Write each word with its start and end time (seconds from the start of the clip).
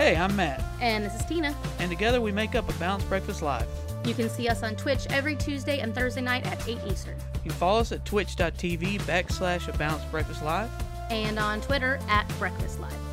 Hey, 0.00 0.16
I'm 0.16 0.34
Matt, 0.34 0.64
And 0.80 1.04
this 1.04 1.14
is 1.14 1.26
Tina. 1.26 1.54
and 1.78 1.90
together 1.90 2.22
we 2.22 2.32
make 2.32 2.54
up 2.54 2.66
a 2.70 2.72
Balanced 2.78 3.06
Breakfast 3.10 3.42
Live. 3.42 3.66
You 4.06 4.14
can 4.14 4.30
see 4.30 4.48
us 4.48 4.62
on 4.62 4.74
Twitch 4.74 5.06
every 5.10 5.36
Tuesday 5.36 5.80
and 5.80 5.94
Thursday 5.94 6.22
night 6.22 6.46
at 6.46 6.66
8 6.66 6.78
Eastern. 6.86 7.16
You 7.44 7.50
can 7.50 7.58
follow 7.58 7.80
us 7.80 7.92
at 7.92 8.02
twitch.tv 8.06 9.02
backslash 9.02 9.68
a 9.68 9.76
Balanced 9.76 10.10
Breakfast 10.10 10.42
Live. 10.42 10.70
And 11.10 11.38
on 11.38 11.60
Twitter 11.60 12.00
at 12.08 12.26
Breakfast 12.38 12.80
Live. 12.80 13.09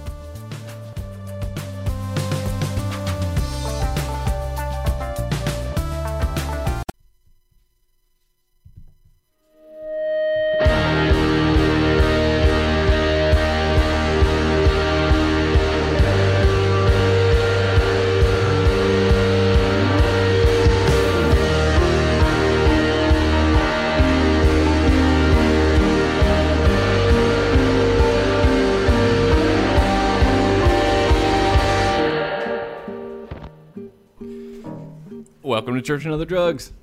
To 35.77 35.83
Church 35.83 36.05
and 36.05 36.13
Other 36.13 36.25
Drugs. 36.25 36.73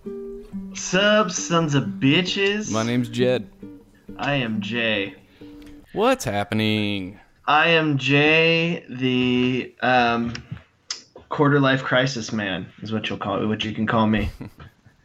Sub 0.75 1.30
sons 1.30 1.75
of 1.75 1.85
bitches. 1.85 2.71
My 2.71 2.83
name's 2.83 3.09
Jed. 3.09 3.48
I 4.16 4.35
am 4.35 4.61
Jay. 4.61 5.16
What's 5.93 6.25
happening? 6.25 7.19
I 7.47 7.69
am 7.71 7.99
Jay, 7.99 8.85
the 8.88 9.75
um, 9.80 10.35
quarter 11.29 11.60
life 11.60 11.83
crisis 11.83 12.33
man, 12.33 12.66
is 12.83 12.93
what 12.93 13.09
you'll 13.09 13.18
call 13.18 13.43
it, 13.43 13.46
what 13.46 13.65
you 13.65 13.73
can 13.73 13.87
call 13.87 14.07
me. 14.07 14.30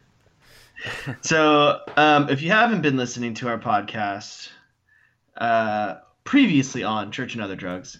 so, 1.20 1.80
um, 1.96 2.28
if 2.28 2.42
you 2.42 2.50
haven't 2.50 2.82
been 2.82 2.96
listening 2.96 3.34
to 3.34 3.48
our 3.48 3.58
podcast, 3.58 4.48
uh, 5.36 5.96
previously 6.24 6.82
on 6.82 7.12
Church 7.12 7.34
and 7.34 7.42
Other 7.42 7.56
Drugs, 7.56 7.98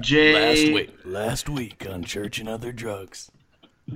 Jay, 0.00 0.90
last 1.04 1.48
week 1.48 1.86
on 1.88 2.04
Church 2.04 2.38
and 2.38 2.48
Other 2.48 2.72
Drugs. 2.72 3.30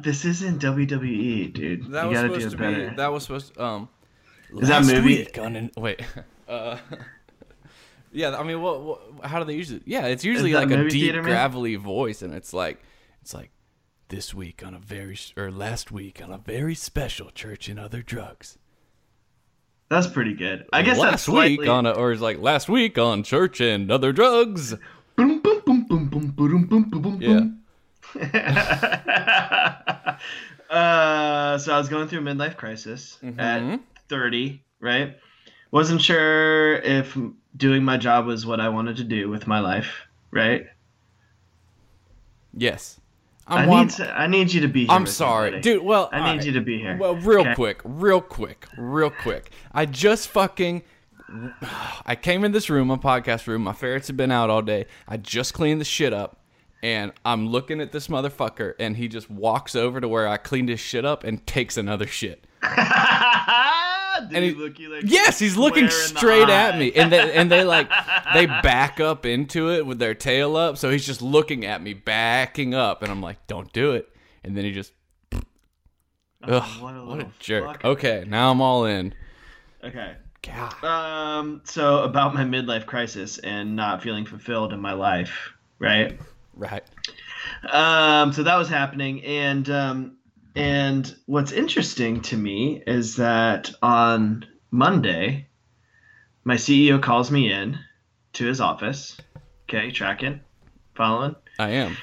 This 0.03 0.25
isn't 0.25 0.61
WWE, 0.61 1.53
dude. 1.53 1.91
That 1.91 2.05
you 2.05 2.11
was 2.11 2.17
gotta 2.17 2.29
do 2.29 2.35
supposed 2.35 2.51
to 2.51 2.57
better. 2.57 2.91
be. 2.91 2.97
That 2.97 3.13
was 3.13 3.23
supposed. 3.25 3.55
To, 3.55 3.65
um. 3.65 3.89
Is 4.59 4.69
that 4.69 4.85
movie- 4.85 5.19
Week 5.19 5.39
on 5.39 5.57
an, 5.57 5.71
wait. 5.77 6.01
Uh. 6.49 6.79
Yeah, 8.17 8.39
I 8.39 8.45
mean, 8.45 8.63
what, 8.63 8.81
what? 8.81 9.25
How 9.25 9.41
do 9.41 9.45
they 9.45 9.57
usually? 9.57 9.83
Yeah, 9.87 10.07
it's 10.07 10.25
usually 10.25 10.53
like 10.53 10.71
a 10.71 10.85
deep, 10.85 10.93
theater, 10.93 11.21
gravelly 11.21 11.75
voice, 11.75 12.23
and 12.23 12.33
it's 12.33 12.53
like, 12.53 12.81
it's 13.21 13.35
like, 13.35 13.51
this 14.09 14.33
week 14.33 14.65
on 14.65 14.73
a 14.73 14.79
very 14.79 15.19
or 15.37 15.51
last 15.51 15.91
week 15.91 16.23
on 16.23 16.31
a 16.31 16.39
very 16.39 16.77
special 16.77 17.31
Church 17.31 17.69
and 17.69 17.81
Other 17.81 18.03
Drugs. 18.03 18.57
That's 19.89 20.07
pretty 20.07 20.35
good. 20.35 20.65
I 20.73 20.83
guess 20.83 20.99
last 20.99 21.11
that's 21.11 21.23
slightly... 21.25 21.59
week 21.59 21.69
on 21.69 21.87
a, 21.87 21.91
or 21.91 22.13
it's 22.13 22.23
like 22.23 22.39
last 22.39 22.69
week 22.69 22.99
on 22.99 23.25
Church 23.25 23.61
and 23.61 23.91
Other 23.91 24.13
Drugs. 24.13 24.75
Boom, 25.17 25.41
boom, 25.41 25.63
boom, 25.67 25.85
boom, 25.85 26.07
boom, 26.07 26.29
boom, 26.31 26.67
boom, 26.67 26.83
boom, 26.85 27.03
boom, 27.03 27.19
Yeah. 27.21 27.41
uh, 30.71 31.59
so 31.59 31.75
I 31.75 31.79
was 31.79 31.89
going 31.89 32.09
through 32.09 32.21
a 32.21 32.23
midlife 32.23 32.57
crisis 32.57 33.19
at 33.39 33.81
30, 34.09 34.63
right? 34.81 35.17
Wasn't 35.71 36.01
sure 36.01 36.77
if 36.77 37.17
doing 37.57 37.83
my 37.85 37.97
job 37.97 38.27
was 38.27 38.47
what 38.47 38.61
I 38.61 38.69
wanted 38.69 38.97
to 38.99 39.05
do 39.05 39.29
with 39.29 39.47
my 39.47 39.61
life, 39.61 40.07
right? 40.31 40.67
Yes. 42.57 43.01
i 43.47 43.63
I'm, 43.63 43.71
I'm, 43.71 43.87
need 43.87 43.91
to, 43.95 44.19
I 44.19 44.27
need 44.27 44.53
you 44.53 44.61
to 44.63 44.69
be 44.69 44.87
here. 44.87 44.93
I'm 44.93 45.07
sorry, 45.07 45.51
buddy. 45.51 45.63
dude. 45.63 45.83
Well, 45.83 46.09
I 46.13 46.19
need 46.19 46.25
alright. 46.25 46.47
you 46.47 46.53
to 46.53 46.61
be 46.61 46.79
here. 46.79 46.97
Well, 46.97 47.17
real 47.17 47.41
Okay? 47.41 47.55
quick, 47.55 47.81
real 47.85 48.21
quick, 48.21 48.67
real 48.79 49.11
quick. 49.11 49.51
I 49.73 49.87
just 49.87 50.29
fucking. 50.29 50.83
I 52.07 52.15
came 52.15 52.45
in 52.45 52.53
this 52.53 52.71
room, 52.71 52.89
my 52.89 52.97
podcast 52.97 53.47
room. 53.47 53.63
My 53.63 53.73
ferrets 53.73 54.07
have 54.09 54.17
been 54.17 54.31
out 54.31 54.51
all 54.51 54.63
day. 54.63 54.87
I 55.09 55.17
just 55.17 55.55
cleaned 55.55 55.81
the 55.81 55.85
shit 55.85 56.13
up, 56.13 56.39
and 56.85 57.13
I'm 57.25 57.49
looking 57.49 57.81
at 57.81 57.93
this 57.93 58.09
motherfucker, 58.09 58.75
and 58.79 58.97
he 58.97 59.09
just 59.09 59.31
walks 59.31 59.75
over 59.75 60.01
to 60.01 60.07
where 60.07 60.29
I 60.29 60.37
cleaned 60.37 60.69
his 60.69 60.81
shit 60.81 61.05
up 61.05 61.25
and 61.25 61.45
takes 61.47 61.77
another 61.79 62.07
shit. 62.07 62.47
Did 62.63 64.37
And 64.37 64.45
he 64.45 64.51
he- 64.51 64.55
look 64.55 64.79
you 64.79 64.95
like 64.95 65.05
Yes, 65.07 65.39
he's 65.39 65.57
looking 65.57 65.89
square 65.91 66.07
in 66.09 66.15
the 66.15 66.19
straight 66.19 66.49
at 66.51 66.79
me, 66.79 66.93
and 66.93 67.11
they 67.11 67.33
and 67.35 67.51
they 67.51 67.65
like 67.65 67.91
they 68.33 68.47
back 68.63 69.01
up 69.01 69.27
into 69.27 69.71
it 69.73 69.85
with 69.87 69.99
their 69.99 70.15
tail 70.15 70.57
up. 70.57 70.77
So 70.79 70.91
he's 70.91 71.05
just 71.05 71.21
looking 71.23 71.65
at 71.65 71.83
me, 71.83 71.95
backing 71.95 72.75
up, 72.75 73.03
and 73.03 73.11
I'm 73.11 73.21
like, 73.21 73.45
"Don't 73.49 73.73
do 73.73 73.93
it." 73.93 74.09
And 74.45 74.57
then 74.57 74.65
he 74.65 74.73
just, 74.73 74.93
ugh, 75.33 75.43
Oh, 76.47 76.61
what 76.81 76.95
a, 76.95 77.05
what 77.05 77.21
a 77.21 77.27
jerk. 77.41 77.65
fucker. 77.83 77.85
Okay, 77.87 78.25
now 78.29 78.51
I'm 78.51 78.61
all 78.61 78.85
in. 78.85 79.15
Okay. 79.83 80.15
God. 80.43 80.85
Um, 80.85 81.63
so 81.65 82.03
about 82.03 82.35
my 82.35 82.45
midlife 82.45 82.85
crisis 82.87 83.39
and 83.39 83.75
not 83.75 84.03
feeling 84.03 84.27
fulfilled 84.27 84.73
in 84.75 84.81
my 84.81 84.93
life, 84.93 85.53
right? 85.79 86.21
Right. 86.57 86.83
Um, 87.69 88.33
so 88.33 88.43
that 88.43 88.57
was 88.57 88.69
happening, 88.69 89.25
and 89.25 89.69
um, 89.71 90.17
and 90.55 91.15
what's 91.27 91.53
interesting 91.53 92.23
to 92.23 92.37
me 92.37 92.83
is 92.87 93.17
that 93.17 93.73
on 93.83 94.47
Monday, 94.71 95.49
my 96.45 96.57
CEO 96.57 97.03
calls 97.03 97.31
me 97.31 97.53
in 97.53 97.79
to 98.35 98.47
his 98.47 98.61
office. 98.61 99.17
Okay, 99.69 99.91
tracking, 99.91 100.41
following, 100.95 101.37
I 101.59 101.71
am. 101.71 101.97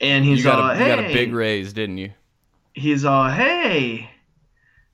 and 0.00 0.24
he's 0.24 0.44
you 0.44 0.50
all, 0.50 0.70
a, 0.70 0.76
"Hey," 0.76 0.90
you 0.90 0.96
got 0.96 1.04
a 1.04 1.12
big 1.12 1.32
raise, 1.32 1.72
didn't 1.72 1.98
you? 1.98 2.12
he's 2.74 3.04
all, 3.04 3.28
"Hey, 3.28 4.10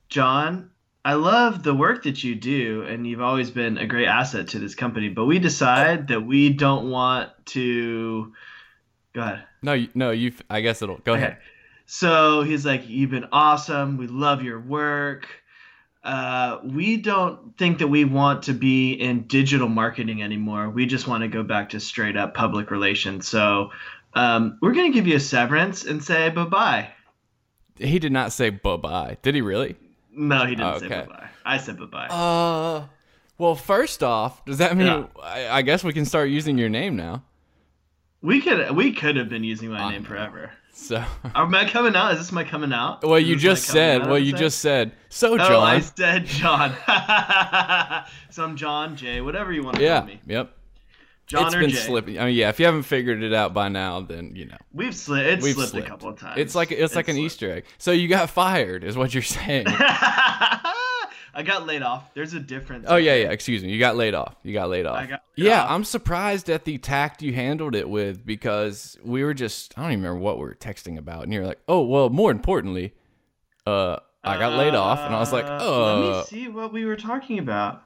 John." 0.08 0.70
I 1.04 1.14
love 1.14 1.64
the 1.64 1.74
work 1.74 2.04
that 2.04 2.22
you 2.22 2.36
do, 2.36 2.82
and 2.82 3.04
you've 3.04 3.20
always 3.20 3.50
been 3.50 3.76
a 3.76 3.86
great 3.86 4.06
asset 4.06 4.46
to 4.50 4.60
this 4.60 4.76
company. 4.76 5.08
But 5.08 5.24
we 5.24 5.40
decide 5.40 6.06
that 6.08 6.20
we 6.20 6.50
don't 6.50 6.90
want 6.90 7.30
to. 7.46 8.32
Go 9.14 9.22
ahead. 9.22 9.44
No, 9.62 9.86
no, 9.94 10.10
you. 10.10 10.32
I 10.48 10.60
guess 10.60 10.82
it'll 10.82 10.98
go 10.98 11.12
Okay. 11.12 11.22
ahead. 11.22 11.38
So 11.86 12.42
he's 12.42 12.64
like, 12.64 12.88
You've 12.88 13.10
been 13.10 13.26
awesome. 13.32 13.96
We 13.98 14.06
love 14.06 14.42
your 14.42 14.60
work. 14.60 15.26
Uh, 16.04 16.58
we 16.64 16.96
don't 16.96 17.56
think 17.58 17.78
that 17.78 17.86
we 17.88 18.04
want 18.04 18.42
to 18.44 18.52
be 18.52 18.92
in 18.94 19.22
digital 19.28 19.68
marketing 19.68 20.20
anymore. 20.22 20.68
We 20.68 20.86
just 20.86 21.06
want 21.06 21.22
to 21.22 21.28
go 21.28 21.42
back 21.44 21.68
to 21.70 21.80
straight 21.80 22.16
up 22.16 22.34
public 22.34 22.70
relations. 22.72 23.28
So 23.28 23.70
um, 24.14 24.58
we're 24.60 24.72
going 24.72 24.90
to 24.90 24.94
give 24.98 25.06
you 25.06 25.16
a 25.16 25.20
severance 25.20 25.84
and 25.84 26.02
say 26.02 26.28
bye 26.30 26.44
bye. 26.44 26.88
He 27.78 27.98
did 27.98 28.10
not 28.12 28.32
say 28.32 28.50
bye 28.50 28.76
bye. 28.76 29.16
Did 29.22 29.34
he 29.36 29.40
really? 29.42 29.76
No, 30.12 30.44
he 30.44 30.56
didn't 30.56 30.74
Oh, 30.74 30.78
say 30.78 30.88
bye 30.88 31.06
bye. 31.06 31.28
I 31.44 31.58
said 31.58 31.78
bye 31.78 31.86
bye. 31.86 32.06
Uh. 32.08 32.86
Well, 33.38 33.54
first 33.56 34.02
off, 34.02 34.44
does 34.44 34.58
that 34.58 34.76
mean 34.76 34.86
Yeah. 34.86 35.06
I, 35.22 35.48
I 35.58 35.62
guess 35.62 35.82
we 35.82 35.92
can 35.92 36.04
start 36.04 36.28
using 36.30 36.58
your 36.58 36.68
name 36.68 36.96
now? 36.96 37.22
We 38.22 38.40
could 38.40 38.74
we 38.74 38.92
could 38.92 39.16
have 39.16 39.28
been 39.28 39.44
using 39.44 39.70
my 39.70 39.80
I 39.82 39.92
name 39.92 40.04
forever. 40.04 40.52
So. 40.72 41.04
Am 41.34 41.54
I 41.54 41.68
coming 41.68 41.94
out? 41.94 42.12
Is 42.12 42.18
this 42.18 42.32
my 42.32 42.44
coming 42.44 42.72
out? 42.72 43.04
Well, 43.04 43.18
you 43.18 43.36
just 43.36 43.64
said. 43.64 44.06
Well, 44.06 44.18
you 44.18 44.32
just 44.32 44.60
said. 44.60 44.92
So, 45.10 45.34
Oh, 45.34 45.38
John. 45.38 45.62
I 45.62 45.80
said 45.80 46.24
John. 46.24 46.72
so 48.30 48.42
I'm 48.44 48.56
John 48.56 48.96
Jay, 48.96 49.20
whatever 49.20 49.52
you 49.52 49.62
want 49.62 49.76
to 49.76 49.82
yeah. 49.82 49.98
call 49.98 50.06
me. 50.06 50.20
Yep. 50.26 50.56
John 51.26 51.46
it's 51.46 51.54
or 51.54 51.60
been 51.60 51.70
Jay. 51.70 51.76
slipping. 51.76 52.18
I 52.18 52.26
mean, 52.26 52.34
yeah. 52.34 52.48
If 52.48 52.58
you 52.58 52.66
haven't 52.66 52.82
figured 52.84 53.22
it 53.22 53.32
out 53.34 53.54
by 53.54 53.68
now, 53.68 54.00
then 54.00 54.34
you 54.34 54.46
know 54.46 54.56
We've 54.72 54.94
slid. 54.94 55.26
It's 55.26 55.42
we've 55.42 55.54
slipped, 55.54 55.70
slipped. 55.72 55.86
a 55.86 55.90
couple 55.90 56.08
of 56.08 56.18
times. 56.18 56.38
It's 56.38 56.54
like 56.54 56.72
it's 56.72 56.96
like 56.96 57.08
an. 57.08 57.16
Easter 57.16 57.52
egg. 57.52 57.64
So 57.78 57.92
you 57.92 58.08
got 58.08 58.30
fired, 58.30 58.82
is 58.82 58.96
what 58.96 59.14
you're 59.14 59.22
saying. 59.22 59.66
I 61.34 61.42
got 61.42 61.66
laid 61.66 61.82
off. 61.82 62.12
There's 62.14 62.34
a 62.34 62.40
difference. 62.40 62.86
Oh 62.88 62.96
yeah, 62.96 63.14
yeah. 63.14 63.30
Excuse 63.30 63.62
me. 63.62 63.70
You 63.70 63.78
got 63.78 63.96
laid 63.96 64.14
off. 64.14 64.36
You 64.42 64.52
got 64.52 64.68
laid 64.68 64.86
off. 64.86 65.08
Got 65.08 65.22
laid 65.36 65.46
yeah, 65.46 65.62
off. 65.62 65.70
I'm 65.70 65.84
surprised 65.84 66.50
at 66.50 66.64
the 66.64 66.78
tact 66.78 67.22
you 67.22 67.32
handled 67.32 67.74
it 67.74 67.88
with 67.88 68.24
because 68.24 68.98
we 69.02 69.24
were 69.24 69.34
just 69.34 69.76
I 69.78 69.82
don't 69.82 69.92
even 69.92 70.04
remember 70.04 70.22
what 70.22 70.36
we 70.36 70.44
were 70.44 70.54
texting 70.54 70.98
about, 70.98 71.24
and 71.24 71.32
you're 71.32 71.46
like, 71.46 71.60
oh 71.68 71.82
well. 71.82 72.10
More 72.10 72.30
importantly, 72.30 72.92
uh, 73.66 73.96
I 74.22 74.38
got 74.38 74.58
laid 74.58 74.74
off, 74.74 75.00
and 75.00 75.14
I 75.14 75.18
was 75.18 75.32
like, 75.32 75.46
Uh, 75.46 75.58
oh, 75.60 76.00
Let 76.10 76.16
me 76.18 76.24
see 76.24 76.48
what 76.48 76.72
we 76.72 76.84
were 76.84 76.96
talking 76.96 77.38
about. 77.38 77.84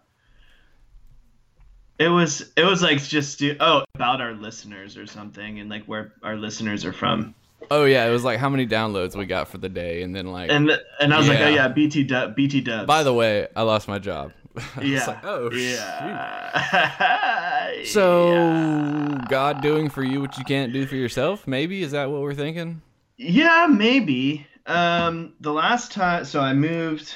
It 1.98 2.08
was 2.08 2.52
it 2.56 2.64
was 2.64 2.82
like 2.82 3.02
just 3.02 3.42
oh 3.60 3.84
about 3.94 4.20
our 4.20 4.34
listeners 4.34 4.96
or 4.96 5.06
something 5.06 5.60
and 5.60 5.70
like 5.70 5.84
where 5.86 6.12
our 6.22 6.36
listeners 6.36 6.84
are 6.84 6.92
from 6.92 7.34
oh 7.70 7.84
yeah. 7.84 8.06
It 8.06 8.10
was 8.12 8.24
like 8.24 8.38
how 8.38 8.48
many 8.48 8.66
downloads 8.66 9.14
we 9.16 9.26
got 9.26 9.48
for 9.48 9.58
the 9.58 9.68
day, 9.68 10.02
and 10.02 10.14
then 10.14 10.26
like, 10.26 10.50
and 10.50 10.70
and 11.00 11.12
I 11.14 11.18
was 11.18 11.28
like 11.28 11.40
oh 11.40 11.48
yeah 11.48 11.68
BT 11.68 12.04
dub 12.04 12.34
BT 12.36 12.60
dubs. 12.62 12.86
by 12.86 13.02
the 13.02 13.12
way, 13.14 13.48
I 13.56 13.62
lost 13.62 13.88
my 13.88 13.98
job. 13.98 14.32
Yeah 14.82 15.04
like, 15.06 15.22
oh 15.24 15.50
yeah. 15.52 17.72
So 17.84 18.32
Yeah. 18.32 19.24
God 19.28 19.60
doing 19.60 19.90
for 19.90 20.02
you 20.02 20.20
what 20.22 20.38
you 20.38 20.44
can't 20.44 20.72
do 20.72 20.86
for 20.86 20.96
yourself? 20.96 21.46
Maybe 21.46 21.82
is 21.82 21.92
that 21.92 22.10
what 22.10 22.22
we're 22.22 22.32
thinking? 22.34 22.80
Yeah, 23.18 23.66
maybe. 23.68 24.46
Um, 24.66 25.34
the 25.40 25.52
last 25.52 25.92
time, 25.92 26.24
so 26.24 26.40
I 26.40 26.54
moved 26.54 27.14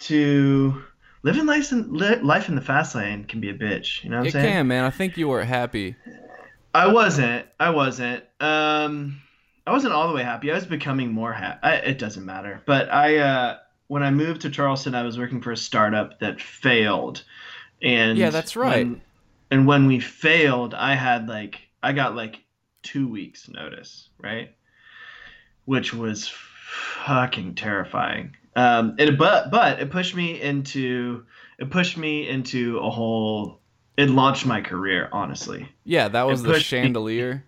to 0.00 0.82
living 1.22 1.46
life 1.46 1.72
in 1.72 1.94
life 1.94 2.50
in 2.50 2.54
the 2.54 2.60
fast 2.60 2.94
lane 2.94 3.24
can 3.24 3.40
be 3.40 3.48
a 3.48 3.54
bitch. 3.54 4.04
You 4.04 4.10
know 4.10 4.16
what 4.18 4.22
I'm 4.22 4.26
It 4.26 4.32
saying? 4.32 4.46
can, 4.46 4.68
man. 4.68 4.84
I 4.84 4.90
think 4.90 5.16
you 5.16 5.28
weren't 5.28 5.48
happy. 5.48 5.96
I 6.74 6.88
wasn't. 6.92 7.46
I 7.58 7.70
wasn't. 7.70 8.24
Um, 8.40 9.21
I 9.66 9.72
wasn't 9.72 9.92
all 9.94 10.08
the 10.08 10.14
way 10.14 10.22
happy. 10.24 10.50
I 10.50 10.54
was 10.54 10.66
becoming 10.66 11.12
more 11.12 11.32
happy. 11.32 11.66
It 11.88 11.98
doesn't 11.98 12.24
matter. 12.26 12.62
But 12.66 12.90
I, 12.92 13.18
uh, 13.18 13.58
when 13.86 14.02
I 14.02 14.10
moved 14.10 14.40
to 14.42 14.50
Charleston, 14.50 14.94
I 14.94 15.02
was 15.02 15.18
working 15.18 15.40
for 15.40 15.52
a 15.52 15.56
startup 15.56 16.18
that 16.20 16.40
failed, 16.40 17.22
and 17.82 18.18
Yeah, 18.18 18.30
that's 18.30 18.56
right. 18.56 18.86
when- 18.86 19.02
and 19.50 19.66
when 19.66 19.86
we 19.86 20.00
failed, 20.00 20.74
I 20.74 20.94
had 20.94 21.28
like 21.28 21.60
I 21.82 21.92
got 21.92 22.16
like 22.16 22.42
two 22.82 23.06
weeks 23.06 23.48
notice, 23.48 24.08
right? 24.18 24.54
Which 25.66 25.92
was 25.94 26.28
fucking 27.04 27.54
terrifying. 27.54 28.36
Um, 28.56 28.94
it 28.98 29.16
but 29.18 29.50
but 29.50 29.80
it 29.80 29.90
pushed 29.90 30.14
me 30.14 30.40
into 30.40 31.24
it 31.58 31.70
pushed 31.70 31.96
me 31.96 32.28
into 32.28 32.78
a 32.78 32.90
whole. 32.90 33.60
It 33.96 34.08
launched 34.10 34.46
my 34.46 34.60
career, 34.62 35.08
honestly. 35.12 35.68
Yeah, 35.84 36.08
that 36.08 36.22
was 36.26 36.40
It 36.40 36.46
the 36.46 36.52
pushed 36.54 36.72
me- 36.72 36.78
chandelier. 36.80 37.44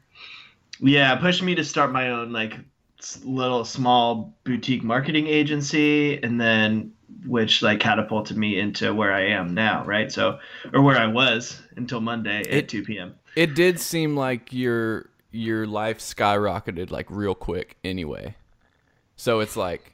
Yeah, 0.81 1.15
pushed 1.17 1.43
me 1.43 1.55
to 1.55 1.65
start 1.65 1.93
my 1.93 2.11
own 2.11 2.33
like 2.33 2.55
little 3.23 3.65
small 3.65 4.35
boutique 4.45 4.83
marketing 4.83 5.27
agency, 5.27 6.23
and 6.23 6.41
then 6.41 6.93
which 7.27 7.63
like 7.63 7.81
catapulted 7.81 8.37
me 8.37 8.59
into 8.59 8.93
where 8.95 9.13
I 9.13 9.27
am 9.29 9.55
now, 9.55 9.85
right? 9.85 10.11
So, 10.11 10.39
or 10.73 10.83
where 10.83 10.97
I 10.99 11.07
was 11.07 11.61
until 11.77 12.01
Monday 12.01 12.41
It- 12.41 12.65
at 12.65 12.69
two 12.69 12.83
p.m. 12.83 13.15
It 13.37 13.55
did 13.55 13.81
seem 13.81 14.17
like 14.17 14.53
your 14.53 15.11
your 15.33 15.67
life 15.67 15.99
skyrocketed 15.99 16.91
like 16.91 17.07
real 17.11 17.35
quick 17.35 17.77
anyway. 17.83 18.37
So 19.17 19.41
it's 19.41 19.57
like 19.57 19.93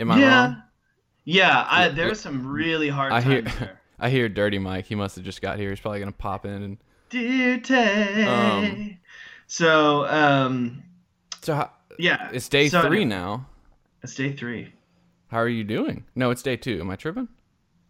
Am 0.00 0.10
I 0.10 0.20
yeah, 0.20 0.42
wrong? 0.44 0.62
yeah. 1.24 1.66
I 1.68 1.86
Look, 1.88 1.96
there's 1.96 2.20
some 2.20 2.46
really 2.46 2.88
hard 2.88 3.12
I 3.12 3.20
hear 3.20 3.42
there. 3.42 3.80
I 3.98 4.10
hear 4.10 4.28
Dirty 4.28 4.58
Mike. 4.60 4.86
He 4.86 4.94
must 4.94 5.16
have 5.16 5.24
just 5.24 5.42
got 5.42 5.58
here. 5.58 5.70
He's 5.70 5.80
probably 5.80 5.98
gonna 5.98 6.12
pop 6.12 6.44
in 6.46 6.62
and 6.62 6.78
Dear 7.10 7.58
Tay. 7.58 8.24
Um, 8.24 8.98
so, 9.48 10.06
um, 10.06 10.82
so 11.42 11.54
how, 11.54 11.70
yeah, 11.98 12.30
it's 12.32 12.48
day 12.48 12.68
So, 12.68 12.82
three 12.82 13.04
now. 13.04 13.46
It's 14.04 14.14
day 14.14 14.32
three. 14.32 14.72
How 15.28 15.38
are 15.38 15.48
you 15.48 15.64
doing? 15.64 16.04
No, 16.14 16.30
it's 16.30 16.42
day 16.42 16.56
two. 16.56 16.78
Am 16.80 16.88
I 16.90 16.94
tripping? 16.96 17.26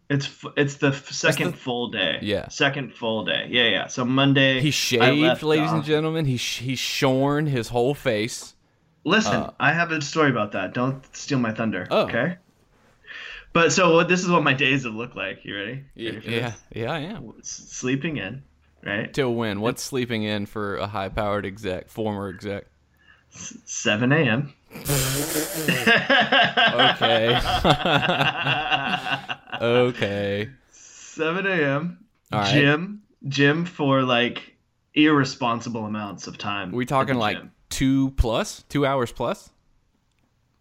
It's 0.09 0.43
it's 0.57 0.77
the 0.77 0.91
second 0.91 1.51
the- 1.51 1.57
full 1.57 1.89
day. 1.91 2.17
Yeah. 2.23 2.47
second 2.47 2.95
full 2.95 3.25
day. 3.25 3.45
Yeah, 3.49 3.67
yeah. 3.67 3.87
So 3.87 4.03
Monday. 4.03 4.59
He 4.59 4.71
shaved, 4.71 5.43
ladies 5.43 5.71
and 5.71 5.83
gentlemen. 5.83 6.25
He 6.25 6.37
he's 6.37 6.79
shorn 6.79 7.45
his 7.45 7.67
whole 7.69 7.93
face. 7.93 8.55
Listen, 9.05 9.35
Uh, 9.35 9.51
I 9.59 9.71
have 9.71 9.91
a 9.91 10.01
story 10.01 10.31
about 10.31 10.51
that. 10.53 10.73
Don't 10.73 11.03
steal 11.15 11.37
my 11.37 11.51
thunder. 11.53 11.87
Oh. 11.91 12.01
Okay. 12.05 12.37
But 13.53 13.71
so 13.71 14.03
this 14.03 14.21
is 14.23 14.29
what 14.29 14.43
my 14.43 14.53
days 14.65 14.83
would 14.85 14.95
look 14.95 15.15
like. 15.15 15.45
You 15.45 15.55
ready? 15.55 15.83
Yeah, 15.95 16.09
Ready 16.11 16.21
for 16.21 16.29
yeah, 16.31 16.53
yeah, 16.73 16.91
I 16.91 16.99
am. 16.99 17.33
S- 17.39 17.65
Sleeping 17.69 18.17
in, 18.17 18.41
right? 18.85 19.13
Till 19.13 19.33
when? 19.33 19.61
What's 19.61 19.83
sleeping 19.83 20.23
in 20.23 20.45
for 20.45 20.77
a 20.77 20.87
high-powered 20.87 21.45
exec, 21.45 21.89
former 21.89 22.29
exec? 22.29 22.65
7 23.29 24.11
a.m. 24.11 24.53
Okay. 26.73 27.39
Okay. 29.61 30.49
7 30.71 31.45
a.m. 31.45 32.05
Right. 32.31 32.53
Gym, 32.53 33.01
gym 33.27 33.65
for 33.65 34.03
like 34.03 34.55
irresponsible 34.93 35.85
amounts 35.85 36.27
of 36.27 36.37
time. 36.37 36.71
we 36.71 36.85
talking 36.85 37.15
like 37.15 37.37
two 37.69 38.11
plus, 38.11 38.63
two 38.69 38.85
hours 38.85 39.11
plus? 39.11 39.49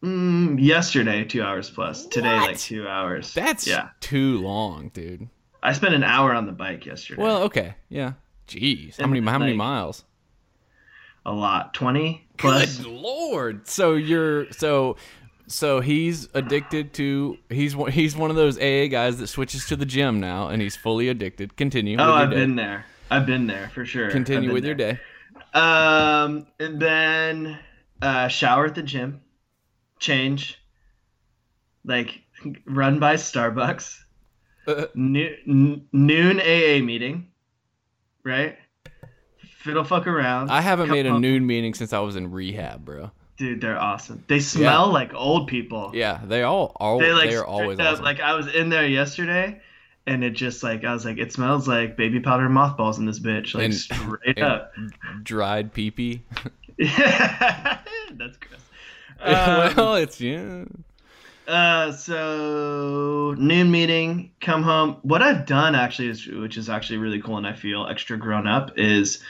Mm, 0.02 0.60
yesterday 0.60 1.24
two 1.24 1.42
hours 1.42 1.70
plus. 1.70 2.06
Today 2.06 2.34
What? 2.36 2.48
like 2.48 2.58
two 2.58 2.88
hours. 2.88 3.32
That's 3.34 3.66
yeah. 3.68 3.90
too 4.00 4.38
long, 4.38 4.88
dude. 4.88 5.28
I 5.62 5.72
spent 5.72 5.94
an 5.94 6.04
hour 6.04 6.34
on 6.34 6.46
the 6.46 6.52
bike 6.52 6.86
yesterday. 6.86 7.22
Well, 7.22 7.42
okay, 7.44 7.74
yeah. 7.88 8.12
Jeez, 8.46 8.96
how 8.96 9.04
And, 9.04 9.12
many 9.12 9.26
how 9.26 9.38
many 9.38 9.54
miles? 9.54 10.04
a 11.26 11.32
lot. 11.32 11.74
Twenty 11.74 12.26
plus. 12.38 12.78
Good 12.78 12.86
lord! 12.86 13.66
So 13.68 13.94
you're 13.94 14.50
so 14.52 14.96
so 15.46 15.80
he's 15.80 16.28
addicted 16.34 16.94
to 16.94 17.36
he's 17.50 17.74
he's 17.90 18.16
one 18.16 18.30
of 18.30 18.36
those 18.36 18.56
AA 18.58 18.86
guys 18.86 19.18
that 19.18 19.26
switches 19.26 19.66
to 19.66 19.76
the 19.76 19.84
gym 19.86 20.20
now, 20.20 20.48
and 20.48 20.62
he's 20.62 20.76
fully 20.76 21.08
addicted. 21.08 21.56
Continue. 21.56 21.96
Oh, 21.98 22.06
with 22.06 22.08
your 22.08 22.16
I've 22.22 22.30
day. 22.30 22.36
been 22.36 22.56
there. 22.56 22.86
I've 23.10 23.26
been 23.26 23.46
there 23.46 23.70
for 23.74 23.84
sure. 23.84 24.10
Continue 24.10 24.52
with 24.52 24.64
your 24.64 24.74
day. 24.74 24.98
Um, 25.54 26.46
and 26.60 26.80
then 26.80 27.58
uh, 28.02 28.28
shower 28.28 28.66
at 28.66 28.74
the 28.74 28.82
gym, 28.82 29.22
change, 29.98 30.58
like 31.84 32.22
run 32.66 32.98
by 32.98 33.14
Starbucks, 33.14 33.98
Noo- 34.94 35.36
n- 35.46 35.86
noon 35.92 36.40
AA 36.40 36.82
meeting, 36.84 37.28
right? 38.24 38.56
Fiddle 39.58 39.84
fuck 39.84 40.06
around. 40.06 40.50
I 40.50 40.60
haven't 40.60 40.88
made 40.90 41.06
a 41.06 41.12
home. 41.12 41.20
noon 41.20 41.46
meeting 41.46 41.74
since 41.74 41.92
I 41.92 41.98
was 42.00 42.16
in 42.16 42.30
rehab, 42.30 42.84
bro. 42.84 43.10
Dude, 43.36 43.60
they're 43.60 43.78
awesome. 43.78 44.24
They 44.28 44.40
smell 44.40 44.88
like 44.92 45.14
old 45.14 45.46
people. 45.48 45.92
Yeah, 45.94 46.20
they 46.24 46.42
all 46.42 46.76
are. 46.80 46.98
They 46.98 47.12
like 47.12 47.30
they 47.30 47.36
are 47.36 47.44
always 47.44 47.78
up- 47.78 47.86
awesome. 47.92 48.04
like 48.04 48.20
I 48.20 48.34
was 48.34 48.46
in 48.48 48.68
there 48.68 48.86
yesterday. 48.86 49.60
And 50.06 50.24
it 50.24 50.30
just 50.30 50.62
like 50.62 50.84
I 50.84 50.94
was 50.94 51.04
like, 51.04 51.18
it 51.18 51.34
smells 51.34 51.68
like 51.68 51.94
baby 51.98 52.18
powder 52.18 52.46
and 52.46 52.54
mothballs 52.54 52.98
in 52.98 53.04
this 53.04 53.20
bitch, 53.20 53.54
like 53.54 53.64
And- 53.66 53.74
straight 53.74 54.38
and 54.38 54.42
up. 54.42 54.72
dried 55.22 55.74
pee 55.74 55.90
pee. 55.90 56.22
That's 56.78 58.36
gross. 58.38 58.60
Um, 59.20 59.74
well, 59.76 59.94
it's 59.96 60.20
yeah. 60.20 60.62
Uh, 61.48 61.90
so 61.92 63.34
noon 63.38 63.70
meeting, 63.70 64.30
come 64.42 64.62
home. 64.62 64.98
What 65.00 65.22
I've 65.22 65.46
done 65.46 65.74
actually 65.74 66.08
is, 66.08 66.26
which 66.26 66.58
is 66.58 66.68
actually 66.68 66.98
really 66.98 67.22
cool, 67.22 67.38
and 67.38 67.46
I 67.46 67.54
feel 67.54 67.86
extra 67.86 68.18
grown 68.18 68.46
up, 68.46 68.72
is 68.76 69.22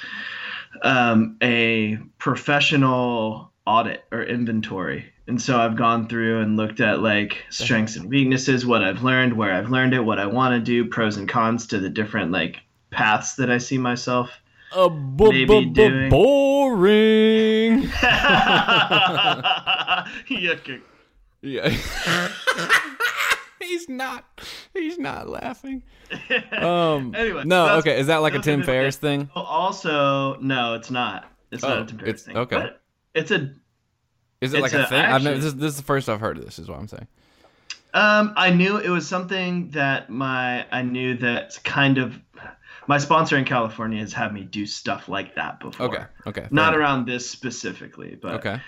um, 0.83 1.37
a 1.41 1.97
professional 2.19 3.53
audit 3.67 4.05
or 4.11 4.25
inventory. 4.25 5.13
And 5.29 5.41
so 5.41 5.61
I've 5.61 5.77
gone 5.77 6.09
through 6.09 6.41
and 6.41 6.57
looked 6.57 6.81
at 6.81 7.01
like 7.03 7.45
strengths 7.51 7.95
and 7.95 8.11
weaknesses, 8.11 8.67
what 8.67 8.83
I've 8.83 9.05
learned, 9.05 9.35
where 9.35 9.53
I've 9.53 9.71
learned 9.71 9.95
it, 9.95 10.01
what 10.01 10.19
I 10.19 10.27
want 10.27 10.55
to 10.55 10.61
do, 10.61 10.89
pros 10.89 11.19
and 11.19 11.29
cons 11.29 11.69
to 11.69 11.79
the 11.79 11.89
different 11.91 12.33
like 12.33 12.57
paths 12.91 13.37
that 13.37 13.49
I 13.49 13.59
see 13.59 13.79
myself. 13.79 14.31
A 14.75 14.89
bu- 14.91 15.31
Maybe 15.31 15.47
bu- 15.47 15.73
doing- 15.73 16.09
boring. 16.11 17.83
Yuck. 20.29 20.81
Yeah. 21.43 21.69
he's 23.61 23.89
not. 23.89 24.25
He's 24.75 24.99
not 24.99 25.29
laughing. 25.29 25.83
Um. 26.53 27.15
Anyway, 27.15 27.43
No. 27.45 27.77
Okay. 27.79 28.01
Is 28.01 28.07
that 28.07 28.19
like 28.19 28.35
a 28.35 28.39
Tim 28.41 28.63
Ferriss 28.63 28.97
thing? 28.97 29.31
Also, 29.35 30.37
no, 30.41 30.75
it's 30.75 30.91
not. 30.91 31.31
It's 31.51 31.63
not 31.63 31.79
Oh, 31.79 31.83
a 31.83 31.87
Tim 31.87 31.99
Ferriss 31.99 32.23
thing. 32.23 32.37
okay. 32.37 32.57
But 32.57 32.81
it's 33.15 33.31
a. 33.31 33.53
Is 34.41 34.55
it 34.55 34.61
like 34.63 34.73
a 34.73 34.83
a- 34.85 34.87
thing? 34.87 35.05
I've 35.05 35.23
never, 35.23 35.39
this, 35.39 35.53
this 35.53 35.73
is 35.73 35.77
the 35.77 35.83
first 35.83 36.09
I've 36.09 36.21
heard 36.21 36.39
of 36.39 36.45
this. 36.45 36.59
Is 36.59 36.69
what 36.69 36.79
I'm 36.79 36.89
saying. 36.89 37.07
Um, 37.95 38.33
I 38.37 38.51
knew 38.51 38.77
it 38.79 38.89
was 38.89 39.07
something 39.09 39.71
that 39.71 40.09
my 40.11 40.67
I 40.71 40.83
knew 40.83 41.17
that 41.19 41.59
kind 41.65 41.99
of 41.99 42.19
my 42.87 42.99
sponsor 42.99 43.37
in 43.37 43.45
California 43.45 44.01
has 44.01 44.13
had 44.13 44.33
me 44.33 44.43
do 44.45 44.65
stuff 44.67 45.09
like 45.09 45.35
that 45.35 45.61
before. 45.61 45.87
Okay. 45.89 46.05
Okay. 46.27 46.47
Not 46.51 46.69
enough. 46.75 46.81
around 46.81 47.07
this 47.07 47.29
specifically, 47.29 48.19
but 48.21 48.35
Okay. 48.37 48.61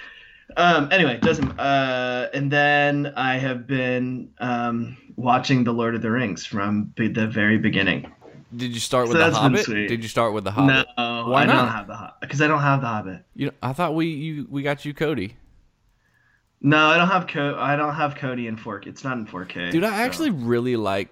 Um. 0.57 0.89
Anyway, 0.91 1.19
doesn't. 1.19 1.59
Uh. 1.59 2.29
And 2.33 2.51
then 2.51 3.13
I 3.17 3.39
have 3.39 3.67
been 3.67 4.31
um 4.39 4.97
watching 5.17 5.65
the 5.65 5.73
Lord 5.73 5.95
of 5.95 6.03
the 6.03 6.11
Rings 6.11 6.47
from 6.47 6.93
the 6.97 7.27
very 7.27 7.59
beginning. 7.59 8.11
Did 8.57 8.73
you 8.73 8.81
start 8.81 9.07
So 9.07 9.13
with 9.15 9.19
the 9.19 9.31
Hobbit? 9.39 9.67
Did 9.67 10.03
you 10.03 10.09
start 10.09 10.33
with 10.33 10.45
the 10.45 10.51
Hobbit? 10.51 10.89
No, 10.99 11.27
Why 11.29 11.43
I 11.43 11.47
don't 11.47 11.69
have 11.69 11.87
the 11.87 11.95
Hobbit 11.95 12.15
because 12.21 12.43
I 12.43 12.49
don't 12.49 12.61
have 12.61 12.81
the 12.81 12.89
Hobbit. 12.89 13.25
You 13.35 13.47
know, 13.47 13.53
I 13.63 13.73
thought 13.73 13.95
we 13.95 14.07
you 14.07 14.47
we 14.51 14.63
got 14.63 14.85
you 14.85 14.93
Cody. 14.93 15.37
No, 16.61 16.89
I 16.89 16.99
don't 16.99 17.09
have 17.09 17.27
Co- 17.27 17.57
I 17.59 17.77
don't 17.77 17.95
have 17.95 18.17
Cody 18.17 18.47
in 18.47 18.57
4K. 18.57 18.89
It's 18.89 19.05
not 19.05 19.17
in 19.17 19.27
4K. 19.27 19.71
Dude, 19.71 19.85
I 19.85 19.91
so- 19.91 19.95
actually 19.95 20.31
really 20.31 20.77
like. 20.77 21.09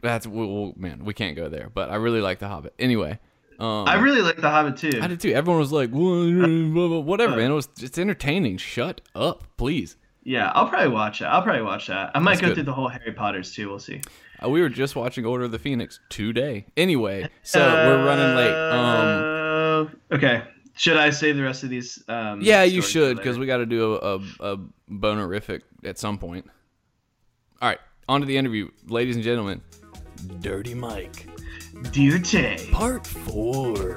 That's 0.00 0.26
well, 0.26 0.72
man, 0.76 1.04
we 1.04 1.12
can't 1.12 1.36
go 1.36 1.48
there, 1.48 1.70
but 1.72 1.90
I 1.90 1.96
really 1.96 2.20
like 2.20 2.38
the 2.38 2.48
Hobbit. 2.48 2.72
Anyway, 2.78 3.18
um, 3.58 3.88
I 3.88 3.94
really 3.96 4.22
like 4.22 4.36
the 4.36 4.50
Hobbit 4.50 4.76
too. 4.76 5.00
I 5.02 5.06
did 5.08 5.20
too. 5.20 5.32
Everyone 5.32 5.58
was 5.60 5.72
like, 5.72 5.90
"Wha- 5.90 6.30
blah, 6.30 6.88
blah," 6.88 6.98
whatever, 7.00 7.32
Uh, 7.34 7.36
man. 7.36 7.50
It 7.50 7.54
was 7.54 7.68
it's 7.80 7.98
entertaining. 7.98 8.56
Shut 8.58 9.00
up, 9.14 9.44
please. 9.56 9.96
Yeah, 10.24 10.52
I'll 10.54 10.68
probably 10.68 10.88
watch 10.88 11.22
it. 11.22 11.24
I'll 11.24 11.42
probably 11.42 11.62
watch 11.62 11.86
that. 11.86 12.10
I 12.14 12.18
might 12.18 12.32
That's 12.32 12.40
go 12.42 12.46
good. 12.48 12.54
through 12.56 12.62
the 12.64 12.72
whole 12.72 12.88
Harry 12.88 13.12
Potter's 13.12 13.52
too. 13.54 13.68
We'll 13.70 13.78
see. 13.78 14.02
Uh, 14.42 14.48
we 14.50 14.60
were 14.60 14.68
just 14.68 14.94
watching 14.94 15.24
Order 15.24 15.44
of 15.44 15.50
the 15.52 15.58
Phoenix 15.58 15.98
today. 16.10 16.66
Anyway, 16.76 17.28
so 17.42 17.58
we're 17.60 18.04
running 18.04 18.36
late. 18.36 18.54
Um, 18.54 19.88
Uh, 20.10 20.14
okay. 20.14 20.42
Should 20.76 20.96
I 20.96 21.10
save 21.10 21.36
the 21.36 21.42
rest 21.42 21.64
of 21.64 21.70
these? 21.70 22.04
Um, 22.08 22.40
yeah, 22.40 22.62
you 22.62 22.82
should 22.82 23.16
because 23.16 23.36
we 23.38 23.46
got 23.46 23.56
to 23.56 23.66
do 23.66 23.94
a, 23.96 24.16
a, 24.16 24.52
a 24.54 24.58
bonerific 24.88 25.62
at 25.82 25.98
some 25.98 26.18
point. 26.18 26.46
All 27.60 27.68
right, 27.70 27.78
on 28.08 28.20
to 28.20 28.26
the 28.28 28.36
interview, 28.36 28.68
ladies 28.86 29.16
and 29.16 29.24
gentlemen. 29.24 29.60
Dirty 30.40 30.74
Mike, 30.74 31.26
Duce. 31.92 32.70
Part 32.72 33.06
4. 33.06 33.96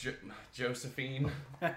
Jo- 0.00 0.14
Josephine. 0.54 1.30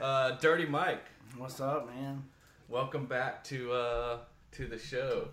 Uh, 0.00 0.36
Dirty 0.38 0.64
Mike, 0.64 1.04
What's 1.36 1.60
up, 1.60 1.92
man? 1.92 2.22
welcome 2.68 3.06
back 3.06 3.42
to 3.42 3.72
uh, 3.72 4.18
to 4.52 4.68
the 4.68 4.78
show. 4.78 5.26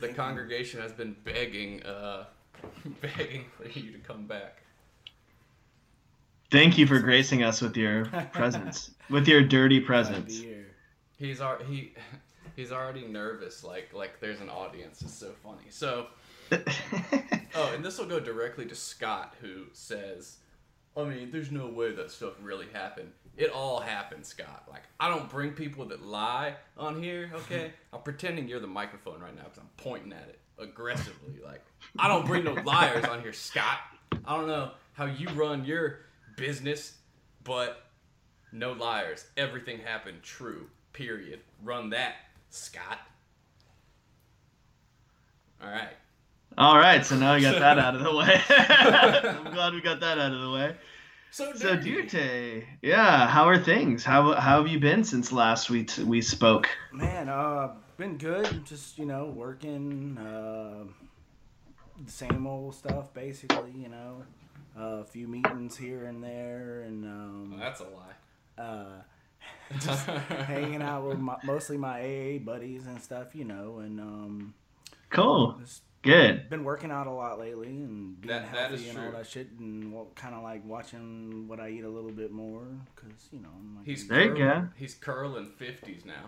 The 0.00 0.08
congregation 0.08 0.82
has 0.82 0.92
been 0.92 1.16
begging, 1.24 1.82
uh, 1.84 2.26
begging 3.00 3.46
for 3.56 3.66
you 3.66 3.92
to 3.92 3.98
come 4.00 4.26
back. 4.26 4.58
Thank 6.50 6.76
you 6.76 6.86
for 6.86 6.98
gracing 7.00 7.42
us 7.42 7.62
with 7.62 7.74
your 7.74 8.04
presence, 8.34 8.90
with 9.08 9.26
your 9.26 9.42
dirty 9.42 9.80
presence. 9.80 10.40
be. 10.40 10.58
He's 11.18 11.40
al- 11.40 11.64
he 11.64 11.94
he's 12.54 12.72
already 12.72 13.06
nervous, 13.06 13.64
like 13.64 13.94
like 13.94 14.20
there's 14.20 14.42
an 14.42 14.50
audience. 14.50 15.00
It's 15.00 15.14
so 15.14 15.32
funny. 15.42 15.70
So 15.70 16.08
oh, 16.52 17.72
and 17.74 17.82
this 17.82 17.96
will 17.96 18.04
go 18.04 18.20
directly 18.20 18.66
to 18.66 18.74
Scott, 18.74 19.36
who 19.40 19.62
says, 19.72 20.36
"I 20.96 21.04
mean, 21.04 21.30
there's 21.30 21.50
no 21.50 21.66
way 21.66 21.92
that 21.92 22.10
stuff 22.10 22.34
really 22.42 22.66
happened. 22.72 23.12
It 23.36 23.50
all 23.50 23.80
happened, 23.80 24.24
Scott. 24.24 24.64
Like 24.70 24.82
I 24.98 25.08
don't 25.08 25.28
bring 25.28 25.52
people 25.52 25.84
that 25.86 26.04
lie 26.04 26.54
on 26.76 27.02
here. 27.02 27.30
Okay, 27.34 27.72
I'm 27.92 28.02
pretending 28.02 28.48
you're 28.48 28.60
the 28.60 28.66
microphone 28.66 29.20
right 29.20 29.34
now 29.34 29.44
because 29.44 29.58
I'm 29.58 29.70
pointing 29.76 30.12
at 30.12 30.28
it 30.28 30.38
aggressively. 30.58 31.40
Like 31.44 31.62
I 31.98 32.08
don't 32.08 32.26
bring 32.26 32.44
no 32.44 32.52
liars 32.64 33.04
on 33.04 33.20
here, 33.20 33.32
Scott. 33.32 33.78
I 34.24 34.36
don't 34.36 34.46
know 34.46 34.70
how 34.94 35.06
you 35.06 35.28
run 35.30 35.64
your 35.64 36.00
business, 36.36 36.94
but." 37.44 37.82
No 38.52 38.72
liars. 38.72 39.26
Everything 39.36 39.80
happened 39.80 40.22
true. 40.22 40.68
Period. 40.92 41.40
Run 41.62 41.90
that, 41.90 42.14
Scott. 42.48 43.00
All 45.62 45.68
right. 45.70 45.92
All 46.58 46.78
right, 46.78 47.04
so 47.04 47.16
now 47.16 47.34
we 47.34 47.42
got 47.42 47.58
that 47.58 47.78
out 47.84 47.96
of 47.96 48.02
the 48.02 48.14
way. 48.14 48.40
I'm 48.48 49.52
glad 49.52 49.74
we 49.74 49.82
got 49.82 50.00
that 50.00 50.18
out 50.18 50.32
of 50.32 50.40
the 50.40 50.50
way. 50.50 50.74
So, 51.36 51.52
So. 51.52 51.76
Dute, 51.76 52.64
yeah, 52.80 53.28
how 53.28 53.44
are 53.46 53.58
things? 53.58 54.04
How 54.04 54.32
how 54.32 54.56
have 54.62 54.68
you 54.68 54.80
been 54.80 55.04
since 55.04 55.32
last 55.32 55.68
we 55.68 55.84
t- 55.84 56.02
we 56.02 56.22
spoke? 56.22 56.66
Man, 56.94 57.28
uh, 57.28 57.74
been 57.98 58.16
good. 58.16 58.64
Just 58.64 58.96
you 58.96 59.04
know, 59.04 59.26
working. 59.26 60.16
Uh, 60.16 60.84
the 62.02 62.10
same 62.10 62.46
old 62.46 62.74
stuff, 62.74 63.12
basically. 63.12 63.72
You 63.76 63.90
know, 63.90 64.22
uh, 64.78 65.02
a 65.02 65.04
few 65.04 65.28
meetings 65.28 65.76
here 65.76 66.06
and 66.06 66.24
there, 66.24 66.84
and 66.86 67.04
Well, 67.04 67.12
um, 67.12 67.56
that's 67.60 67.80
a 67.80 67.84
lie. 67.84 68.64
uh, 68.64 69.02
just 69.78 70.06
hanging 70.48 70.80
out 70.80 71.06
with 71.06 71.18
my, 71.18 71.36
mostly 71.44 71.76
my 71.76 72.00
AA 72.00 72.38
buddies 72.38 72.86
and 72.86 72.98
stuff. 72.98 73.34
You 73.34 73.44
know, 73.44 73.80
and 73.80 74.00
um, 74.00 74.54
Cool, 75.10 75.56
just 75.60 75.82
good. 76.06 76.48
been 76.50 76.64
working 76.64 76.90
out 76.90 77.06
a 77.06 77.10
lot 77.10 77.38
lately 77.38 77.68
and 77.68 78.20
being 78.20 78.32
That- 78.34 78.52
that 78.52 78.68
healthy 78.70 78.84
is 78.88 78.96
and 78.96 78.98
all 79.06 79.12
that 79.12 79.26
shit, 79.26 79.48
and 79.58 79.92
well, 79.92 80.08
kind 80.14 80.34
of 80.34 80.42
like 80.42 80.64
watching 80.64 81.46
what 81.48 81.60
I 81.60 81.68
eat 81.70 81.84
a 81.84 81.88
little 81.88 82.10
bit 82.12 82.30
more, 82.32 82.66
cause 82.94 83.28
you 83.32 83.40
know, 83.40 83.48
I'm 83.56 83.76
like, 83.76 83.86
He's 83.86 84.06
There 84.08 84.22
you 84.22 84.34
curling, 84.34 84.62
go. 84.62 84.68
He's 84.76 84.94
curling 84.94 85.50
fifties 85.58 86.04
now. 86.04 86.26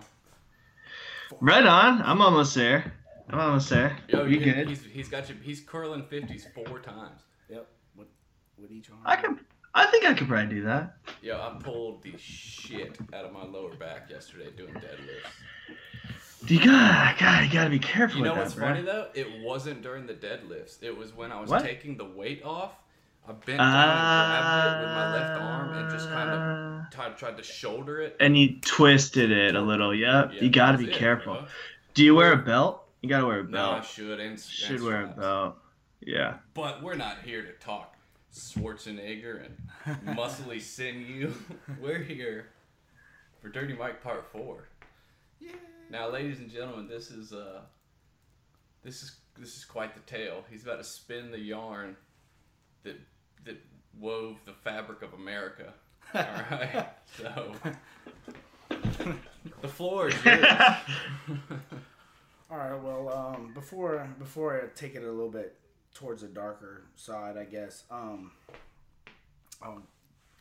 Right 1.40 1.64
on. 1.66 2.02
I'm 2.02 2.20
almost 2.22 2.54
there. 2.54 2.92
I'm 3.30 3.38
almost 3.38 3.68
there. 3.70 3.96
Yo, 4.08 4.24
you 4.24 4.38
he- 4.40 4.44
good? 4.50 4.68
He's 4.68 4.82
he's 4.84 5.08
got 5.08 5.28
you. 5.28 5.36
He's 5.42 5.60
curling 5.60 6.04
fifties 6.04 6.46
four 6.54 6.78
times. 6.80 7.20
yep, 7.50 7.66
with 7.96 8.08
with 8.58 8.70
each 8.72 8.90
arm. 8.90 9.00
I 9.04 9.16
can. 9.16 9.40
I 9.74 9.84
think 9.86 10.06
I 10.06 10.14
could 10.14 10.26
probably 10.28 10.46
do 10.56 10.62
that. 10.62 10.96
Yo, 11.20 11.36
I 11.36 11.54
pulled 11.62 12.02
the 12.02 12.16
shit 12.16 12.96
out 13.12 13.26
of 13.26 13.32
my 13.32 13.44
lower 13.44 13.74
back 13.76 14.08
yesterday 14.10 14.48
doing 14.56 14.72
deadlifts. 14.72 15.76
You 16.46 16.64
got, 16.64 17.18
God, 17.18 17.44
you 17.44 17.52
gotta 17.52 17.70
be 17.70 17.78
careful 17.78 18.18
You 18.18 18.24
know 18.24 18.32
with 18.32 18.40
what's 18.42 18.54
that, 18.54 18.60
bro. 18.60 18.68
funny 18.68 18.82
though? 18.82 19.08
It 19.14 19.40
wasn't 19.42 19.82
during 19.82 20.06
the 20.06 20.14
deadlifts. 20.14 20.82
It 20.82 20.96
was 20.96 21.12
when 21.12 21.32
I 21.32 21.40
was 21.40 21.50
What? 21.50 21.62
taking 21.62 21.96
the 21.96 22.04
weight 22.04 22.42
off. 22.44 22.72
I 23.28 23.32
bent 23.32 23.58
down 23.58 23.60
and 23.60 23.68
grabbed 24.38 24.76
it 24.76 24.86
with 24.86 24.94
my 24.94 25.12
left 25.12 25.40
arm 25.42 25.72
and 25.76 25.90
just 25.90 26.08
kind 26.08 26.30
of 26.30 26.38
Uh, 26.38 26.90
tried, 26.90 27.16
tried 27.18 27.36
to 27.36 27.42
shoulder 27.42 28.00
it. 28.00 28.16
And 28.20 28.38
you 28.38 28.58
twisted 28.60 29.30
it 29.30 29.54
a 29.54 29.60
little. 29.60 29.94
Yep. 29.94 30.32
Yeah, 30.34 30.40
you 30.40 30.48
gotta 30.50 30.78
be 30.78 30.84
it, 30.88 30.94
careful. 30.94 31.34
bro. 31.34 31.46
Do 31.94 32.04
you 32.04 32.14
wear 32.14 32.32
a 32.32 32.36
belt? 32.38 32.86
You 33.02 33.08
gotta 33.08 33.26
wear 33.26 33.40
a 33.40 33.44
belt. 33.44 33.72
No, 33.72 33.78
I 33.78 33.82
should 33.82 34.20
and 34.20 34.40
Should 34.40 34.76
and 34.76 34.84
wear 34.84 35.02
a 35.04 35.08
belt. 35.08 35.56
Yeah. 36.00 36.34
But 36.54 36.82
we're 36.82 36.94
not 36.94 37.18
here 37.24 37.42
to 37.42 37.52
talk 37.54 37.96
Schwarzenegger 38.32 39.44
and 39.84 39.98
muscly 40.16 40.60
sinew. 40.60 41.32
we're 41.80 41.98
here 42.02 42.46
for 43.42 43.48
Dirty 43.48 43.74
Mike 43.74 44.02
Part 44.02 44.24
Four. 44.32 44.68
Yeah. 45.40 45.50
Now, 45.90 46.10
ladies 46.10 46.38
and 46.38 46.50
gentlemen, 46.50 46.86
this 46.86 47.10
is 47.10 47.32
uh, 47.32 47.60
this 48.84 49.02
is 49.02 49.16
this 49.38 49.56
is 49.56 49.64
quite 49.64 49.94
the 49.94 50.00
tale. 50.00 50.44
He's 50.50 50.62
about 50.62 50.78
to 50.78 50.84
spin 50.84 51.30
the 51.30 51.38
yarn 51.38 51.96
that 52.82 53.00
that 53.44 53.56
wove 53.98 54.36
the 54.44 54.52
fabric 54.52 55.02
of 55.02 55.14
America. 55.14 55.72
All 56.14 56.22
right. 56.50 56.88
So 57.16 57.54
the 59.62 59.68
floor 59.68 60.08
is 60.08 60.24
yours. 60.24 60.44
All 62.50 62.58
right. 62.58 62.82
Well, 62.82 63.08
um, 63.10 63.52
before 63.54 64.06
before 64.18 64.60
I 64.60 64.66
take 64.78 64.94
it 64.94 65.02
a 65.02 65.10
little 65.10 65.30
bit 65.30 65.56
towards 65.94 66.20
the 66.20 66.28
darker 66.28 66.82
side, 66.96 67.38
I 67.38 67.44
guess. 67.44 67.84
Um, 67.90 68.32
I 69.62 69.72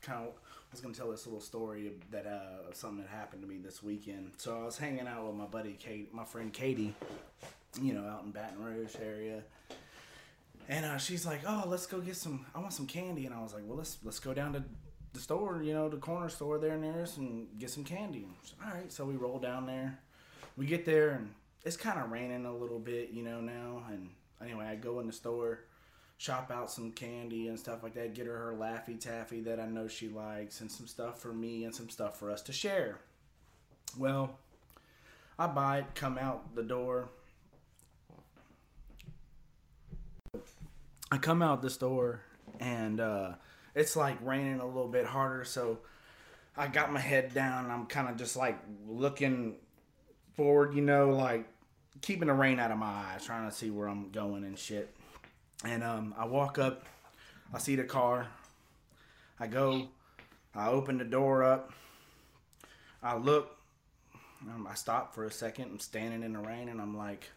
kind 0.02 0.28
of 0.28 0.34
was 0.72 0.82
gonna 0.82 0.94
tell 0.94 1.10
this 1.10 1.26
little 1.26 1.42
story 1.42 1.92
that 2.12 2.26
uh 2.26 2.74
something 2.74 3.04
that 3.04 3.10
happened 3.10 3.42
to 3.42 3.48
me 3.48 3.58
this 3.58 3.82
weekend. 3.82 4.32
So 4.38 4.60
I 4.62 4.66
was 4.66 4.78
hanging 4.78 5.08
out 5.08 5.26
with 5.26 5.36
my 5.36 5.46
buddy 5.46 5.74
Kate, 5.80 6.14
my 6.14 6.26
friend 6.26 6.52
Katie, 6.52 6.94
you 7.82 7.94
know, 7.94 8.06
out 8.06 8.24
in 8.24 8.32
Baton 8.32 8.64
Rouge 8.64 8.96
area. 9.02 9.44
And 10.70 10.86
uh, 10.86 10.98
she's 10.98 11.26
like, 11.26 11.42
"Oh, 11.48 11.64
let's 11.68 11.86
go 11.86 12.00
get 12.02 12.18
some. 12.18 12.46
I 12.54 12.60
want 12.60 12.74
some 12.74 12.88
candy." 12.88 13.26
And 13.26 13.34
I 13.34 13.42
was 13.42 13.54
like, 13.54 13.64
"Well, 13.66 13.78
let's 13.78 13.98
let's 14.04 14.20
go 14.20 14.34
down 14.34 14.54
to 14.54 14.64
the 15.14 15.20
store, 15.20 15.62
you 15.64 15.74
know, 15.74 15.88
the 15.88 15.98
corner 15.98 16.30
store 16.30 16.58
there 16.60 16.78
near 16.78 17.02
us, 17.04 17.18
and 17.18 17.48
get 17.58 17.70
some 17.70 17.86
candy." 17.86 18.28
All 18.64 18.74
right, 18.74 18.92
so 18.92 19.06
we 19.06 19.16
roll 19.16 19.40
down 19.40 19.66
there. 19.66 20.00
We 20.58 20.66
get 20.66 20.86
there, 20.86 21.12
and 21.12 21.34
it's 21.64 21.78
kind 21.78 22.00
of 22.00 22.12
raining 22.12 22.46
a 22.46 22.54
little 22.54 22.80
bit, 22.80 23.12
you 23.12 23.24
know, 23.24 23.40
now. 23.40 23.84
And 23.90 24.10
anyway, 24.42 24.66
I 24.66 24.76
go 24.76 25.00
in 25.00 25.08
the 25.08 25.14
store, 25.14 25.62
shop 26.18 26.52
out 26.52 26.72
some 26.72 26.92
candy 26.92 27.48
and 27.48 27.60
stuff 27.60 27.84
like 27.84 27.94
that. 27.94 28.14
Get 28.14 28.26
her 28.26 28.38
her 28.38 28.54
Laffy 28.54 29.00
Taffy 29.00 29.42
that 29.42 29.60
I 29.60 29.66
know 29.68 29.88
she 29.88 30.10
likes, 30.10 30.62
and 30.62 30.72
some 30.72 30.88
stuff 30.88 31.20
for 31.20 31.34
me, 31.34 31.64
and 31.64 31.74
some 31.74 31.90
stuff 31.90 32.18
for 32.18 32.32
us 32.32 32.42
to 32.44 32.54
share. 32.54 33.00
Well, 33.98 34.38
I 35.40 35.48
buy 35.48 35.80
it, 35.80 35.96
come 35.96 36.18
out 36.18 36.56
the 36.56 36.64
door. 36.64 37.10
I 41.10 41.18
come 41.18 41.42
out 41.42 41.62
the 41.62 41.70
store 41.70 42.22
and 42.60 43.00
uh, 43.00 43.32
it's 43.76 43.96
like 43.96 44.18
raining 44.22 44.60
a 44.60 44.66
little 44.66 44.90
bit 44.90 45.06
harder, 45.06 45.46
so 45.46 45.80
I 46.58 46.68
got 46.68 46.92
my 46.92 47.00
head 47.00 47.34
down. 47.34 47.72
I'm 47.72 47.86
kind 47.86 48.10
of 48.10 48.18
just 48.18 48.36
like 48.36 48.60
looking 48.88 49.56
forward, 50.36 50.74
you 50.74 50.82
know, 50.82 51.12
like 51.12 51.48
keeping 52.02 52.28
the 52.28 52.34
rain 52.34 52.60
out 52.60 52.72
of 52.72 52.78
my 52.78 52.88
eyes, 52.88 53.26
trying 53.26 53.50
to 53.50 53.56
see 53.56 53.70
where 53.70 53.88
I'm 53.88 54.10
going 54.10 54.44
and 54.44 54.58
shit. 54.58 54.94
And 55.64 55.84
um, 55.84 56.14
I 56.18 56.26
walk 56.26 56.60
up, 56.60 56.86
I 57.54 57.58
see 57.58 57.76
the 57.76 57.84
car, 57.84 58.28
I 59.40 59.48
go, 59.48 59.88
I 60.54 60.68
open 60.68 60.98
the 60.98 61.06
door 61.06 61.44
up, 61.44 61.74
I 63.02 63.16
look, 63.18 63.58
um, 64.42 64.68
I 64.70 64.76
stop 64.76 65.14
for 65.14 65.26
a 65.26 65.32
second. 65.32 65.66
I'm 65.66 65.80
standing 65.80 66.24
in 66.24 66.34
the 66.34 66.40
rain, 66.40 66.70
and 66.70 66.82
I'm 66.82 66.96
like, 66.96 67.30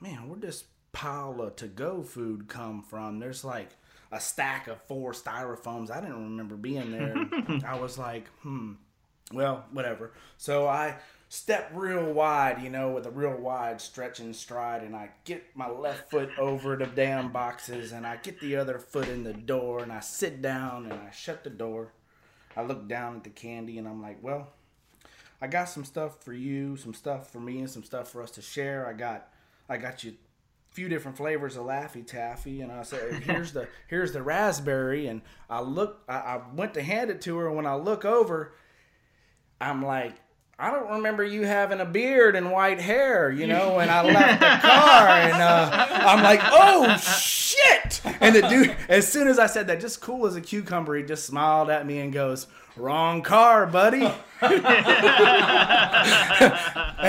man, 0.00 0.28
where'd 0.28 0.40
this 0.40 0.64
pile 0.92 1.40
of 1.40 1.56
to-go 1.56 2.02
food 2.02 2.48
come 2.48 2.82
from? 2.82 3.18
There's 3.18 3.44
like 3.44 3.70
a 4.12 4.20
stack 4.20 4.68
of 4.68 4.80
four 4.82 5.12
styrofoams. 5.12 5.90
I 5.90 6.00
didn't 6.00 6.24
remember 6.24 6.56
being 6.56 6.92
there. 6.92 7.16
I 7.66 7.78
was 7.78 7.98
like, 7.98 8.28
hmm, 8.42 8.74
well, 9.32 9.64
whatever. 9.72 10.12
So 10.36 10.66
I 10.66 10.96
step 11.34 11.68
real 11.74 12.12
wide, 12.12 12.62
you 12.62 12.70
know, 12.70 12.92
with 12.92 13.06
a 13.06 13.10
real 13.10 13.36
wide 13.36 13.80
stretch 13.80 14.20
and 14.20 14.36
stride, 14.36 14.82
and 14.82 14.94
I 14.94 15.10
get 15.24 15.44
my 15.56 15.68
left 15.68 16.08
foot 16.08 16.30
over 16.38 16.76
the 16.76 16.86
damn 16.86 17.32
boxes, 17.32 17.90
and 17.90 18.06
I 18.06 18.18
get 18.18 18.38
the 18.38 18.54
other 18.54 18.78
foot 18.78 19.08
in 19.08 19.24
the 19.24 19.32
door, 19.32 19.80
and 19.80 19.90
I 19.90 19.98
sit 19.98 20.40
down 20.40 20.84
and 20.84 20.92
I 20.92 21.10
shut 21.10 21.42
the 21.42 21.50
door. 21.50 21.92
I 22.56 22.62
look 22.62 22.86
down 22.86 23.16
at 23.16 23.24
the 23.24 23.30
candy, 23.30 23.78
and 23.78 23.88
I'm 23.88 24.00
like, 24.00 24.18
well, 24.22 24.52
I 25.42 25.48
got 25.48 25.68
some 25.68 25.84
stuff 25.84 26.22
for 26.22 26.32
you, 26.32 26.76
some 26.76 26.94
stuff 26.94 27.32
for 27.32 27.40
me, 27.40 27.58
and 27.58 27.68
some 27.68 27.82
stuff 27.82 28.12
for 28.12 28.22
us 28.22 28.30
to 28.32 28.42
share. 28.42 28.86
I 28.86 28.92
got, 28.92 29.26
I 29.68 29.76
got 29.76 30.04
you 30.04 30.12
a 30.12 30.74
few 30.74 30.88
different 30.88 31.16
flavors 31.16 31.56
of 31.56 31.64
Laffy 31.64 32.06
Taffy, 32.06 32.60
and 32.60 32.70
I 32.70 32.84
said, 32.84 33.24
"Here's 33.24 33.52
the 33.52 33.66
here's 33.88 34.12
the 34.12 34.22
raspberry." 34.22 35.08
And 35.08 35.20
I 35.50 35.62
look, 35.62 36.04
I, 36.08 36.14
I 36.14 36.42
went 36.54 36.74
to 36.74 36.82
hand 36.82 37.10
it 37.10 37.20
to 37.22 37.36
her. 37.38 37.48
and 37.48 37.56
When 37.56 37.66
I 37.66 37.74
look 37.74 38.04
over, 38.04 38.54
I'm 39.60 39.84
like, 39.84 40.14
I 40.58 40.70
don't 40.70 40.88
remember 40.88 41.24
you 41.24 41.42
having 41.42 41.80
a 41.80 41.84
beard 41.84 42.36
and 42.36 42.52
white 42.52 42.80
hair, 42.80 43.30
you 43.30 43.46
know. 43.46 43.80
And 43.80 43.90
I 43.90 44.02
left 44.12 44.40
the 44.40 44.68
car, 44.68 45.08
and 45.08 45.34
uh, 45.34 45.88
I'm 45.90 46.22
like, 46.22 46.40
oh 46.44 46.96
shit. 46.98 48.00
and 48.20 48.36
the 48.36 48.42
dude, 48.42 48.76
as 48.88 49.10
soon 49.10 49.26
as 49.26 49.38
I 49.38 49.46
said 49.46 49.66
that, 49.66 49.80
just 49.80 50.00
cool 50.00 50.26
as 50.26 50.36
a 50.36 50.40
cucumber, 50.40 50.96
he 50.96 51.02
just 51.02 51.26
smiled 51.26 51.70
at 51.70 51.86
me 51.86 51.98
and 51.98 52.12
goes, 52.12 52.46
"Wrong 52.76 53.22
car, 53.22 53.66
buddy." 53.66 54.04
and 54.04 54.14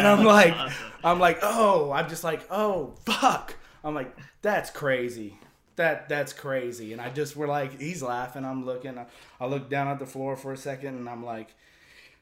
I'm 0.08 0.24
like, 0.24 0.56
I'm 1.04 1.20
like, 1.20 1.40
oh, 1.44 1.92
I'm 1.92 2.10
just 2.10 2.24
like, 2.24 2.42
oh, 2.50 2.96
fuck. 3.06 3.56
I'm 3.84 3.94
like, 3.94 4.18
that's 4.42 4.72
crazy. 4.72 5.38
That 5.76 6.10
that's 6.10 6.34
crazy. 6.34 6.94
And 6.94 7.02
I 7.02 7.10
just 7.10 7.36
we're 7.36 7.48
like, 7.48 7.80
he's 7.80 8.02
laughing. 8.02 8.44
I'm 8.44 8.66
looking. 8.66 8.98
I, 8.98 9.06
I 9.40 9.46
look 9.46 9.70
down 9.70 9.88
at 9.88 10.00
the 10.00 10.08
floor 10.08 10.36
for 10.36 10.52
a 10.52 10.58
second, 10.58 10.96
and 10.96 11.08
I'm 11.08 11.24
like, 11.24 11.54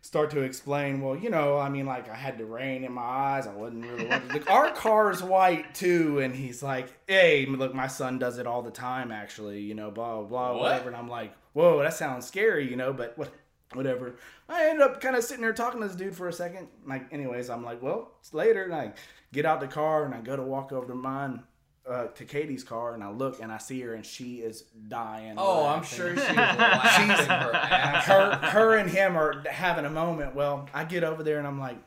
start 0.04 0.30
to 0.32 0.42
explain. 0.42 1.02
Well, 1.02 1.16
you 1.16 1.32
know, 1.32 1.58
I 1.58 1.70
mean, 1.70 1.88
like 1.88 2.08
I 2.10 2.16
had 2.16 2.38
the 2.38 2.46
rain 2.46 2.84
in 2.84 2.92
my 2.92 3.02
eyes. 3.02 3.48
I 3.48 3.54
wasn't 3.54 3.86
really. 3.86 4.08
Like, 4.08 4.52
Our 4.52 4.72
car's 4.72 5.24
white 5.24 5.74
too, 5.74 6.20
and 6.20 6.36
he's 6.36 6.62
like, 6.62 6.90
hey, 7.08 7.48
look, 7.48 7.74
my 7.74 7.88
son 7.88 8.20
does 8.20 8.38
it 8.38 8.46
all 8.46 8.62
the 8.62 8.70
time. 8.70 9.12
Actually, 9.12 9.62
you 9.62 9.74
know, 9.74 9.90
blah 9.90 10.18
blah 10.20 10.28
blah, 10.28 10.52
What? 10.52 10.62
whatever. 10.62 10.88
And 10.90 10.96
I'm 10.98 11.10
like, 11.10 11.34
whoa, 11.54 11.82
that 11.82 11.94
sounds 11.96 12.28
scary, 12.28 12.70
you 12.70 12.76
know, 12.76 12.94
but 12.94 13.18
what. 13.18 13.34
Whatever. 13.74 14.18
I 14.48 14.70
ended 14.70 14.84
up 14.84 15.02
kind 15.02 15.16
of 15.16 15.24
sitting 15.24 15.42
there 15.42 15.52
talking 15.52 15.82
to 15.82 15.88
this 15.88 15.96
dude 15.96 16.16
for 16.16 16.28
a 16.28 16.34
second. 16.34 16.68
Like, 16.86 17.12
anyways, 17.12 17.50
I'm 17.50 17.64
like, 17.64 17.82
well, 17.82 18.12
it's 18.20 18.32
later. 18.32 18.66
And 18.66 18.76
I 18.76 18.94
get 19.32 19.48
out 19.48 19.62
the 19.62 19.68
car 19.68 20.06
and 20.06 20.14
I 20.14 20.22
go 20.22 20.36
to 20.36 20.44
walk 20.44 20.72
over 20.72 20.86
to 20.86 20.94
mine, 20.94 21.42
uh, 21.88 22.06
to 22.08 22.26
Katie's 22.26 22.64
car, 22.64 22.94
and 22.94 23.04
I 23.04 23.12
look 23.12 23.42
and 23.42 23.52
I 23.52 23.58
see 23.58 23.82
her 23.82 23.94
and 23.94 24.06
she 24.06 24.36
is 24.36 24.64
dying. 24.88 25.36
Oh, 25.38 25.66
I'm 25.66 25.82
laughing. 25.82 25.98
sure 25.98 26.16
she's 26.16 26.36
laughing 26.36 27.10
her 27.10 27.54
ass 27.54 28.06
her, 28.06 28.36
her 28.50 28.78
and 28.78 28.90
him 28.90 29.18
are 29.18 29.44
having 29.50 29.86
a 29.86 29.90
moment. 29.90 30.36
Well, 30.36 30.70
I 30.74 30.86
get 30.86 31.04
over 31.04 31.24
there 31.24 31.40
and 31.40 31.48
I'm 31.48 31.60
like, 31.60 31.78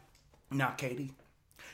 now, 0.50 0.70
Katie, 0.70 1.12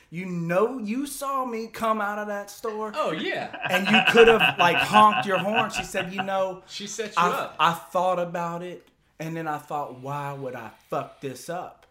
you 0.09 0.25
know 0.25 0.77
you 0.77 1.05
saw 1.05 1.43
me 1.45 1.67
come 1.67 1.99
out 1.99 2.19
of 2.19 2.27
that 2.27 2.49
store 2.49 2.91
Oh 2.95 3.11
yeah, 3.11 3.55
and 3.69 3.87
you 3.87 3.99
could 4.11 4.27
have 4.27 4.57
like 4.57 4.77
honked 4.77 5.25
your 5.25 5.39
horn. 5.39 5.69
She 5.71 5.83
said, 5.83 6.13
you 6.13 6.23
know, 6.23 6.63
she 6.67 6.87
set 6.87 7.09
you 7.09 7.13
I, 7.17 7.29
up. 7.29 7.55
I 7.59 7.73
thought 7.73 8.19
about 8.19 8.61
it 8.61 8.87
and 9.19 9.35
then 9.37 9.47
I 9.47 9.57
thought, 9.57 9.99
why 10.01 10.33
would 10.33 10.55
I 10.55 10.71
fuck 10.89 11.21
this 11.21 11.49
up? 11.49 11.85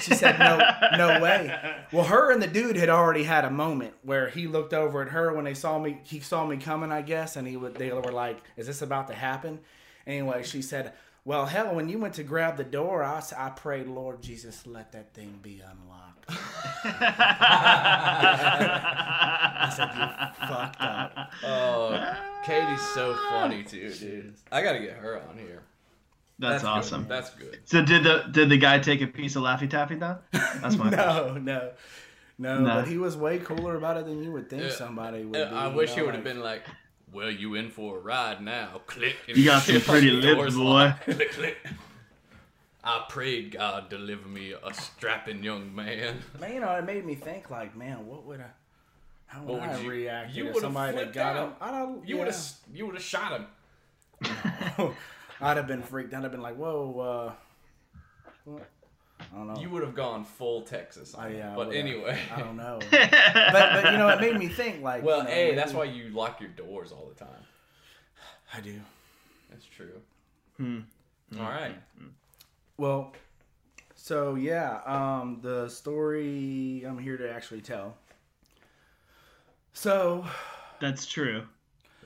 She 0.00 0.14
said, 0.14 0.38
no, 0.38 0.58
no 0.96 1.20
way. 1.20 1.54
Well, 1.92 2.04
her 2.04 2.32
and 2.32 2.42
the 2.42 2.48
dude 2.48 2.74
had 2.76 2.88
already 2.88 3.22
had 3.22 3.44
a 3.44 3.50
moment 3.50 3.94
where 4.02 4.28
he 4.28 4.48
looked 4.48 4.74
over 4.74 5.02
at 5.02 5.08
her 5.10 5.32
when 5.32 5.44
they 5.44 5.54
saw 5.54 5.78
me. 5.78 6.00
He 6.02 6.18
saw 6.18 6.44
me 6.44 6.56
coming, 6.56 6.90
I 6.90 7.00
guess, 7.02 7.36
and 7.36 7.46
he 7.46 7.56
would. 7.56 7.76
They 7.76 7.92
were 7.92 8.10
like, 8.10 8.38
"Is 8.56 8.66
this 8.66 8.82
about 8.82 9.06
to 9.06 9.14
happen?" 9.14 9.60
Anyway, 10.04 10.42
she 10.42 10.62
said, 10.62 10.92
"Well, 11.24 11.46
hell, 11.46 11.72
when 11.76 11.88
you 11.88 12.00
went 12.00 12.14
to 12.14 12.24
grab 12.24 12.56
the 12.56 12.64
door, 12.64 13.04
I, 13.04 13.22
I 13.38 13.50
prayed, 13.50 13.86
Lord 13.86 14.20
Jesus, 14.20 14.66
let 14.66 14.90
that 14.92 15.14
thing 15.14 15.38
be 15.42 15.60
unlocked." 15.60 16.24
I 19.58 19.72
said, 19.74 19.88
"You 19.94 20.08
fucked 20.48 20.80
up." 20.80 21.32
oh, 21.44 22.16
Katie's 22.44 22.82
so 22.88 23.14
funny 23.30 23.62
too, 23.62 23.92
dude. 23.94 24.34
I 24.50 24.60
gotta 24.62 24.80
get 24.80 24.94
her 24.96 25.22
on 25.28 25.38
here. 25.38 25.62
That's, 26.38 26.62
good. 26.62 26.68
awesome. 26.68 27.06
That's 27.08 27.30
good. 27.30 27.60
So 27.64 27.82
did 27.82 28.04
the 28.04 28.28
did 28.30 28.48
the 28.50 28.58
guy 28.58 28.78
take 28.78 29.00
a 29.00 29.06
piece 29.06 29.36
of 29.36 29.42
Laffy 29.42 29.68
Taffy 29.70 29.94
though? 29.96 30.18
That's 30.32 30.76
my 30.76 30.88
question. 30.92 30.96
No, 30.96 31.34
no, 31.38 31.70
no, 32.38 32.60
No. 32.60 32.74
But 32.76 32.88
he 32.88 32.98
was 32.98 33.16
way 33.16 33.38
cooler 33.38 33.76
about 33.76 33.96
it 33.96 34.04
than 34.06 34.22
you 34.22 34.32
would 34.32 34.50
think 34.50 34.62
Yeah. 34.64 34.70
somebody 34.70 35.24
would. 35.24 35.40
Uh, 35.40 35.48
be, 35.50 35.56
I 35.56 35.66
wish 35.68 35.90
know, 35.90 35.96
he 35.96 36.02
would 36.02 36.14
have 36.14 36.24
like- 36.24 36.34
been 36.34 36.42
like, 36.42 36.62
"Well, 37.12 37.30
you 37.30 37.54
in 37.54 37.70
for 37.70 37.96
a 37.96 38.00
ride 38.00 38.42
now." 38.42 38.82
Click. 38.86 39.16
You 39.26 39.44
got 39.46 39.62
some 39.62 39.80
pretty 39.80 40.10
lips, 40.10 40.36
door's 40.36 40.56
boy. 40.56 40.94
click, 41.04 41.32
click. 41.32 41.56
I 42.84 43.04
prayed 43.08 43.52
God 43.52 43.88
deliver 43.88 44.28
me 44.28 44.52
a 44.52 44.74
strapping 44.74 45.42
young 45.42 45.74
man. 45.74 46.18
Man, 46.38 46.52
you 46.54 46.60
know, 46.60 46.70
it 46.76 46.84
made 46.84 47.04
me 47.04 47.14
think 47.16 47.50
like, 47.50 47.74
man, 47.76 48.06
what 48.06 48.24
would 48.26 48.40
I? 48.40 48.50
How 49.28 49.42
would, 49.42 49.54
would 49.54 49.62
I 49.70 49.80
you- 49.80 49.90
react 49.90 50.34
you 50.34 50.42
if 50.44 50.48
would've 50.54 50.60
somebody 50.62 50.92
that 50.92 50.98
flipped 51.00 51.14
got 51.14 51.36
out. 51.36 51.48
him? 51.48 51.54
I 51.62 51.70
don't. 51.72 52.06
You 52.06 52.16
yeah. 52.16 52.24
would 52.24 52.32
have. 52.32 52.46
You 52.74 52.86
would 52.86 52.94
have 52.96 53.02
shot 53.04 53.32
him. 53.32 53.46
I'd 55.40 55.56
have 55.56 55.66
been 55.66 55.82
freaked. 55.82 56.12
out. 56.14 56.18
I'd 56.18 56.22
have 56.24 56.32
been 56.32 56.42
like, 56.42 56.56
whoa. 56.56 57.00
Uh, 57.00 57.32
what? 58.44 58.68
I 59.20 59.36
don't 59.36 59.48
know. 59.48 59.60
You 59.60 59.70
would 59.70 59.82
have 59.82 59.94
gone 59.94 60.24
full 60.24 60.62
Texas. 60.62 61.14
On 61.14 61.24
I, 61.24 61.36
yeah, 61.36 61.54
but 61.56 61.68
would've. 61.68 61.80
anyway. 61.80 62.18
I 62.34 62.40
don't 62.40 62.56
know. 62.56 62.78
but 62.90 63.10
but 63.10 63.92
you 63.92 63.98
know, 63.98 64.08
it 64.08 64.20
made 64.20 64.36
me 64.38 64.48
think 64.48 64.82
like. 64.82 65.02
Well, 65.02 65.18
you 65.18 65.24
know, 65.24 65.30
hey, 65.30 65.44
maybe- 65.46 65.56
that's 65.56 65.72
why 65.72 65.84
you 65.84 66.10
lock 66.10 66.40
your 66.40 66.50
doors 66.50 66.92
all 66.92 67.08
the 67.08 67.24
time. 67.24 67.42
I 68.54 68.60
do. 68.60 68.78
That's 69.50 69.64
true. 69.64 70.00
Hmm. 70.58 70.80
All 71.38 71.44
right. 71.44 71.74
Well, 72.78 73.12
so 73.94 74.34
yeah, 74.34 74.80
um, 74.86 75.40
the 75.42 75.68
story 75.68 76.84
I'm 76.86 76.98
here 76.98 77.16
to 77.16 77.30
actually 77.32 77.62
tell. 77.62 77.96
So 79.72 80.24
That's 80.80 81.06
true. 81.06 81.44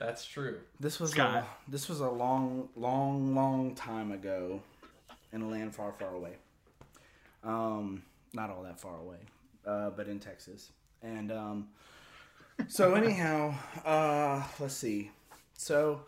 That's 0.01 0.25
true. 0.25 0.57
This 0.79 0.99
was 0.99 1.11
Scott. 1.11 1.43
a, 1.43 1.71
this 1.71 1.87
was 1.87 1.99
a 1.99 2.09
long, 2.09 2.69
long, 2.75 3.35
long 3.35 3.75
time 3.75 4.11
ago, 4.11 4.59
in 5.31 5.43
a 5.43 5.47
land 5.47 5.75
far, 5.75 5.93
far 5.93 6.15
away. 6.15 6.31
Um, 7.43 8.01
not 8.33 8.49
all 8.49 8.63
that 8.63 8.79
far 8.79 8.97
away, 8.97 9.19
uh, 9.63 9.91
but 9.91 10.07
in 10.07 10.19
Texas. 10.19 10.71
And 11.03 11.31
um, 11.31 11.67
so 12.67 12.95
anyhow, 12.95 13.53
uh, 13.85 14.43
let's 14.59 14.73
see. 14.73 15.11
So 15.53 16.01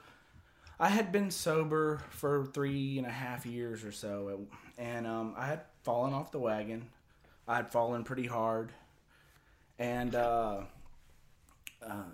I 0.79 0.89
had 0.89 1.11
been 1.11 1.29
sober 1.29 2.01
for 2.09 2.47
three 2.47 2.97
and 2.97 3.05
a 3.05 3.11
half 3.11 3.45
years 3.45 3.83
or 3.83 3.91
so, 3.91 4.47
and 4.75 5.05
um, 5.05 5.35
I 5.37 5.45
had 5.45 5.61
fallen 5.83 6.13
off 6.13 6.31
the 6.31 6.39
wagon. 6.39 6.89
I 7.47 7.57
had 7.57 7.71
fallen 7.71 8.03
pretty 8.03 8.25
hard, 8.25 8.71
and 9.77 10.15
uh, 10.15 10.61
uh, 11.87 12.05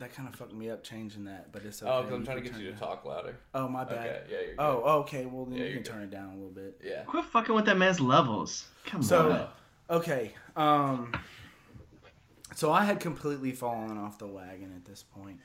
that 0.00 0.14
kind 0.14 0.28
of 0.28 0.34
fucked 0.34 0.52
me 0.52 0.68
up 0.70 0.82
changing 0.82 1.24
that. 1.24 1.52
But 1.52 1.62
it's 1.64 1.82
okay. 1.82 1.90
Oh, 1.90 2.02
because 2.02 2.16
I'm 2.18 2.24
trying 2.24 2.36
to 2.38 2.42
get 2.42 2.52
turn 2.52 2.60
you 2.62 2.72
to 2.72 2.78
talk 2.78 3.04
louder. 3.04 3.36
Oh, 3.54 3.68
my 3.68 3.84
bad. 3.84 3.98
Okay, 3.98 4.20
yeah, 4.30 4.36
you're 4.38 4.46
good. 4.48 4.54
Oh, 4.58 4.98
okay. 5.00 5.26
Well, 5.26 5.44
then 5.44 5.58
Yeah, 5.58 5.64
you 5.66 5.74
can 5.74 5.82
good. 5.82 5.90
turn 5.92 6.02
it 6.02 6.10
down 6.10 6.30
a 6.30 6.34
little 6.34 6.50
bit. 6.50 6.80
Yeah. 6.84 7.02
Quit 7.04 7.24
fucking 7.26 7.54
with 7.54 7.66
that 7.66 7.78
man's 7.78 8.00
levels. 8.00 8.66
Come 8.86 9.02
So, 9.02 9.30
on. 9.90 9.96
okay. 9.98 10.32
Um, 10.56 11.12
so 12.56 12.72
I 12.72 12.84
had 12.84 13.00
completely 13.00 13.52
fallen 13.52 13.96
off 13.96 14.18
the 14.18 14.26
wagon 14.26 14.72
at 14.74 14.84
this 14.84 15.02
point, 15.02 15.38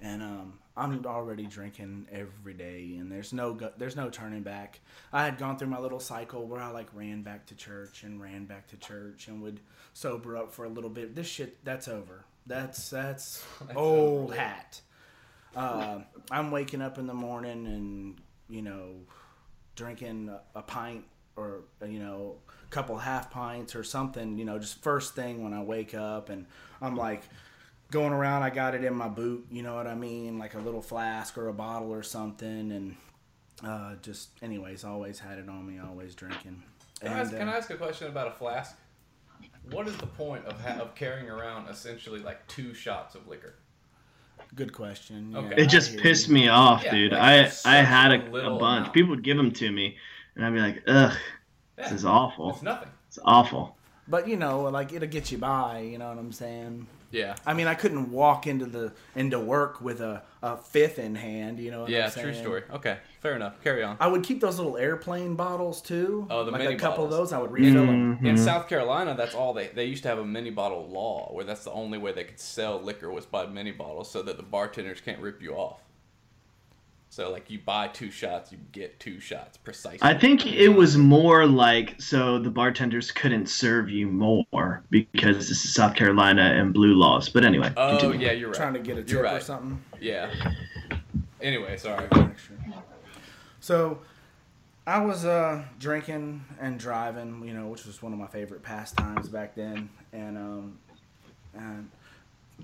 and 0.00 0.22
um, 0.22 0.54
I'm 0.76 1.04
already 1.04 1.46
drinking 1.46 2.06
every 2.10 2.54
day, 2.54 2.96
and 2.98 3.10
there's 3.12 3.32
no 3.32 3.52
go- 3.54 3.72
there's 3.76 3.94
no 3.96 4.08
turning 4.08 4.42
back. 4.42 4.80
I 5.12 5.24
had 5.24 5.38
gone 5.38 5.58
through 5.58 5.68
my 5.68 5.78
little 5.78 6.00
cycle 6.00 6.46
where 6.46 6.60
I 6.60 6.68
like 6.70 6.88
ran 6.94 7.22
back 7.22 7.46
to 7.46 7.54
church 7.54 8.02
and 8.04 8.20
ran 8.20 8.46
back 8.46 8.66
to 8.68 8.76
church 8.76 9.28
and 9.28 9.42
would 9.42 9.60
sober 9.92 10.36
up 10.36 10.52
for 10.52 10.64
a 10.64 10.68
little 10.68 10.90
bit. 10.90 11.14
This 11.14 11.26
shit 11.26 11.62
that's 11.64 11.88
over. 11.88 12.24
That's 12.46 12.90
that's, 12.90 13.44
old 13.74 14.30
over. 14.30 14.34
hat. 14.40 14.80
Uh, 15.54 16.00
I'm 16.30 16.50
waking 16.50 16.82
up 16.82 16.98
in 16.98 17.06
the 17.06 17.14
morning 17.14 17.66
and 17.66 18.20
you 18.48 18.62
know 18.62 18.90
drinking 19.74 20.28
a, 20.28 20.58
a 20.58 20.62
pint 20.62 21.04
or 21.36 21.60
you 21.86 21.98
know 21.98 22.36
a 22.64 22.70
couple 22.70 22.96
half 22.96 23.30
pints 23.30 23.74
or 23.74 23.84
something 23.84 24.38
you 24.38 24.44
know 24.44 24.58
just 24.58 24.82
first 24.82 25.14
thing 25.14 25.42
when 25.44 25.52
i 25.52 25.62
wake 25.62 25.94
up 25.94 26.30
and 26.30 26.46
i'm 26.80 26.96
like 26.96 27.22
going 27.90 28.12
around 28.12 28.42
i 28.42 28.48
got 28.50 28.74
it 28.74 28.84
in 28.84 28.94
my 28.94 29.08
boot 29.08 29.46
you 29.50 29.62
know 29.62 29.74
what 29.74 29.86
i 29.86 29.94
mean 29.94 30.38
like 30.38 30.54
a 30.54 30.58
little 30.58 30.80
flask 30.80 31.36
or 31.36 31.48
a 31.48 31.52
bottle 31.52 31.92
or 31.92 32.02
something 32.02 32.72
and 32.72 32.96
uh, 33.64 33.94
just 34.02 34.30
anyways 34.42 34.82
always 34.84 35.18
had 35.18 35.38
it 35.38 35.48
on 35.48 35.66
me 35.66 35.78
always 35.78 36.14
drinking 36.14 36.62
Can, 37.00 37.08
I 37.08 37.12
And, 37.12 37.20
ask, 37.20 37.36
can 37.36 37.48
uh, 37.48 37.52
I 37.52 37.56
ask 37.56 37.70
a 37.70 37.76
question 37.76 38.06
about 38.08 38.28
a 38.28 38.32
flask? 38.32 38.76
What 39.70 39.88
is 39.88 39.96
the 39.96 40.06
point 40.06 40.44
of 40.46 40.60
ha- 40.60 40.80
of 40.80 40.94
carrying 40.94 41.28
around 41.28 41.68
essentially 41.68 42.20
like 42.20 42.46
two 42.46 42.72
shots 42.74 43.14
of 43.14 43.26
liquor? 43.28 43.54
good 44.54 44.72
question 44.72 45.32
yeah, 45.32 45.38
Okay. 45.38 45.62
It 45.62 45.68
just 45.68 45.96
pissed 45.96 46.28
you. 46.28 46.34
me 46.34 46.48
off, 46.48 46.84
Yeah, 46.84 46.90
dude. 46.92 47.12
like, 47.12 47.20
I 47.66 47.78
I 47.78 47.82
had 47.82 48.12
a 48.12 48.14
a, 48.14 48.54
a 48.54 48.58
bunch. 48.58 48.80
amount. 48.80 48.92
People 48.94 49.10
would 49.10 49.22
give 49.24 49.36
them 49.36 49.50
to 49.52 49.70
me, 49.72 49.96
and 50.34 50.44
I'd 50.46 50.52
be 50.52 50.60
like, 50.60 50.82
ugh, 50.86 51.16
this 51.76 51.90
is 51.92 52.04
awful. 52.04 52.50
It's 52.50 52.62
nothing. 52.62 52.88
It's 53.08 53.18
awful. 53.24 53.76
but 54.08 54.28
you 54.28 54.36
know 54.36 54.62
like 54.62 54.92
it'll 54.92 55.08
get 55.08 55.32
you 55.32 55.38
by 55.38 55.80
you 55.80 55.98
know 55.98 56.08
what 56.08 56.18
i'm 56.18 56.30
saying 56.32 56.86
Yeah. 57.10 57.36
I 57.46 57.54
mean, 57.54 57.66
I 57.66 57.74
couldn't 57.74 58.10
walk 58.10 58.46
into 58.46 58.66
the 58.66 58.92
into 59.14 59.38
work 59.38 59.80
with 59.80 60.00
a, 60.00 60.22
a 60.42 60.56
fifth 60.56 60.98
in 60.98 61.14
hand. 61.14 61.58
You 61.58 61.70
know. 61.70 61.80
What 61.82 61.90
Yeah, 61.90 62.10
I'm 62.14 62.22
true 62.22 62.34
story. 62.34 62.62
Okay, 62.70 62.98
fair 63.20 63.36
enough. 63.36 63.62
Carry 63.62 63.82
on. 63.82 63.96
I 64.00 64.06
would 64.06 64.22
keep 64.22 64.40
those 64.40 64.58
little 64.58 64.76
airplane 64.76 65.34
bottles 65.34 65.80
too. 65.80 66.26
Oh, 66.30 66.44
the 66.44 66.50
like 66.50 66.62
mini 66.62 66.74
a 66.74 66.78
couple 66.78 67.04
bottles. 67.04 67.14
of 67.14 67.18
those. 67.18 67.32
I 67.32 67.38
would 67.38 67.52
refill 67.52 67.86
them. 67.86 68.16
Mm-hmm. 68.16 68.26
In 68.26 68.38
South 68.38 68.68
Carolina, 68.68 69.14
that's 69.16 69.34
all 69.34 69.54
they 69.54 69.68
they 69.68 69.84
used 69.84 70.02
to 70.02 70.08
have 70.08 70.18
a 70.18 70.24
mini 70.24 70.50
bottle 70.50 70.88
law 70.88 71.30
where 71.32 71.44
that's 71.44 71.64
the 71.64 71.72
only 71.72 71.98
way 71.98 72.12
they 72.12 72.24
could 72.24 72.40
sell 72.40 72.80
liquor 72.80 73.10
was 73.10 73.26
by 73.26 73.46
mini 73.46 73.72
bottles 73.72 74.10
so 74.10 74.22
that 74.22 74.36
the 74.36 74.42
bartenders 74.42 75.00
can't 75.00 75.20
rip 75.20 75.40
you 75.42 75.54
off. 75.54 75.80
So 77.16 77.30
like 77.30 77.48
you 77.48 77.58
buy 77.58 77.88
two 77.88 78.10
shots, 78.10 78.52
you 78.52 78.58
get 78.72 79.00
two 79.00 79.20
shots 79.20 79.56
precisely. 79.56 80.00
I 80.02 80.12
think 80.12 80.46
it 80.46 80.68
was 80.68 80.98
more 80.98 81.46
like 81.46 81.98
so 81.98 82.38
the 82.38 82.50
bartenders 82.50 83.10
couldn't 83.10 83.46
serve 83.46 83.88
you 83.88 84.06
more 84.06 84.84
because 84.90 85.48
this 85.48 85.64
is 85.64 85.72
South 85.72 85.94
Carolina 85.94 86.42
and 86.42 86.74
blue 86.74 86.92
laws. 86.92 87.30
But 87.30 87.46
anyway, 87.46 87.72
Oh 87.74 87.96
continue. 87.96 88.26
yeah, 88.26 88.32
you're 88.32 88.50
right. 88.50 88.56
Trying 88.58 88.74
to 88.74 88.80
get 88.80 88.98
a 88.98 89.10
You're 89.10 89.22
tip 89.22 89.32
or 89.32 89.40
something. 89.40 89.82
Yeah. 89.98 90.30
Anyway, 91.40 91.78
sorry. 91.78 92.06
So, 93.60 94.00
I 94.86 95.00
was 95.00 95.24
uh, 95.24 95.64
drinking 95.80 96.44
and 96.60 96.78
driving, 96.78 97.42
you 97.46 97.54
know, 97.54 97.68
which 97.68 97.86
was 97.86 98.02
one 98.02 98.12
of 98.12 98.18
my 98.18 98.26
favorite 98.26 98.62
pastimes 98.62 99.30
back 99.30 99.54
then, 99.54 99.88
and 100.12 100.36
um, 100.36 100.78
and 101.54 101.90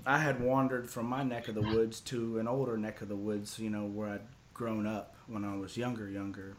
I 0.05 0.19
had 0.19 0.39
wandered 0.39 0.91
from 0.91 1.07
my 1.07 1.23
neck 1.23 1.47
of 1.47 1.55
the 1.55 1.61
woods 1.61 1.99
to 2.01 2.37
an 2.37 2.47
older 2.47 2.77
neck 2.77 3.01
of 3.01 3.09
the 3.09 3.15
woods, 3.15 3.57
you 3.57 3.71
know, 3.71 3.85
where 3.85 4.09
I'd 4.09 4.21
grown 4.53 4.85
up 4.85 5.15
when 5.27 5.43
I 5.43 5.55
was 5.55 5.77
younger, 5.77 6.09
younger. 6.09 6.55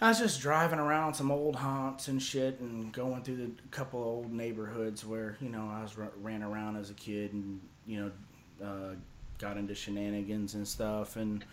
I 0.00 0.08
was 0.08 0.18
just 0.18 0.40
driving 0.40 0.78
around 0.78 1.12
some 1.14 1.30
old 1.30 1.56
haunts 1.56 2.08
and 2.08 2.22
shit, 2.22 2.58
and 2.60 2.90
going 2.90 3.22
through 3.22 3.36
the 3.36 3.50
couple 3.70 4.02
old 4.02 4.32
neighborhoods 4.32 5.04
where 5.04 5.36
you 5.40 5.50
know 5.50 5.68
I 5.70 5.82
was 5.82 5.96
ran 5.96 6.42
around 6.42 6.76
as 6.76 6.88
a 6.88 6.94
kid, 6.94 7.34
and 7.34 7.60
you 7.86 8.00
know, 8.60 8.66
uh, 8.66 8.94
got 9.38 9.58
into 9.58 9.74
shenanigans 9.74 10.54
and 10.54 10.66
stuff. 10.66 11.16
And 11.16 11.44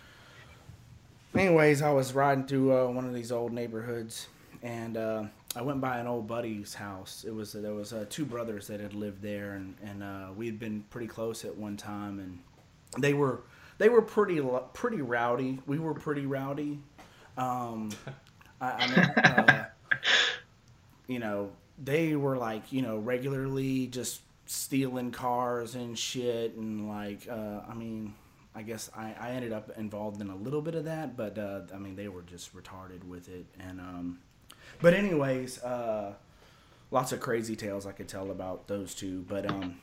anyways, 1.36 1.82
I 1.82 1.92
was 1.92 2.14
riding 2.14 2.46
through 2.46 2.78
uh, 2.78 2.88
one 2.88 3.06
of 3.06 3.14
these 3.14 3.34
old 3.34 3.52
neighborhoods, 3.52 4.28
and 4.64 4.96
uh, 4.96 5.24
I 5.54 5.62
went 5.62 5.82
by 5.82 5.98
an 5.98 6.08
old 6.08 6.26
buddy's 6.26 6.74
house. 6.74 7.26
It 7.28 7.34
was 7.34 7.52
there 7.52 7.74
was 7.74 7.92
uh, 7.92 8.06
two 8.10 8.26
brothers 8.26 8.68
that 8.68 8.80
had 8.80 8.94
lived 8.94 9.22
there, 9.22 9.54
and 9.54 9.76
and 9.84 10.04
uh, 10.04 10.28
we 10.34 10.46
had 10.46 10.58
been 10.58 10.86
pretty 10.90 11.08
close 11.08 11.44
at 11.44 11.56
one 11.58 11.76
time, 11.76 12.20
and 12.20 12.40
they 12.98 13.14
were 13.14 13.42
they 13.78 13.90
were 13.90 14.02
pretty 14.02 14.42
pretty 14.74 15.02
rowdy. 15.02 15.60
We 15.66 15.80
were 15.80 15.94
pretty 15.94 16.26
rowdy. 16.26 16.80
Um, 17.38 17.92
I, 18.62 18.72
I 18.72 18.88
mean, 18.88 19.00
uh, 19.24 19.66
you 21.08 21.20
know, 21.20 21.52
they 21.84 22.16
were 22.16 22.38
like 22.38 22.72
you 22.72 22.82
know 22.82 22.98
regularly 22.98 23.88
just 23.88 24.22
stealing 24.46 25.12
cars 25.12 25.76
and 25.76 25.98
shit, 25.98 26.56
and 26.56 26.88
like 26.88 27.28
uh, 27.30 27.62
I 27.70 27.74
mean. 27.74 28.14
I 28.56 28.64
guess 28.64 28.90
I, 28.98 29.14
I 29.20 29.30
ended 29.34 29.54
up 29.54 29.70
involved 29.78 30.20
in 30.20 30.32
a 30.32 30.36
little 30.36 30.64
bit 30.64 30.74
of 30.74 30.86
that, 30.86 31.16
but 31.16 31.38
uh, 31.38 31.62
I 31.72 31.78
mean 31.78 31.96
they 31.96 32.08
were 32.08 32.24
just 32.24 32.56
retarded 32.56 33.04
with 33.04 33.30
it, 33.30 33.46
and 33.60 33.80
um, 33.80 34.18
but 34.82 34.96
anyways, 34.96 35.62
uh, 35.64 36.14
lots 36.90 37.12
of 37.12 37.20
crazy 37.20 37.56
tales 37.56 37.86
I 37.86 37.92
could 37.92 38.08
tell 38.08 38.32
about 38.32 38.68
those 38.68 38.96
two. 38.96 39.26
But 39.28 39.48
um, 39.50 39.80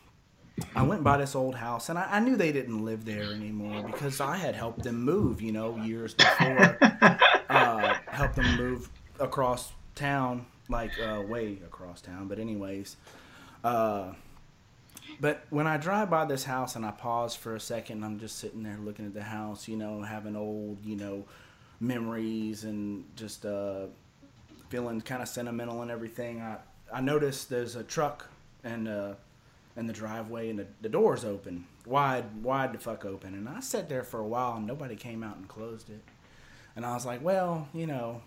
I 0.77 0.83
went 0.83 1.03
by 1.03 1.17
this 1.17 1.35
old 1.35 1.57
house, 1.57 1.88
and 1.88 1.99
I, 1.99 2.07
I 2.11 2.21
knew 2.21 2.37
they 2.37 2.53
didn't 2.53 2.85
live 2.85 3.05
there 3.05 3.33
anymore 3.33 3.83
because 3.83 4.21
I 4.21 4.37
had 4.37 4.55
helped 4.55 4.85
them 4.85 5.03
move, 5.03 5.43
you 5.43 5.53
know, 5.53 5.77
years 5.79 6.14
before. 6.14 6.79
uh, 7.51 7.95
helped 8.07 8.37
them 8.37 8.57
move 8.57 8.88
across 9.19 9.73
town, 9.95 10.47
like 10.69 10.93
uh, 11.01 11.23
way 11.23 11.59
across 11.64 12.01
town. 12.01 12.29
But 12.29 12.38
anyways, 12.38 12.97
uh, 13.64 14.12
but 15.21 15.45
when 15.51 15.67
I 15.67 15.77
drive 15.77 16.09
by 16.09 16.25
this 16.25 16.45
house 16.45 16.77
and 16.77 16.87
I 16.87 16.93
pause 16.93 17.35
for 17.35 17.57
a 17.57 17.61
second, 17.61 18.05
I'm 18.05 18.21
just 18.21 18.38
sitting 18.38 18.62
there 18.62 18.79
looking 18.81 19.07
at 19.07 19.14
the 19.14 19.23
house, 19.23 19.67
you 19.67 19.77
know, 19.77 20.03
having 20.03 20.37
old, 20.37 20.85
you 20.85 20.97
know, 20.97 21.25
memories 21.81 22.64
and 22.64 23.05
just 23.17 23.45
uh, 23.45 23.87
feeling 24.69 25.01
kind 25.01 25.21
of 25.23 25.29
sentimental 25.29 25.83
and 25.83 25.90
everything. 25.90 26.40
I 26.40 26.59
I 26.93 27.01
noticed 27.01 27.51
there's 27.51 27.77
a 27.77 27.83
truck 27.83 28.29
and 28.62 28.87
uh, 28.88 29.14
in 29.76 29.87
the 29.87 29.92
driveway 29.92 30.50
and 30.50 30.58
the, 30.58 30.66
the 30.82 30.88
door's 30.88 31.24
open, 31.24 31.66
wide, 31.87 32.42
wide 32.42 32.72
the 32.72 32.78
fuck 32.78 33.04
open. 33.04 33.34
And 33.34 33.48
I 33.48 33.60
sat 33.60 33.88
there 33.88 34.04
for 34.04 34.20
a 34.20 34.26
while 34.26 34.56
and 34.56 34.66
nobody 34.66 34.96
came 34.96 35.22
out 35.22 35.37
and 35.37 35.48
closed 35.48 35.90
it. 35.90 36.02
And 36.76 36.84
I 36.84 36.94
was 36.94 37.06
like, 37.06 37.22
well, 37.22 37.68
you 37.72 37.87
know, 37.87 38.22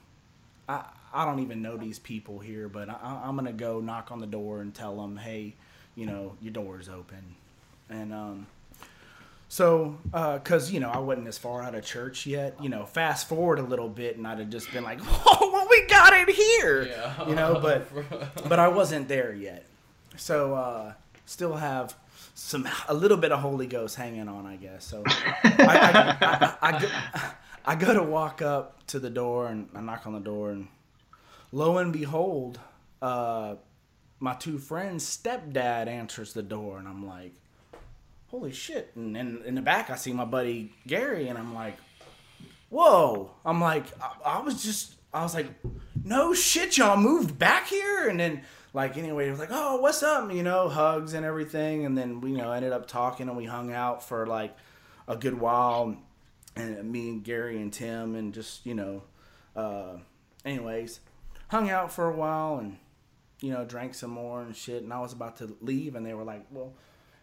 I 0.69 0.86
I 1.13 1.25
don't 1.25 1.39
even 1.39 1.62
know 1.62 1.77
these 1.77 1.99
people 1.99 2.39
here, 2.39 2.67
but 2.67 2.89
I, 2.89 3.21
I'm 3.23 3.36
gonna 3.36 3.53
go 3.53 3.79
knock 3.79 4.12
on 4.12 4.19
the 4.19 4.27
door 4.27 4.62
and 4.62 4.73
tell 4.73 4.95
them, 4.97 5.17
hey, 5.17 5.55
you 5.95 6.05
know, 6.05 6.36
your 6.41 6.53
door's 6.53 6.89
open, 6.89 7.36
and 7.89 8.13
um. 8.13 8.47
So, 9.49 9.97
because 10.12 10.71
you 10.71 10.81
know, 10.81 10.89
I 10.89 10.97
wasn't 10.97 11.27
as 11.27 11.38
far 11.38 11.63
out 11.63 11.73
of 11.73 11.86
church 11.86 12.25
yet. 12.25 12.62
You 12.62 12.67
know, 12.67 12.86
fast 12.86 13.29
forward 13.29 13.60
a 13.60 13.63
little 13.63 13.88
bit, 13.88 14.17
and 14.17 14.27
I'd 14.27 14.39
have 14.39 14.49
just 14.49 14.71
been 14.73 14.83
like, 14.83 14.99
"Oh, 15.03 15.49
what 15.51 15.69
we 15.69 15.86
got 15.88 16.13
in 16.13 16.36
here?" 16.36 16.83
Yeah. 16.83 17.29
You 17.29 17.36
know, 17.36 17.60
but 17.62 17.88
but 18.49 18.60
I 18.60 18.67
wasn't 18.67 19.07
there 19.07 19.33
yet. 19.33 19.65
So, 20.17 20.53
uh, 20.53 20.93
still 21.28 21.56
have 21.56 21.96
some 22.34 22.68
a 22.88 22.94
little 22.94 23.18
bit 23.18 23.32
of 23.32 23.40
Holy 23.40 23.68
Ghost 23.68 23.96
hanging 23.96 24.28
on, 24.28 24.46
I 24.46 24.56
guess. 24.56 24.86
So, 24.86 25.04
I, 25.08 26.18
I, 26.22 26.26
I, 26.26 26.56
I, 26.62 26.80
go, 26.80 26.90
I 27.66 27.76
go 27.76 27.94
to 27.94 28.04
walk 28.04 28.42
up 28.42 28.86
to 28.88 29.00
the 29.00 29.10
door, 29.10 29.48
and 29.48 29.70
I 29.76 29.82
knock 29.82 30.08
on 30.08 30.13
the 30.13 30.20
door, 30.20 30.52
and 30.52 30.68
lo 31.52 31.78
and 31.78 31.94
behold, 31.94 32.60
uh, 33.02 33.56
my 34.20 34.34
two 34.34 34.58
friends' 34.58 35.06
stepdad 35.06 35.88
answers 35.88 36.34
the 36.34 36.42
door, 36.42 36.80
and 36.80 36.88
I'm 36.88 37.06
like, 37.06 37.34
holy 38.28 38.52
shit. 38.52 38.92
And 38.96 39.16
then 39.16 39.42
in 39.46 39.56
the 39.56 39.62
back, 39.62 39.90
I 39.90 39.96
see 39.96 40.13
my 40.13 40.26
buddy 40.26 40.74
Gary, 40.88 41.28
and 41.28 41.38
I'm 41.38 41.54
like, 41.54 41.78
whoa. 42.70 43.32
I'm 43.46 43.62
like, 43.62 43.86
I, 44.02 44.38
I 44.38 44.42
was 44.42 44.63
just, 44.63 44.96
I 45.13 45.24
was 45.24 45.34
like, 45.34 45.48
no 46.04 46.34
shit, 46.34 46.78
y'all 46.78 46.98
moved 46.98 47.38
back 47.38 47.68
here? 47.68 48.08
And 48.08 48.20
then, 48.20 48.42
like, 48.78 48.98
anyway, 48.98 49.28
it 49.28 49.32
was 49.32 49.40
like, 49.40 49.50
oh, 49.52 49.82
what's 49.82 50.02
up? 50.04 50.32
You 50.32 50.44
know, 50.44 50.70
hugs 50.70 51.13
and 51.13 51.26
everything. 51.26 51.86
And 51.86 51.98
then 51.98 52.22
we, 52.22 52.32
you 52.32 52.38
know, 52.38 52.52
ended 52.52 52.72
up 52.72 52.88
talking, 52.88 53.28
and 53.28 53.36
we 53.36 53.46
hung 53.46 53.74
out 53.74 54.02
for 54.08 54.26
like 54.26 54.56
a 55.08 55.18
good 55.18 55.40
while. 55.40 55.98
And 56.56 56.92
me 56.92 57.10
and 57.10 57.24
Gary 57.24 57.62
and 57.62 57.74
Tim, 57.74 58.16
and 58.16 58.34
just, 58.34 58.66
you 58.66 58.74
know, 58.74 59.04
uh, 59.56 59.98
anyways, 60.46 61.02
hung 61.50 61.70
out 61.70 61.92
for 61.92 62.10
a 62.10 62.16
while 62.16 62.58
and 62.58 62.78
you 63.42 63.52
know, 63.52 63.66
drank 63.66 63.94
some 63.94 64.12
more 64.12 64.42
and 64.42 64.56
shit. 64.56 64.84
And 64.84 64.92
I 64.92 65.00
was 65.00 65.13
about 65.13 65.38
to 65.38 65.56
leave, 65.62 65.96
and 65.96 66.06
they 66.06 66.13
were 66.13 66.24
like, 66.24 66.46
"Well, 66.52 66.74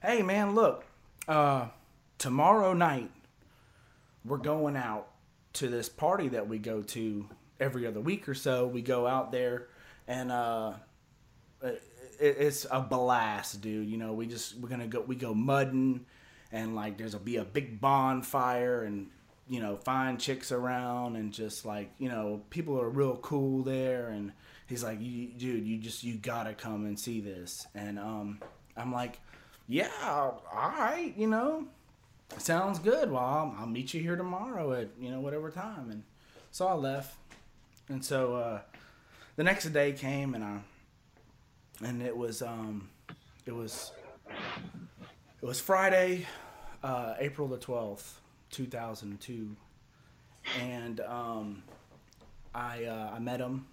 hey 0.03 0.23
man, 0.23 0.55
look, 0.55 0.85
uh, 1.29 1.69
tomorrow 2.19 2.73
night 2.73 3.11
we're 4.25 4.39
going 4.39 4.77
out 4.77 5.09
to 5.55 5.69
this 5.69 5.89
party 5.89 6.29
that 6.29 6.49
we 6.49 6.59
go 6.59 6.83
to 6.83 7.29
every 7.61 7.87
other 7.87 8.01
week 8.01 8.29
or 8.29 8.35
so. 8.35 8.67
We 8.67 8.83
go 8.83 9.07
out 9.07 9.33
there, 9.33 9.69
and 10.07 10.31
uh, 10.31 10.75
it's 12.19 12.67
a 12.71 12.81
blast, 12.81 13.61
dude. 13.61 13.89
You 13.89 13.97
know, 13.97 14.13
we 14.13 14.27
just 14.27 14.57
we're 14.59 14.69
gonna 14.69 14.87
go 14.87 15.01
we 15.01 15.17
go 15.17 15.35
mudding, 15.35 16.07
and 16.53 16.75
like 16.75 16.99
there's 16.99 17.15
a 17.15 17.19
be 17.19 17.37
a 17.37 17.45
big 17.45 17.81
bonfire 17.81 18.85
and 18.85 19.09
you 19.49 19.61
know 19.61 19.77
find 19.77 20.19
chicks 20.19 20.53
around 20.53 21.17
and 21.17 21.33
just 21.33 21.67
like 21.67 21.91
you 21.99 22.09
know 22.09 22.43
people 22.51 22.81
are 22.81 22.89
real 22.89 23.17
cool 23.17 23.63
there. 23.63 24.09
And 24.09 24.33
he's 24.67 24.83
like 24.83 24.99
dude 24.99 25.67
you 25.67 25.79
just 25.79 26.05
you 26.05 26.15
gotta 26.15 26.55
come 26.55 26.87
and 26.87 26.99
see 26.99 27.21
this. 27.21 27.67
And 27.75 27.99
um 27.99 28.41
i'm 28.77 28.93
like 28.93 29.21
yeah 29.69 29.89
all 30.03 30.43
right 30.53 31.15
you 31.17 31.27
know 31.27 31.67
sounds 32.39 32.79
good. 32.79 33.11
Well 33.11 33.23
I'll, 33.23 33.57
I'll 33.59 33.67
meet 33.67 33.95
you 33.95 34.01
here 34.01 34.17
tomorrow 34.17 34.73
at 34.73 34.89
you 34.99 35.11
know 35.11 35.21
whatever 35.21 35.51
time. 35.51 35.91
And 35.91 36.03
so 36.51 36.67
i 36.67 36.75
left. 36.75 37.17
And 37.89 38.05
so 38.05 38.35
uh 38.37 38.61
the 39.37 39.45
next 39.45 39.65
day 39.73 39.93
came 39.93 40.35
and 40.35 40.45
i 40.45 40.61
and 41.83 42.03
it 42.03 42.17
was 42.17 42.43
um 42.43 42.89
it 43.47 43.55
was 43.55 43.93
it 45.43 45.47
was 45.47 45.61
friday 45.61 46.27
uh 46.83 47.15
april 47.19 47.49
the 47.49 47.59
12th 47.59 48.15
2002 48.51 49.57
and 50.61 51.01
um 51.01 51.63
i 52.55 52.85
uh 52.85 53.11
i 53.15 53.19
met 53.19 53.41
him. 53.41 53.67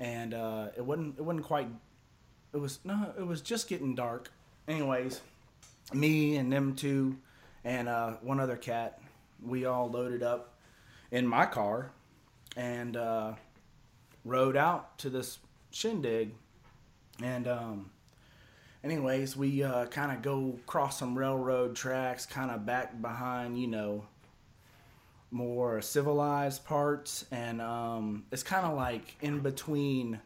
And 0.00 0.34
uh 0.34 0.68
it 0.76 0.84
wasn't 0.84 1.18
it 1.18 1.22
wasn't 1.22 1.44
quite 1.44 1.68
it 2.52 2.56
was 2.58 2.80
no 2.84 3.12
it 3.18 3.26
was 3.26 3.40
just 3.40 3.68
getting 3.68 3.94
dark. 3.94 4.30
Anyways 4.68 5.20
me 5.92 6.36
and 6.36 6.52
them 6.52 6.74
two 6.74 7.16
and 7.64 7.88
uh 7.88 8.12
one 8.22 8.40
other 8.40 8.56
cat 8.56 9.00
we 9.44 9.64
all 9.66 9.90
loaded 9.90 10.22
up 10.22 10.54
in 11.10 11.26
my 11.26 11.46
car 11.46 11.92
and 12.56 12.96
uh 12.96 13.34
rode 14.24 14.56
out 14.56 14.98
to 14.98 15.10
this 15.10 15.38
shindig 15.70 16.32
and 17.22 17.46
um 17.48 17.90
anyways 18.84 19.36
we 19.36 19.62
uh 19.62 19.86
kind 19.86 20.12
of 20.12 20.22
go 20.22 20.58
cross 20.66 20.98
some 20.98 21.16
railroad 21.16 21.74
tracks 21.74 22.26
kind 22.26 22.50
of 22.50 22.64
back 22.66 23.00
behind 23.00 23.58
you 23.58 23.66
know 23.66 24.04
more 25.30 25.82
civilized 25.82 26.64
parts 26.64 27.24
and 27.30 27.60
um 27.60 28.24
it's 28.30 28.42
kind 28.42 28.64
of 28.64 28.76
like 28.76 29.16
in 29.20 29.40
between 29.40 30.20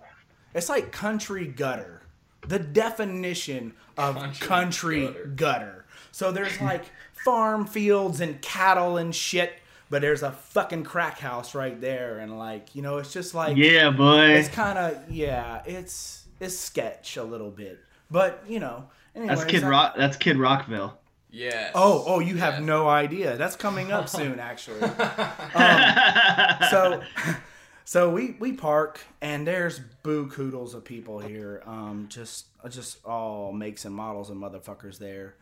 it's 0.54 0.68
like 0.68 0.92
country 0.92 1.46
gutter 1.46 2.02
the 2.46 2.58
definition 2.58 3.72
of 3.98 4.14
country, 4.16 4.46
Country 4.46 5.06
gutter. 5.06 5.26
gutter. 5.36 5.84
so 6.12 6.32
there's 6.32 6.60
like 6.60 6.84
farm 7.24 7.66
fields 7.66 8.20
and 8.20 8.40
cattle 8.42 8.96
and 8.98 9.14
shit 9.14 9.52
but 9.90 10.00
there's 10.02 10.22
a 10.22 10.30
fucking 10.32 10.84
crack 10.84 11.18
house 11.18 11.54
right 11.54 11.80
there 11.80 12.18
and 12.18 12.38
like 12.38 12.74
you 12.74 12.82
know 12.82 12.98
it's 12.98 13.12
just 13.12 13.34
like 13.34 13.56
Yeah, 13.56 13.90
boy. 13.90 14.32
it's 14.32 14.48
kind 14.48 14.78
of 14.78 15.10
yeah 15.10 15.62
it's 15.66 16.19
it's 16.40 16.56
sketch 16.58 17.16
a 17.16 17.22
little 17.24 17.50
bit 17.50 17.78
but 18.10 18.42
you 18.48 18.58
know 18.58 18.88
anyways, 19.14 19.38
That's 19.40 19.50
Kid 19.50 19.64
I- 19.64 19.68
Rock. 19.68 19.94
That's 19.96 20.16
Kid 20.16 20.36
Rockville. 20.36 20.96
Yeah. 21.32 21.70
Oh, 21.76 22.02
oh, 22.08 22.18
you 22.18 22.36
have 22.38 22.54
Yes. 22.54 22.62
no 22.64 22.88
idea. 22.88 23.36
That's 23.36 23.54
coming 23.54 23.92
up 23.92 24.08
soon, 24.18 24.40
actually. 24.40 24.80
um, 25.54 26.56
so, 26.70 27.02
so 27.84 28.10
we 28.10 28.36
we 28.40 28.52
park, 28.52 29.00
and 29.20 29.46
there's 29.46 29.78
boo 30.02 30.26
koodles 30.28 30.74
of 30.74 30.84
people 30.84 31.20
here. 31.20 31.62
Um, 31.66 32.06
just 32.08 32.46
just 32.68 33.04
all 33.06 33.52
makes 33.52 33.84
and 33.84 33.94
models 33.94 34.30
and 34.30 34.42
motherfuckers 34.42 34.98
there, 34.98 35.34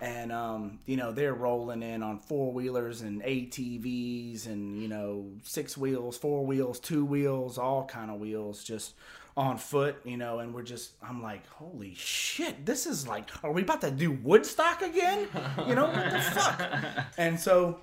and 0.00 0.32
um, 0.32 0.78
you 0.86 0.96
know 0.96 1.12
they're 1.12 1.34
rolling 1.34 1.82
in 1.82 2.02
on 2.02 2.20
four 2.20 2.50
wheelers 2.52 3.02
and 3.02 3.22
ATVs 3.22 4.46
and 4.46 4.80
you 4.80 4.88
know 4.88 5.26
six 5.42 5.76
wheels, 5.76 6.16
four 6.16 6.44
wheels, 6.46 6.80
two 6.80 7.04
wheels, 7.04 7.58
all 7.58 7.84
kind 7.84 8.10
of 8.10 8.18
wheels, 8.18 8.64
just 8.64 8.94
on 9.38 9.56
foot, 9.56 9.94
you 10.04 10.16
know, 10.16 10.40
and 10.40 10.52
we're 10.52 10.64
just, 10.64 10.94
I'm 11.00 11.22
like, 11.22 11.46
holy 11.46 11.94
shit, 11.94 12.66
this 12.66 12.86
is 12.86 13.06
like, 13.06 13.30
are 13.44 13.52
we 13.52 13.62
about 13.62 13.80
to 13.82 13.90
do 13.92 14.10
Woodstock 14.10 14.82
again? 14.82 15.28
You 15.64 15.76
know, 15.76 15.86
what 15.86 16.10
the 16.10 16.20
fuck? 16.20 17.06
And 17.18 17.38
so 17.38 17.78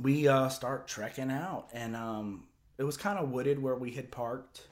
we 0.00 0.28
uh, 0.28 0.48
start 0.48 0.86
trekking 0.86 1.32
out, 1.32 1.70
and 1.72 1.96
um, 1.96 2.44
it 2.78 2.84
was 2.84 2.96
kind 2.96 3.18
of 3.18 3.30
wooded 3.30 3.60
where 3.60 3.74
we 3.74 3.90
had 3.90 4.12
parked, 4.12 4.68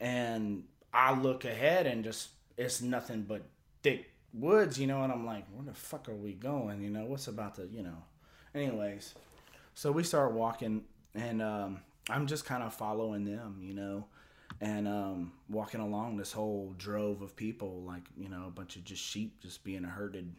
and 0.00 0.64
I 0.90 1.12
look 1.12 1.44
ahead 1.44 1.86
and 1.86 2.02
just, 2.02 2.30
it's 2.56 2.80
nothing 2.80 3.26
but 3.28 3.42
thick 3.82 4.10
woods, 4.32 4.78
you 4.78 4.86
know, 4.86 5.02
and 5.02 5.12
I'm 5.12 5.26
like, 5.26 5.44
where 5.52 5.66
the 5.66 5.74
fuck 5.74 6.08
are 6.08 6.16
we 6.16 6.32
going? 6.32 6.80
You 6.80 6.88
know, 6.88 7.04
what's 7.04 7.28
about 7.28 7.56
to, 7.56 7.68
you 7.70 7.82
know, 7.82 8.02
anyways. 8.54 9.14
So 9.74 9.92
we 9.92 10.02
start 10.02 10.32
walking, 10.32 10.84
and 11.14 11.42
um, 11.42 11.80
I'm 12.08 12.26
just 12.26 12.46
kind 12.46 12.62
of 12.62 12.72
following 12.72 13.26
them, 13.26 13.58
you 13.60 13.74
know, 13.74 14.06
and 14.60 14.88
um, 14.88 15.32
walking 15.48 15.80
along 15.80 16.16
this 16.16 16.32
whole 16.32 16.74
drove 16.78 17.22
of 17.22 17.36
people, 17.36 17.82
like 17.86 18.02
you 18.16 18.28
know, 18.28 18.44
a 18.46 18.50
bunch 18.50 18.76
of 18.76 18.84
just 18.84 19.02
sheep 19.02 19.40
just 19.42 19.64
being 19.64 19.84
herded, 19.84 20.32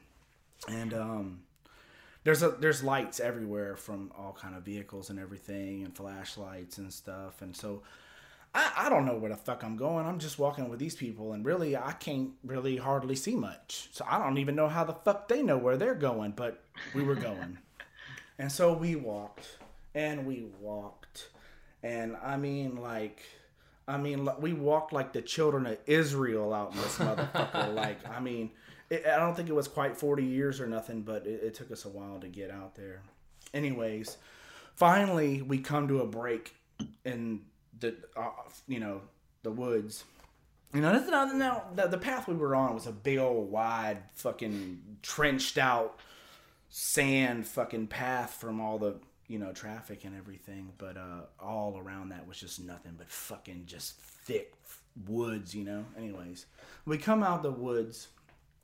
and 0.68 0.94
um, 0.94 1.40
there's 2.24 2.44
a 2.44 2.50
there's 2.50 2.84
lights 2.84 3.20
everywhere 3.20 3.76
from 3.76 4.12
all 4.18 4.38
kind 4.40 4.56
of 4.56 4.64
vehicles 4.64 5.10
and 5.10 5.20
everything, 5.20 5.84
and 5.84 5.96
flashlights 5.96 6.78
and 6.78 6.92
stuff, 6.92 7.42
and 7.42 7.56
so. 7.56 7.84
I, 8.56 8.72
I 8.86 8.90
don't 8.90 9.06
know 9.06 9.18
where 9.18 9.30
the 9.30 9.36
fuck 9.36 9.62
I'm 9.62 9.76
going. 9.76 10.06
I'm 10.06 10.20
just 10.20 10.40
walking 10.40 10.70
with 10.70 10.80
these 10.80 10.96
people, 10.96 11.34
and 11.34 11.44
really, 11.44 11.76
I 11.76 11.92
can't 11.92 12.32
really 12.46 12.78
hardly 12.78 13.14
see 13.14 13.36
much. 13.36 13.90
So 13.92 14.06
I 14.10 14.18
don't 14.18 14.38
even 14.38 14.56
know 14.56 14.70
how 14.70 14.86
the 14.86 14.94
fuck 14.94 15.28
they 15.28 15.44
know 15.44 15.58
where 15.58 15.76
they're 15.76 15.94
going, 15.94 16.32
but 16.32 16.64
we 16.96 17.04
were 17.04 17.16
going. 17.16 17.58
And 18.40 18.52
so 18.52 18.74
we 18.74 18.96
walked 18.96 19.48
and 19.96 20.26
we 20.26 20.46
walked. 20.62 21.30
And 21.82 22.16
I 22.24 22.38
mean, 22.38 22.78
like, 22.78 23.22
I 23.88 23.98
mean, 23.98 24.28
we 24.40 24.54
walked 24.54 24.92
like 24.92 25.14
the 25.14 25.22
children 25.22 25.66
of 25.66 25.78
Israel 25.86 26.54
out 26.54 26.74
in 26.74 26.82
this 26.82 26.98
motherfucker. 26.98 27.74
like, 27.74 28.08
I 28.08 28.20
mean, 28.20 28.52
it, 28.90 29.06
I 29.06 29.18
don't 29.18 29.36
think 29.36 29.50
it 29.50 29.54
was 29.54 29.68
quite 29.68 29.98
40 29.98 30.24
years 30.24 30.60
or 30.60 30.68
nothing, 30.68 31.02
but 31.02 31.26
it, 31.26 31.44
it 31.44 31.54
took 31.54 31.72
us 31.72 31.86
a 31.86 31.90
while 31.90 32.20
to 32.20 32.28
get 32.28 32.52
out 32.52 32.76
there. 32.76 33.02
Anyways, 33.54 34.18
finally, 34.76 35.42
we 35.42 35.60
come 35.60 35.88
to 35.88 36.02
a 36.02 36.06
break 36.06 36.54
in 37.06 37.42
the, 37.80 37.96
uh, 38.16 38.30
you 38.68 38.80
know, 38.80 39.02
the 39.44 39.52
woods. 39.52 40.04
You 40.74 40.82
know, 40.82 40.92
this, 41.00 41.10
now, 41.10 41.26
now 41.26 41.64
the, 41.74 41.88
the 41.88 41.98
path 41.98 42.28
we 42.28 42.36
were 42.36 42.56
on 42.56 42.74
was 42.74 42.88
a 42.88 42.92
big 42.92 43.20
old 43.20 43.50
wide 43.50 44.00
fucking 44.16 44.98
trenched 45.02 45.58
out 45.58 46.00
sand 46.70 47.48
fucking 47.48 47.88
path 47.88 48.34
from 48.34 48.60
all 48.60 48.78
the 48.78 48.96
you 49.28 49.38
know 49.40 49.52
traffic 49.52 50.06
and 50.06 50.16
everything 50.16 50.72
but 50.78 50.98
uh 50.98 51.22
all 51.40 51.78
around 51.78 52.10
that 52.10 52.28
was 52.28 52.40
just 52.40 52.60
nothing 52.62 52.94
but 52.98 53.10
fucking 53.10 53.64
just 53.66 54.00
thick 54.00 54.54
woods 55.08 55.54
you 55.54 55.64
know 55.64 55.86
anyways 55.98 56.46
we 56.86 56.98
come 56.98 57.24
out 57.24 57.44
the 57.44 57.52
woods 57.52 58.08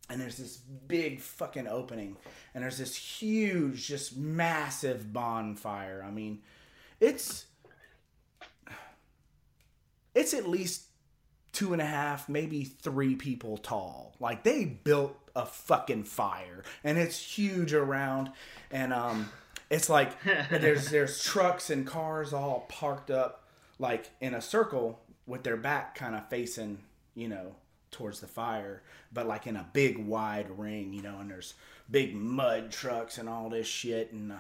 and 0.10 0.20
there's 0.20 0.38
this 0.38 0.58
big 0.58 1.20
fucking 1.20 1.68
opening 1.68 2.16
and 2.54 2.64
there's 2.64 2.78
this 2.78 2.96
huge 2.96 3.88
just 3.88 4.18
massive 4.18 5.12
bonfire 5.12 6.04
i 6.06 6.12
mean 6.12 6.40
it's 7.00 7.46
it's 10.16 10.34
at 10.34 10.48
least 10.48 10.84
two 11.54 11.72
and 11.72 11.82
a 11.82 11.86
half, 11.86 12.28
maybe 12.28 12.64
three 12.64 13.16
people 13.16 13.58
tall. 13.58 14.16
Like 14.20 14.44
they 14.44 14.66
built 14.66 15.18
a 15.36 15.46
fucking 15.46 16.04
fire, 16.04 16.64
and 16.84 16.98
it's 16.98 17.20
huge 17.20 17.74
around, 17.74 18.32
and 18.72 18.92
um, 18.92 19.30
it's 19.70 19.90
like 19.90 20.12
there's 20.50 20.90
there's 20.90 21.24
trucks 21.24 21.70
and 21.70 21.86
cars 21.86 22.34
all 22.34 22.66
parked 22.70 23.12
up 23.12 23.44
like 23.80 24.10
in 24.22 24.34
a 24.34 24.42
circle 24.42 25.00
with 25.26 25.44
their 25.44 25.58
back 25.58 25.96
kind 25.96 26.16
of 26.16 26.28
facing, 26.30 26.80
you 27.16 27.28
know, 27.28 27.56
towards 27.92 28.20
the 28.20 28.28
fire, 28.28 28.82
but 29.12 29.28
like 29.28 29.48
in 29.48 29.56
a 29.56 29.68
big 29.74 29.98
wide 29.98 30.48
ring, 30.58 30.94
you 30.94 31.02
know, 31.02 31.20
and 31.20 31.30
there's 31.30 31.54
big 31.90 32.16
mud 32.16 32.72
trucks 32.72 33.18
and 33.18 33.30
all 33.30 33.50
this 33.50 33.68
shit, 33.68 34.12
and 34.12 34.32
uh, 34.32 34.38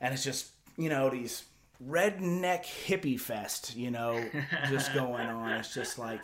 and 0.00 0.14
it's 0.14 0.24
just 0.24 0.50
you 0.76 0.88
know 0.88 1.10
these 1.10 1.44
redneck 1.86 2.64
hippie 2.64 3.18
fest, 3.18 3.76
you 3.76 3.90
know, 3.90 4.22
just 4.68 4.92
going 4.94 5.26
on. 5.26 5.52
It's 5.52 5.74
just 5.74 5.98
like, 5.98 6.20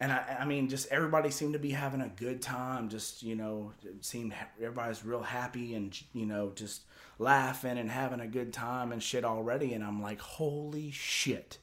and 0.00 0.12
I, 0.12 0.38
I 0.40 0.44
mean, 0.44 0.68
just 0.68 0.90
everybody 0.90 1.30
seemed 1.30 1.52
to 1.54 1.58
be 1.58 1.70
having 1.70 2.00
a 2.00 2.08
good 2.08 2.42
time. 2.42 2.88
Just 2.88 3.22
you 3.22 3.36
know, 3.36 3.72
it 3.84 4.04
seemed 4.04 4.34
everybody's 4.60 5.04
real 5.04 5.22
happy 5.22 5.74
and 5.74 5.96
you 6.12 6.26
know, 6.26 6.52
just 6.54 6.82
laughing 7.22 7.78
and 7.78 7.90
having 7.90 8.20
a 8.20 8.26
good 8.26 8.52
time 8.52 8.92
and 8.92 9.02
shit 9.02 9.24
already. 9.24 9.72
And 9.74 9.82
I'm 9.84 10.02
like, 10.02 10.20
holy 10.20 10.90
shit. 10.90 11.58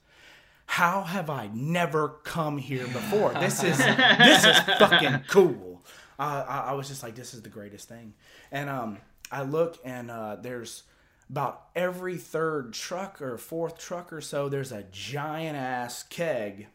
How 0.65 1.01
have 1.01 1.29
I 1.29 1.49
never 1.53 2.09
come 2.23 2.57
here 2.57 2.85
before? 2.85 3.33
This 3.33 3.63
is 3.63 3.77
this 3.77 4.45
is 4.45 4.59
fucking 4.79 5.23
cool. 5.27 5.81
Uh, 6.19 6.45
I, 6.47 6.59
I 6.59 6.73
was 6.73 6.87
just 6.87 7.01
like, 7.01 7.15
this 7.15 7.33
is 7.33 7.41
the 7.41 7.49
greatest 7.49 7.89
thing. 7.89 8.13
And 8.51 8.69
um, 8.69 8.97
I 9.31 9.43
look 9.43 9.79
and 9.83 10.11
uh, 10.11 10.35
there's 10.35 10.83
about 11.29 11.67
every 11.75 12.17
third 12.17 12.73
truck 12.73 13.21
or 13.21 13.37
fourth 13.37 13.77
truck 13.77 14.11
or 14.11 14.21
so, 14.21 14.49
there's 14.49 14.71
a 14.71 14.83
giant 14.91 15.55
ass 15.55 16.03
keg 16.03 16.67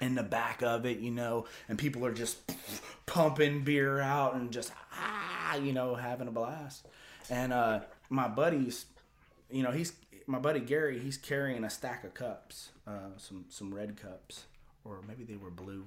in 0.00 0.14
the 0.14 0.22
back 0.22 0.62
of 0.62 0.86
it, 0.86 0.98
you 0.98 1.10
know, 1.10 1.44
and 1.68 1.78
people 1.78 2.06
are 2.06 2.12
just 2.12 2.38
pumping 3.06 3.62
beer 3.62 4.00
out 4.00 4.34
and 4.34 4.50
just 4.50 4.72
ah, 4.94 5.56
you 5.56 5.72
know, 5.72 5.94
having 5.94 6.28
a 6.28 6.30
blast. 6.30 6.86
And 7.28 7.52
uh, 7.52 7.80
my 8.10 8.28
buddies, 8.28 8.86
you 9.50 9.62
know, 9.62 9.70
he's 9.70 9.94
my 10.26 10.38
buddy 10.38 10.60
Gary. 10.60 10.98
He's 10.98 11.16
carrying 11.16 11.64
a 11.64 11.70
stack 11.70 12.04
of 12.04 12.12
cups, 12.12 12.70
uh, 12.86 13.16
some 13.16 13.46
some 13.48 13.72
red 13.72 13.96
cups, 13.96 14.44
or 14.84 15.00
maybe 15.06 15.24
they 15.24 15.36
were 15.36 15.50
blue. 15.50 15.86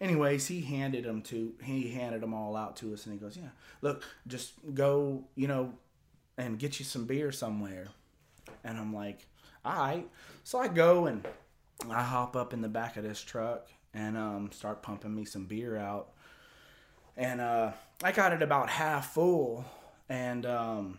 Anyways, 0.00 0.46
he 0.46 0.60
handed 0.60 1.04
them 1.04 1.22
to 1.22 1.54
he 1.62 1.90
handed 1.90 2.20
them 2.20 2.34
all 2.34 2.56
out 2.56 2.76
to 2.76 2.92
us, 2.92 3.06
and 3.06 3.12
he 3.12 3.18
goes, 3.18 3.36
"Yeah, 3.36 3.50
look, 3.80 4.04
just 4.26 4.52
go, 4.74 5.24
you 5.34 5.48
know, 5.48 5.74
and 6.36 6.58
get 6.58 6.78
you 6.78 6.84
some 6.84 7.06
beer 7.06 7.32
somewhere." 7.32 7.88
And 8.62 8.78
I'm 8.78 8.94
like, 8.94 9.26
"All 9.64 9.74
right." 9.74 10.08
So 10.44 10.58
I 10.58 10.68
go 10.68 11.06
and 11.06 11.26
I 11.90 12.02
hop 12.02 12.36
up 12.36 12.52
in 12.52 12.60
the 12.60 12.68
back 12.68 12.96
of 12.96 13.04
this 13.04 13.20
truck 13.20 13.68
and 13.94 14.16
um, 14.18 14.50
start 14.52 14.82
pumping 14.82 15.14
me 15.14 15.24
some 15.24 15.46
beer 15.46 15.76
out. 15.76 16.10
And 17.16 17.40
uh, 17.40 17.72
I 18.02 18.12
got 18.12 18.32
it 18.32 18.42
about 18.42 18.68
half 18.68 19.14
full, 19.14 19.64
and 20.08 20.44
um, 20.44 20.98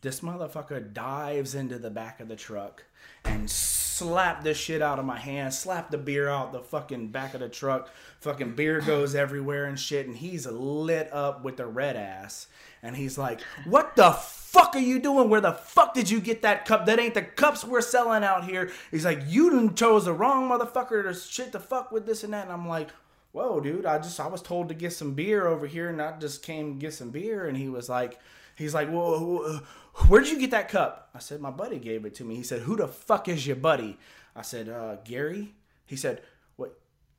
this 0.00 0.20
motherfucker 0.20 0.92
dives 0.92 1.54
into 1.54 1.78
the 1.78 1.90
back 1.90 2.20
of 2.20 2.28
the 2.28 2.36
truck 2.36 2.84
and 3.24 3.50
slap 3.50 4.44
the 4.44 4.54
shit 4.54 4.80
out 4.80 4.98
of 4.98 5.04
my 5.04 5.18
hand, 5.18 5.52
slap 5.52 5.90
the 5.90 5.98
beer 5.98 6.28
out 6.28 6.52
the 6.52 6.60
fucking 6.60 7.08
back 7.08 7.34
of 7.34 7.40
the 7.40 7.48
truck. 7.48 7.90
Fucking 8.20 8.54
beer 8.54 8.80
goes 8.80 9.14
everywhere 9.14 9.64
and 9.64 9.78
shit, 9.78 10.06
and 10.06 10.16
he's 10.16 10.46
lit 10.46 11.12
up 11.12 11.42
with 11.42 11.56
the 11.56 11.66
red 11.66 11.96
ass. 11.96 12.46
And 12.82 12.96
he's 12.96 13.18
like, 13.18 13.40
What 13.64 13.96
the 13.96 14.12
fuck 14.12 14.76
are 14.76 14.80
you 14.80 15.00
doing? 15.00 15.28
Where 15.28 15.40
the 15.40 15.52
fuck 15.52 15.94
did 15.94 16.08
you 16.08 16.20
get 16.20 16.42
that 16.42 16.64
cup? 16.64 16.86
That 16.86 17.00
ain't 17.00 17.14
the 17.14 17.22
cups 17.22 17.64
we're 17.64 17.80
selling 17.80 18.22
out 18.22 18.44
here. 18.44 18.70
He's 18.92 19.04
like, 19.04 19.22
You 19.26 19.50
done 19.50 19.74
chose 19.74 20.04
the 20.04 20.12
wrong 20.12 20.48
motherfucker 20.48 21.02
to 21.02 21.14
shit 21.14 21.52
the 21.52 21.60
fuck 21.60 21.90
with 21.90 22.06
this 22.06 22.22
and 22.22 22.32
that. 22.32 22.44
And 22.44 22.52
I'm 22.52 22.68
like, 22.68 22.90
Whoa, 23.32 23.60
dude, 23.60 23.84
I 23.84 23.98
just 23.98 24.20
I 24.20 24.28
was 24.28 24.42
told 24.42 24.68
to 24.68 24.74
get 24.74 24.92
some 24.92 25.14
beer 25.14 25.46
over 25.46 25.66
here 25.66 25.88
and 25.88 26.00
I 26.00 26.16
just 26.18 26.42
came 26.42 26.78
get 26.78 26.94
some 26.94 27.10
beer. 27.10 27.46
And 27.46 27.56
he 27.56 27.68
was 27.68 27.88
like, 27.88 28.20
He's 28.54 28.74
like, 28.74 28.88
Whoa, 28.88 29.60
where'd 29.94 30.26
you 30.28 30.38
get 30.38 30.50
that 30.52 30.68
cup? 30.68 31.10
I 31.14 31.18
said, 31.18 31.40
My 31.40 31.50
buddy 31.50 31.78
gave 31.78 32.04
it 32.04 32.14
to 32.16 32.24
me. 32.24 32.36
He 32.36 32.42
said, 32.42 32.62
Who 32.62 32.76
the 32.76 32.88
fuck 32.88 33.28
is 33.28 33.46
your 33.46 33.56
buddy? 33.56 33.98
I 34.34 34.42
said, 34.42 34.68
uh, 34.68 34.96
Gary. 35.04 35.54
He 35.86 35.96
said, 35.96 36.22
What, 36.56 36.78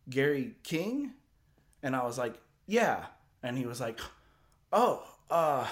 Gary 0.10 0.56
King? 0.64 1.14
And 1.84 1.96
I 1.96 2.04
was 2.04 2.18
like, 2.18 2.36
Yeah. 2.68 3.06
And 3.44 3.58
he 3.58 3.66
was 3.66 3.80
like, 3.80 4.00
Oh, 4.72 5.04
uh, 5.30 5.68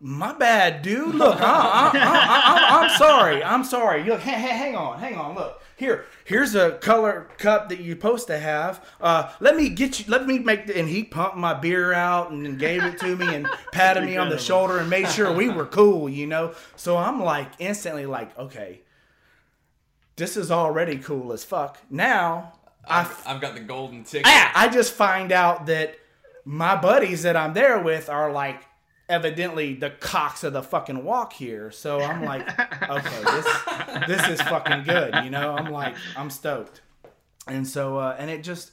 my 0.00 0.34
bad, 0.34 0.82
dude. 0.82 1.14
Look, 1.14 1.40
I, 1.40 1.90
I, 1.94 2.84
am 2.84 2.90
sorry. 2.98 3.42
I'm 3.42 3.64
sorry. 3.64 4.04
Look, 4.04 4.20
hang, 4.20 4.40
hang 4.40 4.76
on, 4.76 4.98
hang 4.98 5.16
on. 5.16 5.34
Look, 5.34 5.62
here, 5.76 6.04
here's 6.24 6.54
a 6.54 6.72
color 6.72 7.28
cup 7.38 7.70
that 7.70 7.80
you're 7.80 7.96
supposed 7.96 8.26
to 8.26 8.38
have. 8.38 8.84
Uh, 9.00 9.32
let 9.40 9.56
me 9.56 9.70
get 9.70 9.98
you. 9.98 10.04
Let 10.08 10.26
me 10.26 10.38
make. 10.38 10.66
The, 10.66 10.78
and 10.78 10.88
he 10.88 11.02
pumped 11.02 11.36
my 11.36 11.54
beer 11.54 11.94
out 11.94 12.30
and 12.30 12.58
gave 12.58 12.82
it 12.82 12.98
to 12.98 13.16
me 13.16 13.34
and 13.34 13.48
patted 13.72 14.04
me 14.04 14.18
on 14.18 14.28
the 14.28 14.38
shoulder 14.38 14.78
and 14.78 14.90
made 14.90 15.08
sure 15.08 15.32
we 15.32 15.48
were 15.48 15.66
cool. 15.66 16.08
You 16.08 16.26
know. 16.26 16.54
So 16.76 16.98
I'm 16.98 17.22
like 17.22 17.52
instantly 17.58 18.04
like, 18.04 18.38
okay, 18.38 18.82
this 20.16 20.36
is 20.36 20.50
already 20.50 20.98
cool 20.98 21.32
as 21.32 21.42
fuck. 21.42 21.78
Now 21.88 22.52
I 22.86 23.00
I've, 23.00 23.22
I've 23.26 23.40
got 23.40 23.54
the 23.54 23.60
golden 23.60 24.04
ticket. 24.04 24.26
Ah, 24.26 24.52
I 24.54 24.68
just 24.68 24.92
find 24.92 25.32
out 25.32 25.66
that 25.66 25.98
my 26.44 26.76
buddies 26.76 27.22
that 27.22 27.36
I'm 27.36 27.54
there 27.54 27.80
with 27.80 28.08
are 28.08 28.30
like 28.30 28.62
evidently 29.08 29.74
the 29.74 29.90
cocks 29.90 30.44
of 30.44 30.52
the 30.52 30.62
fucking 30.62 31.04
walk 31.04 31.32
here. 31.32 31.70
So 31.70 32.00
I'm 32.00 32.24
like, 32.24 32.46
okay, 32.82 33.22
this 33.24 34.06
this 34.06 34.28
is 34.28 34.42
fucking 34.42 34.84
good, 34.84 35.14
you 35.24 35.30
know. 35.30 35.52
I'm 35.52 35.72
like, 35.72 35.94
I'm 36.16 36.30
stoked. 36.30 36.80
And 37.46 37.66
so 37.66 37.98
uh, 37.98 38.16
and 38.18 38.30
it 38.30 38.42
just 38.42 38.72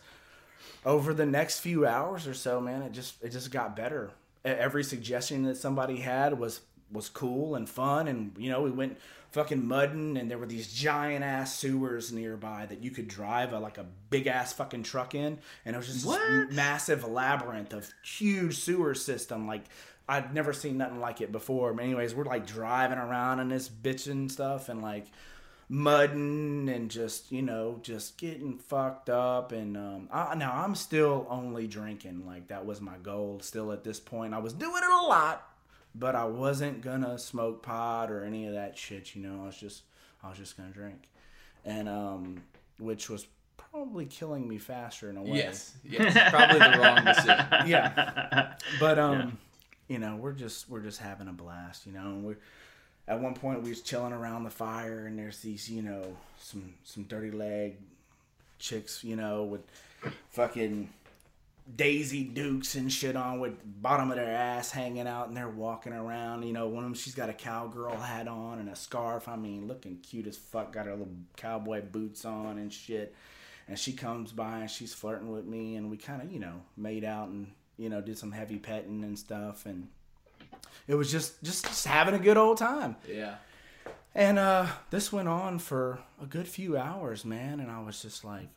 over 0.86 1.14
the 1.14 1.26
next 1.26 1.60
few 1.60 1.86
hours 1.86 2.28
or 2.28 2.34
so, 2.34 2.60
man, 2.60 2.82
it 2.82 2.92
just 2.92 3.22
it 3.24 3.30
just 3.30 3.52
got 3.52 3.76
better. 3.76 4.12
Every 4.44 4.84
suggestion 4.84 5.44
that 5.44 5.58
somebody 5.58 5.98
had 5.98 6.38
was 6.38 6.62
was 6.92 7.10
cool 7.10 7.56
and 7.56 7.70
fun, 7.70 8.08
and 8.08 8.34
you 8.38 8.50
know 8.50 8.62
we 8.62 8.72
went 8.72 8.98
fucking 9.32 9.66
mudding, 9.66 10.18
and 10.18 10.30
there 10.30 10.38
were 10.38 10.46
these 10.46 10.72
giant 10.72 11.24
ass 11.24 11.58
sewers 11.58 12.12
nearby 12.12 12.68
that 12.68 12.84
you 12.84 12.92
could 12.92 13.08
drive 13.08 13.52
a, 13.52 13.60
like 13.60 13.80
a 13.80 13.86
big 14.10 14.28
ass 14.28 14.54
fucking 14.54 14.84
truck 14.84 15.16
in, 15.16 15.40
and 15.66 15.76
it 15.76 15.80
was 15.80 15.88
just 15.88 16.52
massive 16.52 17.04
labyrinth 17.04 17.74
of 17.74 17.92
huge 18.04 18.58
sewer 18.58 18.94
system 18.96 19.48
like. 19.48 19.64
I'd 20.08 20.34
never 20.34 20.54
seen 20.54 20.78
nothing 20.78 21.00
like 21.00 21.22
it 21.22 21.32
before. 21.32 21.74
But 21.74 21.86
anyways, 21.86 22.14
we're 22.16 22.26
like 22.26 22.46
driving 22.46 22.98
around 22.98 23.40
in 23.40 23.50
this 23.50 23.70
bitch 23.70 24.10
and 24.10 24.32
stuff, 24.32 24.70
and 24.70 24.82
like 24.82 25.06
mudding 25.70 26.70
and 26.70 26.92
just 26.92 27.32
you 27.32 27.42
know 27.42 27.80
just 27.82 28.18
getting 28.18 28.58
fucked 28.58 29.10
up 29.10 29.52
and 29.54 29.76
um 29.78 30.10
I, 30.12 30.36
now 30.36 30.52
i'm 30.54 30.76
still 30.76 31.26
only 31.30 31.68
drinking 31.68 32.28
like 32.28 32.50
that 32.50 32.66
was 32.66 32.82
my 32.82 32.98
goal 33.02 33.40
still 33.42 33.72
at 33.72 33.84
this 33.84 34.00
point 34.00 34.34
i 34.34 34.38
was 34.40 34.54
doing 34.54 34.84
it 34.84 34.90
a 34.90 35.08
lot 35.08 35.48
but 35.96 36.16
i 36.16 36.26
wasn't 36.26 36.82
gonna 36.82 37.18
smoke 37.18 37.64
pot 37.64 38.12
or 38.12 38.24
any 38.24 38.46
of 38.46 38.54
that 38.54 38.78
shit 38.78 39.16
you 39.16 39.24
know 39.24 39.42
i 39.44 39.46
was 39.48 39.58
just 39.58 39.84
i 40.22 40.30
was 40.30 40.38
just 40.38 40.58
gonna 40.58 40.70
drink 40.70 41.10
and 41.66 41.88
um 41.88 42.44
which 42.78 43.10
was 43.10 43.26
probably 43.58 44.06
killing 44.06 44.48
me 44.48 44.58
faster 44.58 45.10
in 45.10 45.18
a 45.18 45.24
way 45.24 45.38
Yes, 45.38 45.74
yes, 45.84 46.30
probably 46.30 46.60
the 46.60 46.78
wrong 46.78 47.06
decision. 47.06 47.46
yeah 47.68 48.54
but 48.82 49.00
um 49.00 49.38
you 49.94 50.00
know 50.00 50.16
we're 50.16 50.34
just 50.34 50.68
we're 50.70 50.82
just 50.82 51.00
having 51.00 51.28
a 51.28 51.32
blast 51.32 51.86
you 51.86 51.94
know 51.94 52.02
and 52.02 52.24
we're 52.24 52.38
at 53.08 53.20
one 53.20 53.36
point 53.36 53.62
we 53.62 53.70
was 53.70 53.82
chilling 53.82 54.12
around 54.12 54.44
the 54.44 54.50
fire 54.50 55.06
and 55.06 55.20
there's 55.20 55.40
these 55.40 55.70
you 55.70 55.84
know 55.84 56.04
some 56.40 56.74
some 56.84 57.04
dirty 57.04 57.30
leg 57.30 57.78
chicks 58.58 59.04
you 59.04 59.16
know 59.16 59.44
with 59.44 59.62
fucking 60.32 60.90
daisy 61.76 62.24
dukes 62.24 62.74
and 62.74 62.92
shit 62.92 63.16
on 63.16 63.40
with 63.40 63.54
bottom 63.84 64.10
of 64.10 64.18
their 64.18 64.36
ass 64.36 64.72
hanging 64.72 65.08
out 65.08 65.28
and 65.28 65.38
they're 65.38 65.48
walking 65.48 65.94
around 65.94 66.42
you 66.42 66.54
know 66.54 66.68
one 66.68 66.84
of 66.84 66.90
them 66.90 66.96
she's 66.96 67.14
got 67.14 67.30
a 67.30 67.34
cowgirl 67.34 67.96
hat 67.96 68.28
on 68.28 68.58
and 68.58 68.70
a 68.70 68.76
scarf. 68.76 69.28
I 69.28 69.36
mean 69.36 69.68
looking 69.68 69.98
cute 69.98 70.26
as 70.26 70.38
fuck 70.38 70.74
got 70.74 70.88
her 70.88 70.94
little 70.94 71.14
cowboy 71.38 71.84
boots 71.84 72.26
on 72.26 72.58
and 72.58 72.74
shit. 72.74 73.14
And 73.68 73.80
she 73.80 73.94
comes 73.94 74.34
by 74.34 74.60
and 74.60 74.70
she's 74.72 74.94
flirting 74.94 75.32
with 75.32 75.46
me 75.46 75.76
and 75.76 75.90
we 75.90 75.98
kind 75.98 76.22
of 76.22 76.32
you 76.32 76.40
know 76.40 76.62
made 76.76 77.06
out 77.06 77.30
and 77.30 77.48
you 77.78 77.90
know 77.90 78.02
did 78.02 78.18
some 78.18 78.32
heavy 78.32 78.58
petting 78.58 79.04
and 79.04 79.18
stuff 79.18 79.66
and 79.66 79.88
it 80.88 80.96
was 80.96 81.12
just 81.12 81.42
just, 81.44 81.66
just 81.66 81.86
having 81.88 82.14
a 82.14 82.20
good 82.20 82.38
old 82.38 82.58
time. 82.58 82.96
Yeah. 83.10 83.36
and 84.16 84.38
uh 84.40 84.68
this 84.92 85.12
went 85.12 85.28
on 85.28 85.60
for 85.60 86.00
a 86.22 86.26
good 86.26 86.48
few 86.48 86.78
hours 86.78 87.26
man 87.26 87.60
and 87.60 87.72
i 87.72 87.82
was 87.82 88.02
just 88.02 88.24
like 88.24 88.48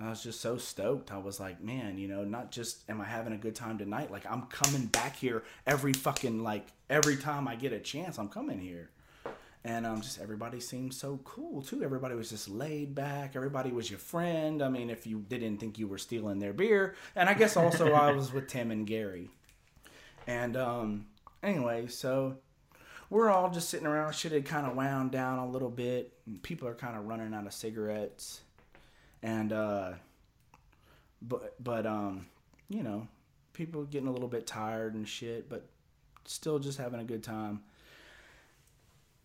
i 0.00 0.08
was 0.08 0.22
just 0.22 0.40
so 0.40 0.56
stoked. 0.56 1.10
I 1.12 1.18
was 1.18 1.38
like 1.40 1.60
man 1.62 1.98
you 1.98 2.08
know 2.08 2.24
not 2.24 2.50
just 2.50 2.88
am 2.88 3.00
i 3.00 3.04
having 3.04 3.32
a 3.32 3.36
good 3.38 3.54
time 3.54 3.78
tonight? 3.78 4.10
Like 4.10 4.24
i'm 4.30 4.42
coming 4.46 4.86
back 4.86 5.16
here 5.16 5.42
every 5.66 5.92
fucking 5.92 6.42
like 6.42 6.66
every 6.88 7.16
time 7.16 7.46
i 7.48 7.56
get 7.56 7.72
a 7.72 7.78
chance 7.80 8.18
i'm 8.18 8.28
coming 8.28 8.58
here 8.60 8.90
and 9.64 9.86
um, 9.86 10.00
just 10.00 10.20
everybody 10.20 10.60
seemed 10.60 10.94
so 10.94 11.18
cool 11.24 11.62
too. 11.62 11.82
Everybody 11.82 12.14
was 12.14 12.30
just 12.30 12.48
laid 12.48 12.94
back. 12.94 13.34
Everybody 13.34 13.70
was 13.70 13.90
your 13.90 13.98
friend. 13.98 14.62
I 14.62 14.68
mean, 14.68 14.90
if 14.90 15.06
you 15.06 15.24
didn't 15.28 15.58
think 15.58 15.78
you 15.78 15.88
were 15.88 15.98
stealing 15.98 16.38
their 16.38 16.52
beer, 16.52 16.94
and 17.16 17.28
I 17.28 17.34
guess 17.34 17.56
also 17.56 17.92
I 17.92 18.12
was 18.16 18.32
with 18.32 18.48
Tim 18.48 18.70
and 18.70 18.86
Gary. 18.86 19.30
And 20.26 20.56
um, 20.56 21.06
anyway, 21.42 21.86
so 21.88 22.36
we're 23.10 23.30
all 23.30 23.50
just 23.50 23.70
sitting 23.70 23.86
around. 23.86 24.14
Shit 24.14 24.32
had 24.32 24.44
kind 24.44 24.66
of 24.66 24.76
wound 24.76 25.10
down 25.10 25.38
a 25.38 25.48
little 25.48 25.70
bit. 25.70 26.12
People 26.42 26.68
are 26.68 26.74
kind 26.74 26.96
of 26.96 27.06
running 27.06 27.34
out 27.34 27.46
of 27.46 27.52
cigarettes, 27.52 28.42
and 29.22 29.52
uh, 29.52 29.92
but 31.20 31.62
but 31.62 31.86
um, 31.86 32.26
you 32.68 32.82
know, 32.82 33.08
people 33.54 33.84
getting 33.84 34.08
a 34.08 34.12
little 34.12 34.28
bit 34.28 34.46
tired 34.46 34.94
and 34.94 35.08
shit, 35.08 35.48
but 35.48 35.66
still 36.24 36.58
just 36.58 36.78
having 36.78 37.00
a 37.00 37.04
good 37.04 37.22
time. 37.22 37.60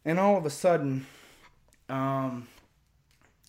And 0.05 0.19
all 0.19 0.37
of 0.37 0.45
a 0.45 0.49
sudden, 0.49 1.05
um, 1.89 2.47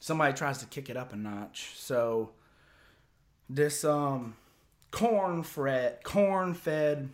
somebody 0.01 0.35
tries 0.35 0.59
to 0.59 0.67
kick 0.67 0.89
it 0.89 0.97
up 0.97 1.13
a 1.13 1.17
notch. 1.17 1.73
So 1.77 2.31
this 3.49 3.85
um, 3.85 4.37
corn 4.91 5.43
fed, 5.43 6.05
corn 6.05 6.55
fed, 6.55 7.09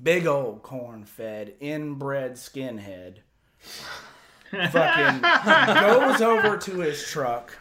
big 0.00 0.26
old 0.26 0.62
corn 0.62 1.04
fed, 1.04 1.54
inbred 1.60 2.34
skinhead, 2.34 3.18
fucking 4.50 5.20
goes 5.80 6.20
over 6.20 6.56
to 6.56 6.80
his 6.80 7.06
truck. 7.06 7.56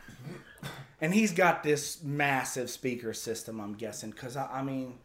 And 1.01 1.13
he's 1.13 1.31
got 1.31 1.63
this 1.63 2.03
massive 2.03 2.69
speaker 2.69 3.13
system, 3.13 3.61
I'm 3.61 3.73
guessing, 3.73 4.11
because 4.11 4.35
I, 4.35 4.47
I 4.59 4.63
mean, 4.63 4.99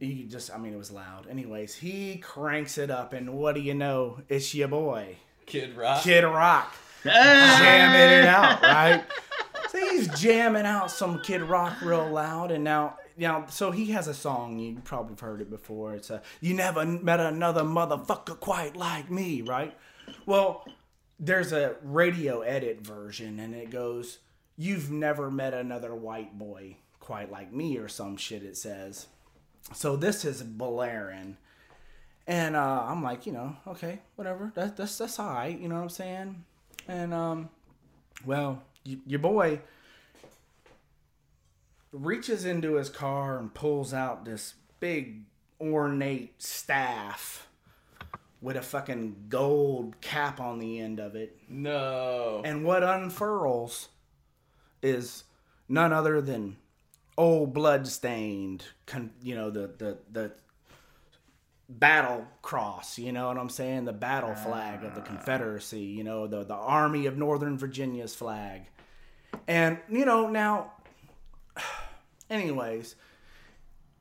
he 0.00 0.24
just, 0.24 0.52
I 0.52 0.58
mean, 0.58 0.74
it 0.74 0.78
was 0.78 0.90
loud. 0.90 1.26
Anyways, 1.28 1.74
he 1.74 2.18
cranks 2.18 2.78
it 2.78 2.90
up, 2.90 3.12
and 3.12 3.34
what 3.34 3.54
do 3.54 3.60
you 3.60 3.74
know? 3.74 4.20
It's 4.28 4.54
your 4.54 4.68
boy, 4.68 5.16
Kid 5.46 5.76
Rock. 5.76 6.02
Kid 6.02 6.24
Rock, 6.24 6.74
jamming 7.02 8.18
it 8.20 8.26
out, 8.26 8.62
right? 8.62 9.04
So 9.70 9.78
he's 9.78 10.08
jamming 10.18 10.64
out 10.64 10.90
some 10.90 11.20
Kid 11.20 11.42
Rock 11.42 11.82
real 11.82 12.08
loud, 12.08 12.50
and 12.50 12.64
now, 12.64 12.96
now, 13.18 13.44
so 13.50 13.70
he 13.70 13.90
has 13.90 14.08
a 14.08 14.14
song 14.14 14.58
you 14.58 14.80
probably 14.82 15.12
have 15.12 15.20
heard 15.20 15.42
it 15.42 15.50
before. 15.50 15.94
It's 15.94 16.08
a 16.08 16.22
"You 16.40 16.54
never 16.54 16.86
met 16.86 17.20
another 17.20 17.64
motherfucker 17.64 18.40
quite 18.40 18.76
like 18.76 19.10
me," 19.10 19.42
right? 19.42 19.76
Well, 20.24 20.66
there's 21.20 21.52
a 21.52 21.76
radio 21.82 22.40
edit 22.40 22.80
version, 22.80 23.38
and 23.38 23.54
it 23.54 23.68
goes, 23.68 24.20
"You've 24.56 24.90
never 24.90 25.30
met 25.30 25.52
another 25.52 25.94
white 25.94 26.38
boy 26.38 26.78
quite 26.98 27.30
like 27.30 27.52
me," 27.52 27.76
or 27.76 27.88
some 27.88 28.16
shit. 28.16 28.42
It 28.42 28.56
says. 28.56 29.08
So 29.72 29.96
this 29.96 30.24
is 30.24 30.42
blaring. 30.42 31.36
And 32.26 32.56
uh, 32.56 32.84
I'm 32.86 33.02
like, 33.02 33.26
you 33.26 33.32
know, 33.32 33.56
okay, 33.66 34.00
whatever. 34.16 34.52
That, 34.54 34.76
that's 34.76 34.98
that's 34.98 35.18
all 35.18 35.32
right. 35.32 35.58
You 35.58 35.68
know 35.68 35.76
what 35.76 35.82
I'm 35.82 35.88
saying? 35.88 36.44
And 36.86 37.14
um, 37.14 37.48
well, 38.24 38.62
y- 38.86 38.98
your 39.06 39.20
boy 39.20 39.60
reaches 41.92 42.44
into 42.44 42.74
his 42.74 42.90
car 42.90 43.38
and 43.38 43.52
pulls 43.54 43.94
out 43.94 44.24
this 44.24 44.54
big 44.78 45.22
ornate 45.60 46.40
staff 46.42 47.46
with 48.40 48.56
a 48.56 48.62
fucking 48.62 49.16
gold 49.28 50.00
cap 50.00 50.40
on 50.40 50.58
the 50.58 50.80
end 50.80 51.00
of 51.00 51.16
it. 51.16 51.36
No. 51.48 52.42
And 52.44 52.64
what 52.64 52.82
unfurls 52.82 53.88
is 54.82 55.24
none 55.68 55.92
other 55.92 56.20
than 56.20 56.56
old 57.18 57.52
blood-stained, 57.52 58.64
con- 58.86 59.12
you 59.22 59.34
know, 59.34 59.50
the 59.50 59.70
the 59.76 59.98
the 60.10 60.32
battle 61.68 62.26
cross. 62.40 62.98
You 62.98 63.12
know 63.12 63.28
what 63.28 63.36
I'm 63.36 63.50
saying? 63.50 63.84
The 63.84 63.92
battle 63.92 64.34
flag 64.34 64.84
of 64.84 64.94
the 64.94 65.02
ah. 65.02 65.04
Confederacy. 65.04 65.82
You 65.82 66.04
know, 66.04 66.26
the 66.26 66.44
the 66.44 66.54
Army 66.54 67.04
of 67.04 67.18
Northern 67.18 67.58
Virginia's 67.58 68.14
flag. 68.14 68.62
And 69.46 69.78
you 69.90 70.06
know 70.06 70.28
now. 70.28 70.72
Anyways, 72.30 72.94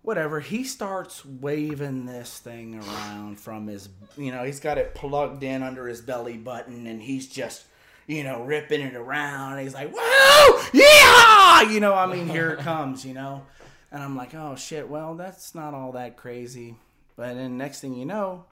whatever. 0.07 0.39
He 0.39 0.63
starts 0.63 1.25
waving 1.25 2.05
this 2.05 2.39
thing 2.39 2.75
around 2.75 3.41
from 3.41 3.67
his, 3.67 3.89
you 4.15 4.31
know, 4.31 4.45
he's 4.45 4.61
got 4.61 4.77
it 4.77 4.95
plugged 4.95 5.43
in 5.43 5.63
under 5.63 5.85
his 5.85 5.99
belly 5.99 6.37
button, 6.37 6.87
and 6.87 7.01
he's 7.01 7.27
just, 7.27 7.65
you 8.07 8.23
know, 8.23 8.43
ripping 8.43 8.81
it 8.81 8.95
around. 8.95 9.53
And 9.53 9.61
he's 9.61 9.73
like, 9.73 9.93
"Whoa, 9.95 10.63
yeah!" 10.73 11.69
You 11.69 11.79
know, 11.79 11.93
I 11.93 12.05
mean, 12.07 12.27
here 12.27 12.51
it 12.51 12.59
comes, 12.59 13.05
you 13.05 13.13
know. 13.13 13.45
And 13.91 14.01
I'm 14.01 14.15
like, 14.15 14.33
"Oh 14.33 14.55
shit! 14.55 14.89
Well, 14.89 15.15
that's 15.15 15.53
not 15.53 15.73
all 15.73 15.91
that 15.91 16.17
crazy." 16.17 16.75
But 17.15 17.35
then 17.35 17.57
next 17.57 17.81
thing 17.81 17.93
you 17.95 18.05
know, 18.05 18.45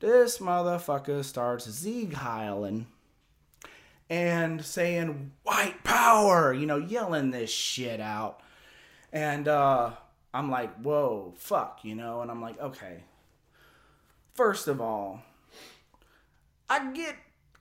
this 0.00 0.38
motherfucker 0.38 1.24
starts 1.24 1.66
Sieg 1.66 2.12
heiling 2.12 2.86
and 4.10 4.64
saying 4.64 5.32
white 5.42 5.82
power, 5.84 6.52
you 6.52 6.66
know, 6.66 6.76
yelling 6.76 7.30
this 7.30 7.50
shit 7.50 8.00
out. 8.00 8.40
And 9.12 9.48
uh, 9.48 9.92
I'm 10.32 10.50
like, 10.50 10.74
whoa, 10.80 11.34
fuck, 11.36 11.80
you 11.82 11.94
know? 11.94 12.20
And 12.20 12.30
I'm 12.30 12.42
like, 12.42 12.60
okay. 12.60 13.04
First 14.34 14.68
of 14.68 14.80
all, 14.80 15.22
I 16.68 16.92
get 16.92 17.14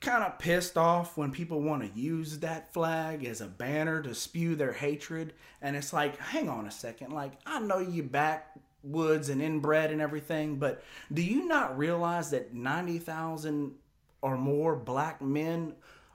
kind 0.03 0.23
of 0.23 0.37
pissed 0.37 0.77
off 0.77 1.17
when 1.17 1.31
people 1.31 1.61
want 1.61 1.81
to 1.81 1.99
use 1.99 2.39
that 2.39 2.73
flag 2.73 3.25
as 3.25 3.41
a 3.41 3.47
banner 3.47 4.01
to 4.01 4.13
spew 4.13 4.55
their 4.55 4.73
hatred. 4.73 5.33
And 5.61 5.75
it's 5.75 5.93
like, 5.93 6.17
hang 6.19 6.49
on 6.49 6.67
a 6.67 6.71
second. 6.71 7.11
Like, 7.11 7.33
I 7.45 7.59
know 7.59 7.79
you 7.79 8.03
backwoods 8.03 9.29
and 9.29 9.41
inbred 9.41 9.91
and 9.91 10.01
everything, 10.01 10.57
but 10.57 10.83
do 11.11 11.23
you 11.23 11.47
not 11.47 11.77
realize 11.77 12.29
that 12.31 12.53
90,000 12.53 13.73
or 14.21 14.37
more 14.37 14.75
black 14.75 15.21
men 15.21 15.73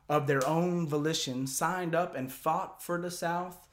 of 0.08 0.26
their 0.26 0.46
own 0.46 0.86
volition 0.86 1.46
signed 1.46 1.94
up 1.94 2.14
and 2.14 2.32
fought 2.32 2.82
for 2.82 3.00
the 3.00 3.10
South? 3.10 3.68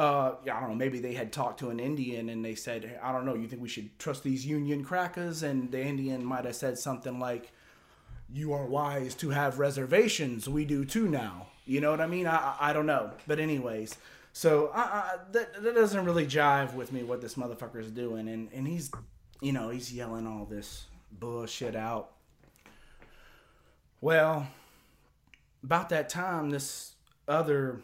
uh, 0.00 0.36
I 0.44 0.60
don't 0.60 0.70
know, 0.70 0.74
maybe 0.74 0.98
they 0.98 1.12
had 1.12 1.30
talked 1.30 1.60
to 1.60 1.68
an 1.68 1.78
Indian 1.78 2.30
and 2.30 2.42
they 2.42 2.54
said, 2.54 2.84
"Hey, 2.84 2.96
I 3.02 3.12
don't 3.12 3.26
know, 3.26 3.34
you 3.34 3.46
think 3.46 3.60
we 3.60 3.68
should 3.68 3.98
trust 3.98 4.22
these 4.22 4.46
Union 4.46 4.82
crackers? 4.82 5.42
And 5.42 5.70
the 5.70 5.82
Indian 5.82 6.24
might 6.24 6.46
have 6.46 6.56
said 6.56 6.78
something 6.78 7.18
like, 7.18 7.52
you 8.32 8.52
are 8.52 8.66
wise 8.66 9.14
to 9.16 9.30
have 9.30 9.58
reservations. 9.58 10.48
We 10.48 10.64
do 10.64 10.84
too 10.84 11.08
now. 11.08 11.48
You 11.66 11.80
know 11.80 11.90
what 11.90 12.00
I 12.00 12.06
mean? 12.06 12.26
I, 12.26 12.56
I, 12.58 12.72
don't 12.72 12.86
know. 12.86 13.12
But 13.26 13.38
anyways, 13.38 13.96
so 14.32 14.70
that, 15.32 15.62
that 15.62 15.74
doesn't 15.74 16.04
really 16.04 16.26
jive 16.26 16.74
with 16.74 16.92
me 16.92 17.02
what 17.02 17.20
this 17.20 17.34
motherfucker 17.34 17.80
is 17.80 17.90
doing. 17.90 18.28
And, 18.28 18.48
and 18.52 18.66
he's, 18.66 18.90
you 19.40 19.52
know, 19.52 19.70
he's 19.70 19.92
yelling 19.92 20.26
all 20.26 20.46
this 20.46 20.86
bullshit 21.12 21.76
out. 21.76 22.12
Well, 24.00 24.48
about 25.62 25.90
that 25.90 26.08
time, 26.08 26.50
this 26.50 26.92
other 27.28 27.80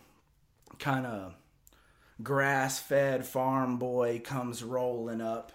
kind 0.78 1.06
of 1.06 1.34
grass 2.22 2.78
fed 2.78 3.26
farm 3.26 3.78
boy 3.78 4.20
comes 4.24 4.62
rolling 4.62 5.20
up 5.20 5.52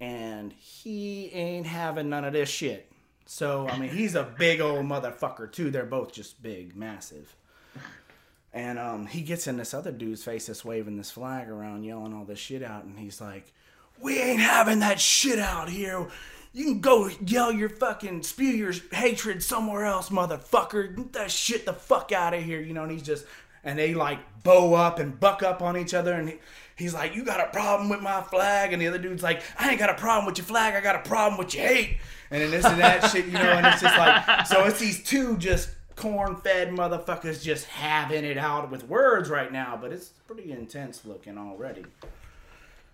and 0.00 0.52
he 0.52 1.30
ain't 1.32 1.66
having 1.66 2.08
none 2.08 2.24
of 2.24 2.32
this 2.32 2.48
shit. 2.48 2.90
So, 3.26 3.68
I 3.68 3.76
mean, 3.78 3.90
he's 3.90 4.14
a 4.14 4.22
big 4.22 4.60
old 4.60 4.86
motherfucker, 4.86 5.50
too. 5.50 5.70
They're 5.70 5.84
both 5.84 6.12
just 6.12 6.40
big, 6.42 6.76
massive. 6.76 7.34
And 8.54 8.78
um, 8.78 9.06
he 9.06 9.20
gets 9.20 9.48
in 9.48 9.56
this 9.56 9.74
other 9.74 9.92
dude's 9.92 10.24
face 10.24 10.46
that's 10.46 10.64
waving 10.64 10.96
this 10.96 11.10
flag 11.10 11.50
around, 11.50 11.84
yelling 11.84 12.14
all 12.14 12.24
this 12.24 12.38
shit 12.38 12.62
out, 12.62 12.84
and 12.84 12.98
he's 12.98 13.20
like, 13.20 13.52
We 14.00 14.18
ain't 14.18 14.40
having 14.40 14.78
that 14.78 15.00
shit 15.00 15.38
out 15.38 15.68
here. 15.68 16.06
You 16.54 16.64
can 16.64 16.80
go 16.80 17.10
yell 17.26 17.52
your 17.52 17.68
fucking 17.68 18.22
spew 18.22 18.46
your 18.46 18.72
hatred 18.92 19.42
somewhere 19.42 19.84
else, 19.84 20.08
motherfucker. 20.08 20.96
Get 20.96 21.12
that 21.12 21.30
shit 21.30 21.66
the 21.66 21.74
fuck 21.74 22.12
out 22.12 22.32
of 22.32 22.42
here, 22.42 22.60
you 22.60 22.72
know. 22.72 22.84
And 22.84 22.92
he's 22.92 23.02
just, 23.02 23.26
and 23.66 23.78
they 23.78 23.92
like 23.92 24.20
bow 24.42 24.72
up 24.74 24.98
and 24.98 25.18
buck 25.20 25.42
up 25.42 25.60
on 25.60 25.76
each 25.76 25.92
other, 25.92 26.14
and 26.14 26.30
he, 26.30 26.36
he's 26.76 26.94
like, 26.94 27.14
"You 27.14 27.24
got 27.24 27.40
a 27.40 27.50
problem 27.50 27.90
with 27.90 28.00
my 28.00 28.22
flag?" 28.22 28.72
And 28.72 28.80
the 28.80 28.86
other 28.86 28.96
dude's 28.96 29.22
like, 29.22 29.42
"I 29.58 29.70
ain't 29.70 29.78
got 29.78 29.90
a 29.90 29.94
problem 29.94 30.24
with 30.24 30.38
your 30.38 30.46
flag. 30.46 30.74
I 30.74 30.80
got 30.80 30.94
a 30.94 31.06
problem 31.06 31.36
with 31.36 31.54
your 31.54 31.66
hate." 31.66 31.98
And 32.30 32.40
then 32.40 32.50
this 32.50 32.64
and 32.64 32.80
that 32.80 33.10
shit, 33.10 33.26
you 33.26 33.32
know. 33.32 33.40
And 33.40 33.66
it's 33.66 33.82
just 33.82 33.98
like, 33.98 34.46
so 34.46 34.64
it's 34.64 34.78
these 34.78 35.02
two 35.02 35.36
just 35.36 35.70
corn-fed 35.96 36.70
motherfuckers 36.70 37.42
just 37.42 37.66
having 37.66 38.24
it 38.24 38.38
out 38.38 38.70
with 38.70 38.84
words 38.84 39.28
right 39.30 39.50
now, 39.50 39.78
but 39.80 39.92
it's 39.92 40.10
pretty 40.26 40.52
intense 40.52 41.04
looking 41.04 41.36
already. 41.36 41.84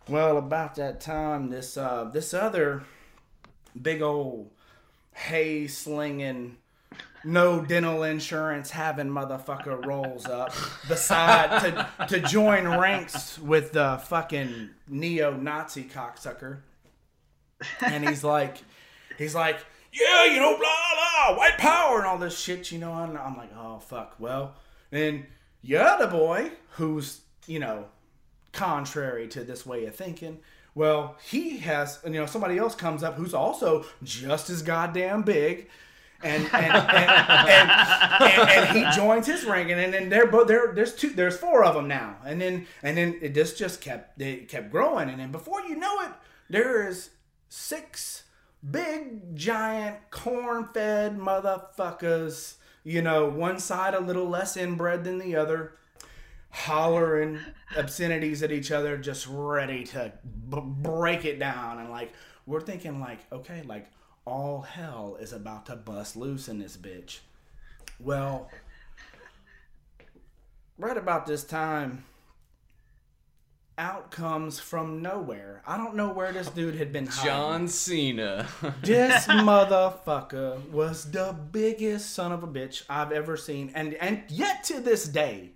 Well, 0.09 0.39
about 0.39 0.77
that 0.77 1.01
time, 1.01 1.51
this 1.51 1.77
uh, 1.77 2.11
this 2.13 2.33
other 2.33 2.83
big 3.81 4.01
old 4.01 4.51
hay 5.13 5.67
slinging, 5.67 6.57
no 7.25 7.61
dental 7.65 8.03
insurance 8.03 8.71
having 8.71 9.09
motherfucker 9.09 9.85
rolls 9.85 10.27
up 10.27 10.55
beside 10.89 11.61
to 11.61 12.07
to 12.09 12.21
join 12.21 12.67
ranks 12.67 13.39
with 13.39 13.73
the 13.73 14.01
fucking 14.07 14.71
neo 14.89 15.37
Nazi 15.37 15.85
cocksucker, 15.85 16.59
and 17.81 18.09
he's 18.09 18.25
like, 18.25 18.59
he's 19.19 19.35
like, 19.35 19.59
yeah, 19.93 20.25
you 20.25 20.41
know, 20.41 20.57
blah 20.57 21.27
blah, 21.27 21.37
white 21.37 21.59
power 21.59 21.99
and 21.99 22.07
all 22.07 22.19
this 22.19 22.39
shit, 22.39 22.73
you 22.73 22.79
know. 22.79 22.95
And 22.95 23.17
I'm 23.17 23.37
like, 23.37 23.51
oh 23.57 23.79
fuck. 23.79 24.17
Well, 24.19 24.55
then 24.91 25.27
your 25.63 25.99
the 25.99 26.07
boy, 26.07 26.53
who's 26.73 27.21
you 27.47 27.59
know 27.59 27.87
contrary 28.53 29.29
to 29.29 29.45
this 29.45 29.65
way 29.67 29.87
of 29.87 29.95
thinking. 29.95 30.39
Well, 30.75 31.17
he 31.29 31.59
has, 31.59 32.01
you 32.05 32.11
know, 32.13 32.27
somebody 32.27 32.57
else 32.57 32.75
comes 32.75 33.03
up 33.03 33.17
who's 33.17 33.35
also 33.35 33.85
just 34.03 34.49
as 34.49 34.63
goddamn 34.63 35.23
big. 35.23 35.69
And 36.23 36.45
and, 36.53 36.55
and, 36.55 37.71
and, 38.21 38.51
and, 38.51 38.77
he 38.77 38.97
joins 38.97 39.27
his 39.27 39.45
rank, 39.45 39.71
and 39.71 39.93
then 39.93 40.09
they're 40.09 40.27
both 40.27 40.47
there. 40.47 40.73
There's 40.73 40.95
two, 40.95 41.11
there's 41.11 41.37
four 41.37 41.65
of 41.65 41.75
them 41.75 41.89
now, 41.89 42.17
and 42.25 42.41
then 42.41 42.67
and 42.83 42.97
then 42.97 43.19
it 43.21 43.35
just 43.35 43.59
just 43.59 43.81
kept 43.81 44.19
they 44.19 44.37
kept 44.37 44.71
growing, 44.71 45.09
and 45.09 45.19
then 45.19 45.33
before 45.33 45.63
you 45.63 45.77
know 45.77 46.01
it, 46.01 46.13
there 46.49 46.87
is 46.87 47.11
six 47.49 48.23
big 48.69 49.37
giant 49.37 49.97
corn-fed 50.11 51.19
motherfuckers. 51.19 52.55
You 52.85 53.03
know, 53.03 53.29
one 53.29 53.59
side 53.59 53.95
a 53.95 54.01
little 54.01 54.29
less 54.29 54.57
inbred 54.57 55.05
than 55.05 55.19
the 55.19 55.37
other, 55.37 55.75
hollering 56.51 57.41
obscenities 57.77 58.43
at 58.43 58.51
each 58.51 58.73
other, 58.73 58.97
just 58.97 59.27
ready 59.29 59.85
to 59.85 60.13
b- 60.51 60.61
break 60.63 61.25
it 61.25 61.39
down. 61.39 61.79
And 61.79 61.91
like, 61.91 62.13
we're 62.45 62.61
thinking, 62.61 63.01
like, 63.01 63.21
okay, 63.33 63.63
like, 63.63 63.87
all 64.25 64.63
hell 64.63 65.17
is 65.21 65.33
about 65.33 65.67
to 65.67 65.77
bust 65.77 66.17
loose 66.17 66.49
in 66.49 66.59
this 66.59 66.77
bitch. 66.77 67.19
Well, 67.99 68.51
right 70.79 70.97
about 70.97 71.27
this 71.27 71.45
time, 71.45 72.05
out 73.79 74.11
comes 74.11 74.61
from 74.61 75.03
nowhere. 75.03 75.63
I 75.67 75.77
don't 75.77 75.97
know 75.97 76.13
where 76.13 76.33
this 76.33 76.49
dude 76.49 76.75
had 76.75 76.93
been 76.93 77.07
hiding. 77.07 77.31
John 77.31 77.69
Cena. 77.69 78.47
This 78.83 79.27
motherfucker 79.27 80.69
was 80.71 81.11
the 81.11 81.35
biggest 81.51 82.11
son 82.11 82.33
of 82.33 82.43
a 82.43 82.49
bitch 82.49 82.85
I've 82.89 83.13
ever 83.13 83.37
seen, 83.37 83.73
and 83.75 83.95
and 83.95 84.23
yet 84.29 84.65
to 84.65 84.81
this 84.81 85.09
day, 85.09 85.53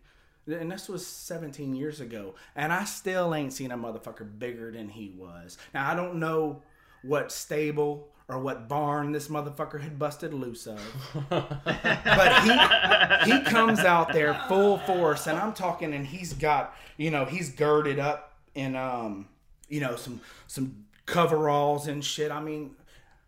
and 0.47 0.71
this 0.71 0.89
was 0.89 1.07
17 1.07 1.75
years 1.75 2.01
ago, 2.01 2.35
and 2.55 2.73
I 2.73 2.85
still 2.85 3.35
ain't 3.35 3.53
seen 3.53 3.71
a 3.71 3.79
motherfucker 3.79 4.27
bigger 4.39 4.71
than 4.71 4.89
he 4.89 5.15
was. 5.17 5.59
Now 5.75 5.91
I 5.91 5.95
don't 5.95 6.17
know 6.17 6.63
what 7.03 7.31
stable 7.31 8.09
or 8.29 8.39
what 8.41 8.69
barn 8.69 9.13
this 9.13 9.29
motherfucker 9.29 9.81
had 9.81 9.99
busted 9.99 10.35
loose 10.35 10.67
of, 10.67 10.81
but 11.31 12.43
he 12.43 13.31
he 13.33 13.41
comes 13.45 13.81
out 13.81 14.13
there 14.13 14.35
full 14.49 14.79
force, 14.79 15.27
and 15.27 15.39
I'm 15.39 15.53
talking, 15.53 15.95
and 15.95 16.07
he's 16.07 16.33
got 16.33 16.75
you 16.97 17.11
know 17.11 17.25
he's 17.25 17.51
girded 17.51 17.99
up 17.99 18.35
in 18.55 18.75
um 18.77 19.29
you 19.69 19.81
know 19.81 19.97
some 19.97 20.21
some 20.47 20.85
coveralls 21.07 21.87
and 21.87 22.05
shit. 22.05 22.31
I 22.33 22.41
mean. 22.41 22.75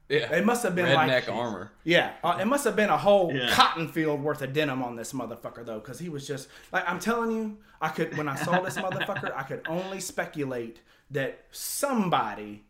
yeah. 0.09 0.33
It 0.35 0.45
must 0.45 0.63
have 0.65 0.75
been 0.75 0.87
Redneck 0.87 1.29
like 1.29 1.29
armor. 1.29 1.71
yeah, 1.85 2.13
uh, 2.25 2.39
it 2.41 2.47
must 2.47 2.65
have 2.65 2.75
been 2.75 2.91
a 2.91 2.99
whole 2.99 3.33
Yeah. 3.33 3.51
cotton 3.53 3.89
field 3.89 4.21
worth 4.23 4.43
of 4.43 4.53
denim 4.53 4.83
on 4.83 4.97
this 4.97 5.13
motherfucker 5.13 5.65
though, 5.65 5.79
because 5.79 5.99
he 6.01 6.09
was 6.09 6.27
just 6.27 6.49
like 6.73 6.89
I'm 6.91 6.99
telling 6.99 7.31
you, 7.31 7.59
I 7.81 7.89
could 7.91 8.17
when 8.17 8.27
I 8.29 8.35
saw 8.35 8.61
this 8.61 8.77
motherfucker, 8.77 9.33
I 9.37 9.43
could 9.45 9.63
only 9.69 10.01
speculate 10.01 10.81
that 11.13 11.45
somebody 11.53 12.65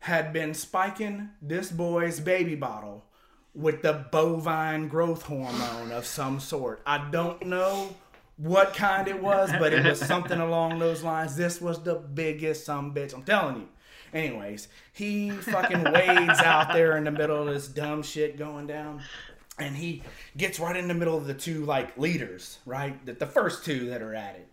had 0.00 0.32
been 0.32 0.54
spiking 0.54 1.30
this 1.42 1.70
boy's 1.70 2.20
baby 2.20 2.54
bottle 2.54 3.04
with 3.54 3.82
the 3.82 4.06
bovine 4.12 4.88
growth 4.88 5.22
hormone 5.22 5.90
of 5.90 6.06
some 6.06 6.38
sort. 6.38 6.80
I 6.86 7.10
don't 7.10 7.46
know 7.46 7.94
what 8.36 8.74
kind 8.74 9.08
it 9.08 9.20
was, 9.20 9.50
but 9.58 9.72
it 9.72 9.84
was 9.84 9.98
something 9.98 10.38
along 10.38 10.78
those 10.78 11.02
lines. 11.02 11.36
This 11.36 11.60
was 11.60 11.82
the 11.82 11.96
biggest 11.96 12.64
some 12.64 12.94
bitch. 12.94 13.12
I'm 13.12 13.24
telling 13.24 13.56
you. 13.56 13.68
Anyways, 14.14 14.68
he 14.92 15.30
fucking 15.30 15.84
wades 15.92 16.38
out 16.40 16.72
there 16.72 16.96
in 16.96 17.04
the 17.04 17.10
middle 17.10 17.46
of 17.46 17.52
this 17.52 17.68
dumb 17.68 18.02
shit 18.02 18.38
going 18.38 18.66
down. 18.66 19.02
And 19.58 19.76
he 19.76 20.02
gets 20.36 20.60
right 20.60 20.76
in 20.76 20.88
the 20.88 20.94
middle 20.94 21.16
of 21.16 21.26
the 21.26 21.34
two 21.34 21.64
like 21.64 21.98
leaders, 21.98 22.58
right? 22.64 23.04
The, 23.04 23.14
the 23.14 23.26
first 23.26 23.64
two 23.64 23.90
that 23.90 24.00
are 24.00 24.14
at 24.14 24.36
it. 24.36 24.48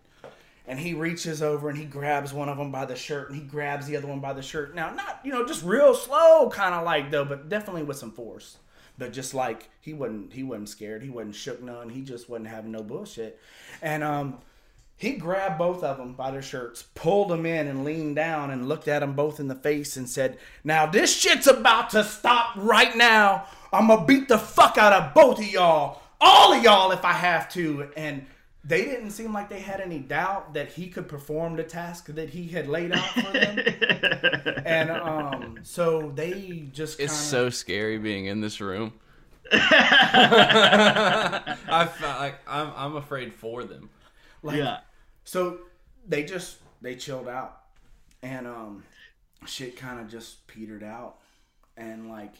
And 0.68 0.78
he 0.80 0.94
reaches 0.94 1.42
over 1.42 1.68
and 1.68 1.78
he 1.78 1.84
grabs 1.84 2.32
one 2.32 2.48
of 2.48 2.58
them 2.58 2.72
by 2.72 2.86
the 2.86 2.96
shirt 2.96 3.30
and 3.30 3.38
he 3.40 3.46
grabs 3.46 3.86
the 3.86 3.96
other 3.96 4.08
one 4.08 4.20
by 4.20 4.32
the 4.32 4.42
shirt. 4.42 4.74
Now, 4.74 4.92
not, 4.92 5.20
you 5.24 5.30
know, 5.30 5.46
just 5.46 5.64
real 5.64 5.94
slow 5.94 6.50
kind 6.50 6.74
of 6.74 6.84
like 6.84 7.10
though, 7.10 7.24
but 7.24 7.48
definitely 7.48 7.84
with 7.84 7.98
some 7.98 8.10
force. 8.10 8.58
But 8.98 9.12
just 9.12 9.34
like 9.34 9.68
he 9.80 9.92
wasn't 9.92 10.32
he 10.32 10.42
wasn't 10.42 10.68
scared. 10.68 11.02
He 11.02 11.10
wasn't 11.10 11.34
shook 11.34 11.62
none. 11.62 11.90
He 11.90 12.00
just 12.00 12.28
wasn't 12.28 12.48
having 12.48 12.72
no 12.72 12.82
bullshit. 12.82 13.38
And 13.82 14.02
um 14.02 14.38
he 14.98 15.12
grabbed 15.12 15.58
both 15.58 15.84
of 15.84 15.98
them 15.98 16.14
by 16.14 16.30
their 16.30 16.42
shirts, 16.42 16.82
pulled 16.94 17.28
them 17.28 17.44
in, 17.44 17.66
and 17.66 17.84
leaned 17.84 18.16
down 18.16 18.50
and 18.50 18.66
looked 18.66 18.88
at 18.88 19.00
them 19.00 19.12
both 19.12 19.38
in 19.38 19.48
the 19.48 19.54
face 19.54 19.98
and 19.98 20.08
said, 20.08 20.38
Now 20.64 20.86
this 20.86 21.14
shit's 21.14 21.46
about 21.46 21.90
to 21.90 22.02
stop 22.02 22.52
right 22.56 22.96
now. 22.96 23.46
I'm 23.72 23.88
gonna 23.88 24.06
beat 24.06 24.28
the 24.28 24.38
fuck 24.38 24.78
out 24.78 24.94
of 24.94 25.12
both 25.12 25.38
of 25.38 25.46
y'all, 25.46 26.00
all 26.18 26.54
of 26.54 26.62
y'all 26.62 26.92
if 26.92 27.04
I 27.04 27.12
have 27.12 27.50
to. 27.50 27.90
And 27.96 28.26
they 28.66 28.84
didn't 28.84 29.10
seem 29.10 29.32
like 29.32 29.48
they 29.48 29.60
had 29.60 29.80
any 29.80 30.00
doubt 30.00 30.54
that 30.54 30.72
he 30.72 30.88
could 30.88 31.08
perform 31.08 31.56
the 31.56 31.62
task 31.62 32.06
that 32.06 32.30
he 32.30 32.48
had 32.48 32.66
laid 32.66 32.92
out 32.92 33.08
for 33.10 33.32
them. 33.32 33.58
and 34.66 34.90
um, 34.90 35.58
so 35.62 36.10
they 36.14 36.64
just 36.72 36.98
kinda, 36.98 37.12
It's 37.12 37.20
so 37.20 37.48
scary 37.48 37.98
being 37.98 38.26
in 38.26 38.40
this 38.40 38.60
room. 38.60 38.92
I 39.52 39.58
felt 41.98 42.18
like 42.18 42.40
I'm 42.48 42.72
I'm 42.74 42.96
afraid 42.96 43.32
for 43.32 43.62
them. 43.62 43.90
like 44.42 44.56
yeah. 44.56 44.80
So 45.22 45.58
they 46.06 46.24
just 46.24 46.58
they 46.82 46.96
chilled 46.96 47.28
out, 47.28 47.60
and 48.22 48.48
um, 48.48 48.82
shit 49.46 49.76
kind 49.76 50.00
of 50.00 50.08
just 50.08 50.48
petered 50.48 50.82
out, 50.82 51.18
and 51.76 52.08
like, 52.08 52.34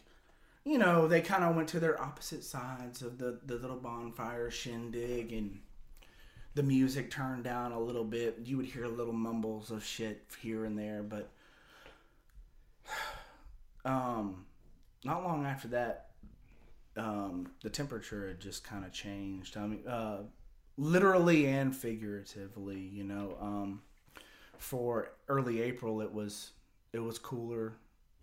you 0.65 0.79
know, 0.79 1.07
they 1.07 1.21
kind 1.21 1.45
of 1.45 1.55
went 1.55 1.69
to 1.69 1.79
their 1.79 2.01
opposite 2.03 2.43
sides 2.43 3.03
of 3.03 3.19
the 3.19 3.39
the 3.47 3.55
little 3.55 3.79
bonfire 3.79 4.51
shindig, 4.51 5.33
and 5.33 5.61
the 6.57 6.63
music 6.63 7.11
turned 7.11 7.45
down 7.45 7.73
a 7.73 7.79
little 7.79 8.03
bit. 8.03 8.39
You 8.45 8.57
would 8.57 8.67
hear 8.67 8.87
little 8.87 9.13
mumbles 9.13 9.71
of 9.71 9.85
shit 9.85 10.25
here 10.41 10.65
and 10.65 10.77
there, 10.77 11.03
but 11.03 11.29
um, 13.85 14.47
not 15.05 15.23
long 15.23 15.45
after 15.45 15.69
that, 15.69 16.09
um, 16.97 17.51
the 17.63 17.69
temperature 17.69 18.29
had 18.29 18.41
just 18.41 18.65
kind 18.65 18.87
of 18.87 18.93
changed. 18.93 19.59
I 19.59 19.67
mean, 19.67 19.87
uh, 19.87 20.23
literally 20.79 21.47
and 21.47 21.77
figuratively, 21.77 22.81
you 22.81 23.05
know. 23.05 23.37
Um, 23.39 23.83
for 24.57 25.11
early 25.29 25.61
April, 25.61 26.01
it 26.01 26.11
was 26.11 26.53
it 26.95 27.01
was 27.01 27.19
cooler 27.19 27.75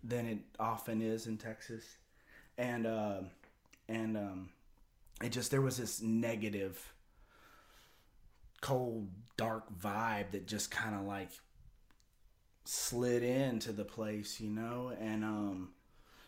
than 0.02 0.26
it 0.26 0.38
often 0.58 1.00
is 1.00 1.28
in 1.28 1.38
Texas, 1.38 1.84
and 2.58 2.84
uh, 2.84 3.20
and 3.88 4.16
um, 4.16 4.48
it 5.22 5.30
just 5.30 5.52
there 5.52 5.62
was 5.62 5.76
this 5.76 6.02
negative, 6.02 6.93
cold, 8.64 9.08
dark 9.36 9.64
vibe 9.78 10.30
that 10.30 10.46
just 10.46 10.70
kind 10.70 10.94
of 10.94 11.02
like 11.02 11.28
slid 12.64 13.22
into 13.22 13.72
the 13.72 13.84
place, 13.84 14.40
you 14.40 14.48
know, 14.48 14.90
and 14.98 15.22
um, 15.22 15.68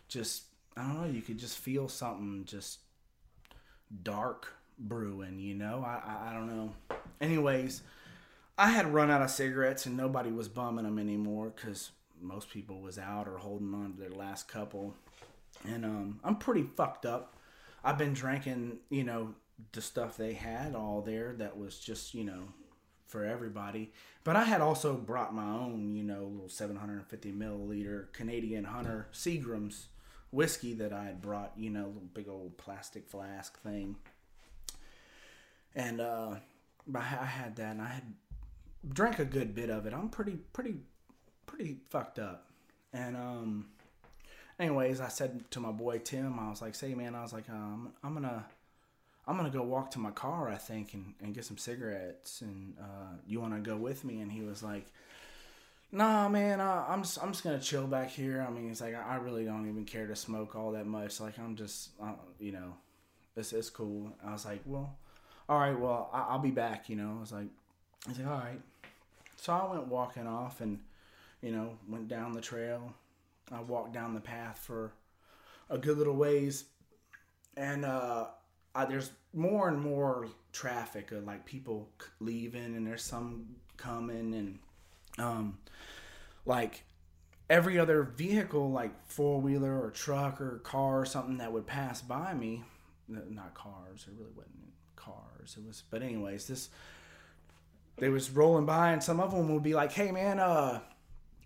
just 0.07 0.43
I 0.77 0.83
don't 0.83 1.01
know. 1.01 1.07
You 1.07 1.23
could 1.23 1.39
just 1.39 1.57
feel 1.57 1.89
something 1.89 2.43
just 2.45 2.79
dark 4.03 4.53
brewing. 4.77 5.39
You 5.39 5.55
know, 5.55 5.83
I 5.83 5.99
I, 6.05 6.29
I 6.29 6.33
don't 6.33 6.47
know. 6.47 6.73
Anyways, 7.19 7.81
I 8.55 8.69
had 8.69 8.93
run 8.93 9.09
out 9.09 9.23
of 9.23 9.31
cigarettes 9.31 9.87
and 9.87 9.97
nobody 9.97 10.31
was 10.31 10.47
bumming 10.47 10.85
them 10.85 10.99
anymore 10.99 11.51
because 11.55 11.89
most 12.21 12.51
people 12.51 12.81
was 12.81 12.99
out 12.99 13.27
or 13.27 13.39
holding 13.39 13.73
on 13.73 13.93
to 13.93 13.99
their 13.99 14.11
last 14.11 14.47
couple. 14.47 14.93
And 15.67 15.83
um, 15.83 16.19
I'm 16.23 16.35
pretty 16.35 16.67
fucked 16.75 17.07
up. 17.07 17.35
I've 17.83 17.97
been 17.97 18.13
drinking, 18.13 18.77
you 18.91 19.03
know, 19.03 19.33
the 19.71 19.81
stuff 19.81 20.17
they 20.17 20.33
had 20.33 20.75
all 20.75 21.01
there 21.01 21.33
that 21.37 21.57
was 21.57 21.79
just, 21.79 22.13
you 22.13 22.23
know, 22.23 22.49
for 23.07 23.25
everybody. 23.25 23.91
But 24.23 24.35
I 24.35 24.43
had 24.43 24.61
also 24.61 24.93
brought 24.95 25.33
my 25.33 25.49
own, 25.49 25.95
you 25.95 26.03
know, 26.03 26.25
little 26.25 26.49
750 26.49 27.31
milliliter 27.31 28.11
Canadian 28.13 28.65
Hunter 28.65 29.07
Seagram's 29.13 29.87
whiskey 30.31 30.73
that 30.73 30.93
I 30.93 31.05
had 31.05 31.21
brought, 31.21 31.53
you 31.57 31.69
know, 31.69 31.87
little 31.87 32.09
big 32.13 32.27
old 32.27 32.57
plastic 32.57 33.07
flask 33.07 33.59
thing. 33.61 33.95
And 35.75 36.01
uh, 36.01 36.35
I 36.95 37.01
had 37.01 37.55
that, 37.57 37.71
and 37.71 37.81
I 37.81 37.87
had 37.87 38.13
drank 38.87 39.19
a 39.19 39.25
good 39.25 39.55
bit 39.55 39.69
of 39.69 39.85
it. 39.85 39.93
I'm 39.93 40.09
pretty, 40.09 40.37
pretty, 40.53 40.75
pretty 41.45 41.77
fucked 41.89 42.19
up. 42.19 42.47
And 42.93 43.15
um, 43.15 43.67
anyways, 44.59 45.01
I 45.01 45.07
said 45.07 45.49
to 45.51 45.59
my 45.59 45.71
boy 45.71 45.99
Tim, 45.99 46.39
I 46.39 46.49
was 46.49 46.61
like, 46.61 46.75
"Say, 46.75 46.93
man, 46.95 47.15
I 47.15 47.21
was 47.21 47.33
like, 47.33 47.49
um, 47.49 47.93
I'm 48.03 48.13
gonna." 48.13 48.45
I'm 49.27 49.35
gonna 49.37 49.49
go 49.49 49.63
walk 49.63 49.91
to 49.91 49.99
my 49.99 50.11
car, 50.11 50.49
I 50.49 50.55
think, 50.55 50.93
and, 50.93 51.13
and 51.21 51.33
get 51.33 51.45
some 51.45 51.57
cigarettes. 51.57 52.41
And 52.41 52.75
uh, 52.79 53.17
you 53.27 53.41
want 53.41 53.53
to 53.53 53.59
go 53.59 53.75
with 53.75 54.03
me? 54.05 54.21
And 54.21 54.31
he 54.31 54.41
was 54.41 54.63
like, 54.63 54.85
Nah, 55.91 56.27
man, 56.27 56.59
uh, 56.59 56.85
I'm 56.87 57.03
just 57.03 57.21
I'm 57.23 57.31
just 57.31 57.43
gonna 57.43 57.59
chill 57.59 57.87
back 57.87 58.09
here. 58.09 58.45
I 58.47 58.51
mean, 58.51 58.69
it's 58.69 58.81
like 58.81 58.95
I, 58.95 59.13
I 59.13 59.15
really 59.15 59.45
don't 59.45 59.69
even 59.69 59.85
care 59.85 60.05
to 60.07 60.15
smoke 60.15 60.55
all 60.55 60.71
that 60.71 60.85
much. 60.85 61.21
Like 61.21 61.39
I'm 61.39 61.55
just, 61.55 61.91
uh, 62.01 62.11
you 62.39 62.51
know, 62.51 62.73
it's 63.37 63.53
it's 63.53 63.69
cool. 63.69 64.11
I 64.25 64.33
was 64.33 64.45
like, 64.45 64.61
well, 64.65 64.97
all 65.47 65.59
right, 65.59 65.79
well, 65.79 66.09
I, 66.11 66.23
I'll 66.29 66.39
be 66.39 66.51
back. 66.51 66.89
You 66.89 66.97
know, 66.97 67.15
I 67.17 67.19
was 67.21 67.31
like, 67.31 67.47
he's 68.05 68.19
like, 68.19 68.27
all 68.27 68.37
right. 68.37 68.61
So 69.37 69.53
I 69.53 69.71
went 69.71 69.87
walking 69.87 70.27
off, 70.27 70.59
and 70.59 70.79
you 71.41 71.51
know, 71.51 71.77
went 71.87 72.09
down 72.09 72.33
the 72.33 72.41
trail. 72.41 72.93
I 73.51 73.61
walked 73.61 73.93
down 73.93 74.13
the 74.13 74.19
path 74.19 74.59
for 74.59 74.91
a 75.69 75.77
good 75.77 75.97
little 75.97 76.17
ways, 76.17 76.65
and 77.55 77.85
uh, 77.85 78.25
I, 78.77 78.85
there's 78.85 79.11
more 79.33 79.67
and 79.67 79.81
more 79.81 80.27
traffic 80.53 81.11
of 81.11 81.25
like 81.25 81.45
people 81.45 81.89
leaving, 82.19 82.75
and 82.75 82.85
there's 82.85 83.01
some 83.01 83.55
coming, 83.75 84.35
and 84.35 84.59
um, 85.17 85.57
like 86.45 86.83
every 87.49 87.79
other 87.79 88.03
vehicle, 88.03 88.69
like 88.69 88.91
four 89.07 89.41
wheeler 89.41 89.83
or 89.83 89.89
truck 89.89 90.39
or 90.39 90.59
car 90.59 91.01
or 91.01 91.05
something 91.05 91.39
that 91.39 91.51
would 91.51 91.65
pass 91.65 92.03
by 92.03 92.35
me. 92.35 92.63
Not 93.07 93.55
cars, 93.55 94.05
it 94.07 94.13
really 94.15 94.33
wasn't 94.35 94.53
cars. 94.95 95.55
It 95.57 95.65
was, 95.65 95.81
but 95.89 96.03
anyways, 96.03 96.45
this 96.45 96.69
they 97.97 98.09
was 98.09 98.29
rolling 98.29 98.67
by, 98.67 98.91
and 98.91 99.03
some 99.03 99.19
of 99.19 99.31
them 99.31 99.51
would 99.53 99.63
be 99.63 99.73
like, 99.73 99.91
"Hey, 99.91 100.11
man, 100.11 100.39
uh." 100.39 100.81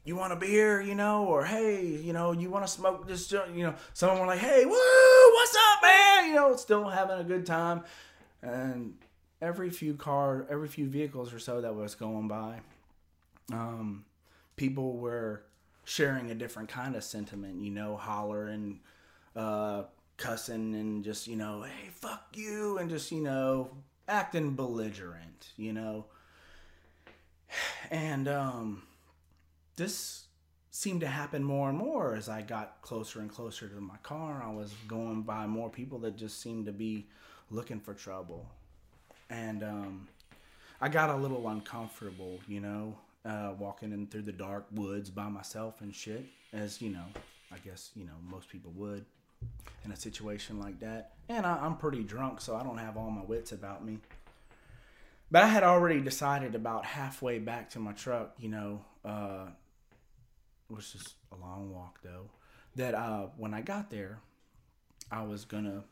You 0.04 0.16
want 0.16 0.34
a 0.34 0.36
beer, 0.36 0.82
you 0.82 0.96
know, 0.96 1.26
or 1.26 1.46
hey, 1.46 1.86
you 1.86 2.12
know, 2.12 2.32
you 2.32 2.50
want 2.50 2.66
to 2.66 2.72
smoke 2.72 3.08
this, 3.08 3.32
you 3.32 3.64
know. 3.64 3.76
Some 3.94 4.10
of 4.10 4.16
them 4.16 4.26
were 4.26 4.34
like, 4.34 4.40
"Hey, 4.40 4.66
woo, 4.66 4.76
what's 5.42 5.56
up, 5.56 5.82
man?" 5.82 6.30
You 6.30 6.36
know, 6.36 6.56
still 6.56 6.88
having 6.88 7.20
a 7.20 7.24
good 7.24 7.46
time. 7.46 7.84
And 8.44 8.94
every 9.42 9.70
few 9.72 9.96
car, 9.96 10.46
every 10.50 10.68
few 10.68 10.88
vehicles 10.88 11.34
or 11.34 11.40
so 11.40 11.62
that 11.62 11.76
was 11.76 11.96
going 11.96 12.28
by, 12.28 12.60
um, 13.52 14.06
people 14.56 14.98
were 14.98 15.44
sharing 15.84 16.30
a 16.30 16.36
different 16.36 16.70
kind 16.70 16.96
of 16.96 17.04
sentiment, 17.04 17.64
you 17.64 17.72
know, 17.72 17.98
hollering, 17.98 18.80
uh, 19.36 19.84
cussing, 20.18 20.76
and 20.76 21.04
just, 21.04 21.28
you 21.28 21.36
know, 21.36 21.64
hey, 21.64 21.90
fuck 21.90 22.28
you, 22.34 22.78
and 22.78 22.90
just, 22.90 23.12
you 23.12 23.22
know, 23.22 23.72
acting 24.08 24.56
belligerent, 24.56 25.50
you 25.58 25.74
know. 25.74 26.06
And 27.90 28.30
um, 28.30 28.84
this 29.76 30.28
seemed 30.72 31.02
to 31.02 31.08
happen 31.08 31.44
more 31.44 31.70
and 31.70 31.78
more 31.78 32.16
as 32.16 32.30
I 32.30 32.42
got 32.42 32.82
closer 32.82 33.20
and 33.20 33.30
closer 33.30 33.68
to 33.68 33.82
my 33.82 33.98
car. 34.04 34.42
I 34.44 34.52
was 34.52 34.74
going 34.88 35.22
by 35.22 35.46
more 35.46 35.70
people 35.70 36.00
that 36.00 36.16
just 36.16 36.42
seemed 36.42 36.66
to 36.66 36.72
be 36.72 37.08
looking 37.50 37.80
for 37.80 37.94
trouble. 37.94 38.50
And 39.30 39.64
um, 39.64 40.08
I 40.80 40.88
got 40.88 41.10
a 41.10 41.16
little 41.16 41.50
uncomfortable, 41.50 42.40
you 42.48 42.62
know, 42.62 42.98
uh, 43.26 43.52
walking 43.60 43.92
in 43.92 44.08
through 44.08 44.24
the 44.24 44.32
dark 44.32 44.66
woods 44.74 45.10
by 45.10 45.28
myself 45.28 45.82
and 45.82 45.94
shit, 45.94 46.26
as 46.54 46.82
you 46.82 46.90
know, 46.90 47.06
I 47.52 47.58
guess 47.66 47.92
you 47.96 48.06
know 48.06 48.14
most 48.30 48.50
people 48.50 48.72
would 48.76 49.06
in 49.86 49.92
a 49.92 49.96
situation 49.96 50.60
like 50.60 50.80
that. 50.80 51.12
And 51.30 51.46
I, 51.46 51.58
I'm 51.58 51.78
pretty 51.78 52.04
drunk, 52.04 52.42
so 52.42 52.56
I 52.56 52.64
don't 52.64 52.78
have 52.78 52.98
all 52.98 53.12
my 53.12 53.24
wits 53.24 53.52
about 53.52 53.86
me. 53.86 54.00
But 55.30 55.44
I 55.44 55.48
had 55.48 55.64
already 55.64 56.02
decided 56.02 56.56
about 56.56 56.86
halfway 56.86 57.40
back 57.40 57.70
to 57.72 57.80
my 57.80 57.94
truck, 57.94 58.34
you 58.40 58.50
know, 58.50 58.82
uh, 59.06 59.48
which 60.72 60.96
is 60.96 61.16
a 61.32 61.36
long 61.36 61.72
walk 61.72 62.00
though, 62.04 62.30
that 62.76 62.94
uh, 62.96 63.28
when 63.38 63.54
I 63.54 63.62
got 63.62 63.90
there, 63.90 64.20
I 65.12 65.24
was 65.24 65.46
gonna 65.46 65.84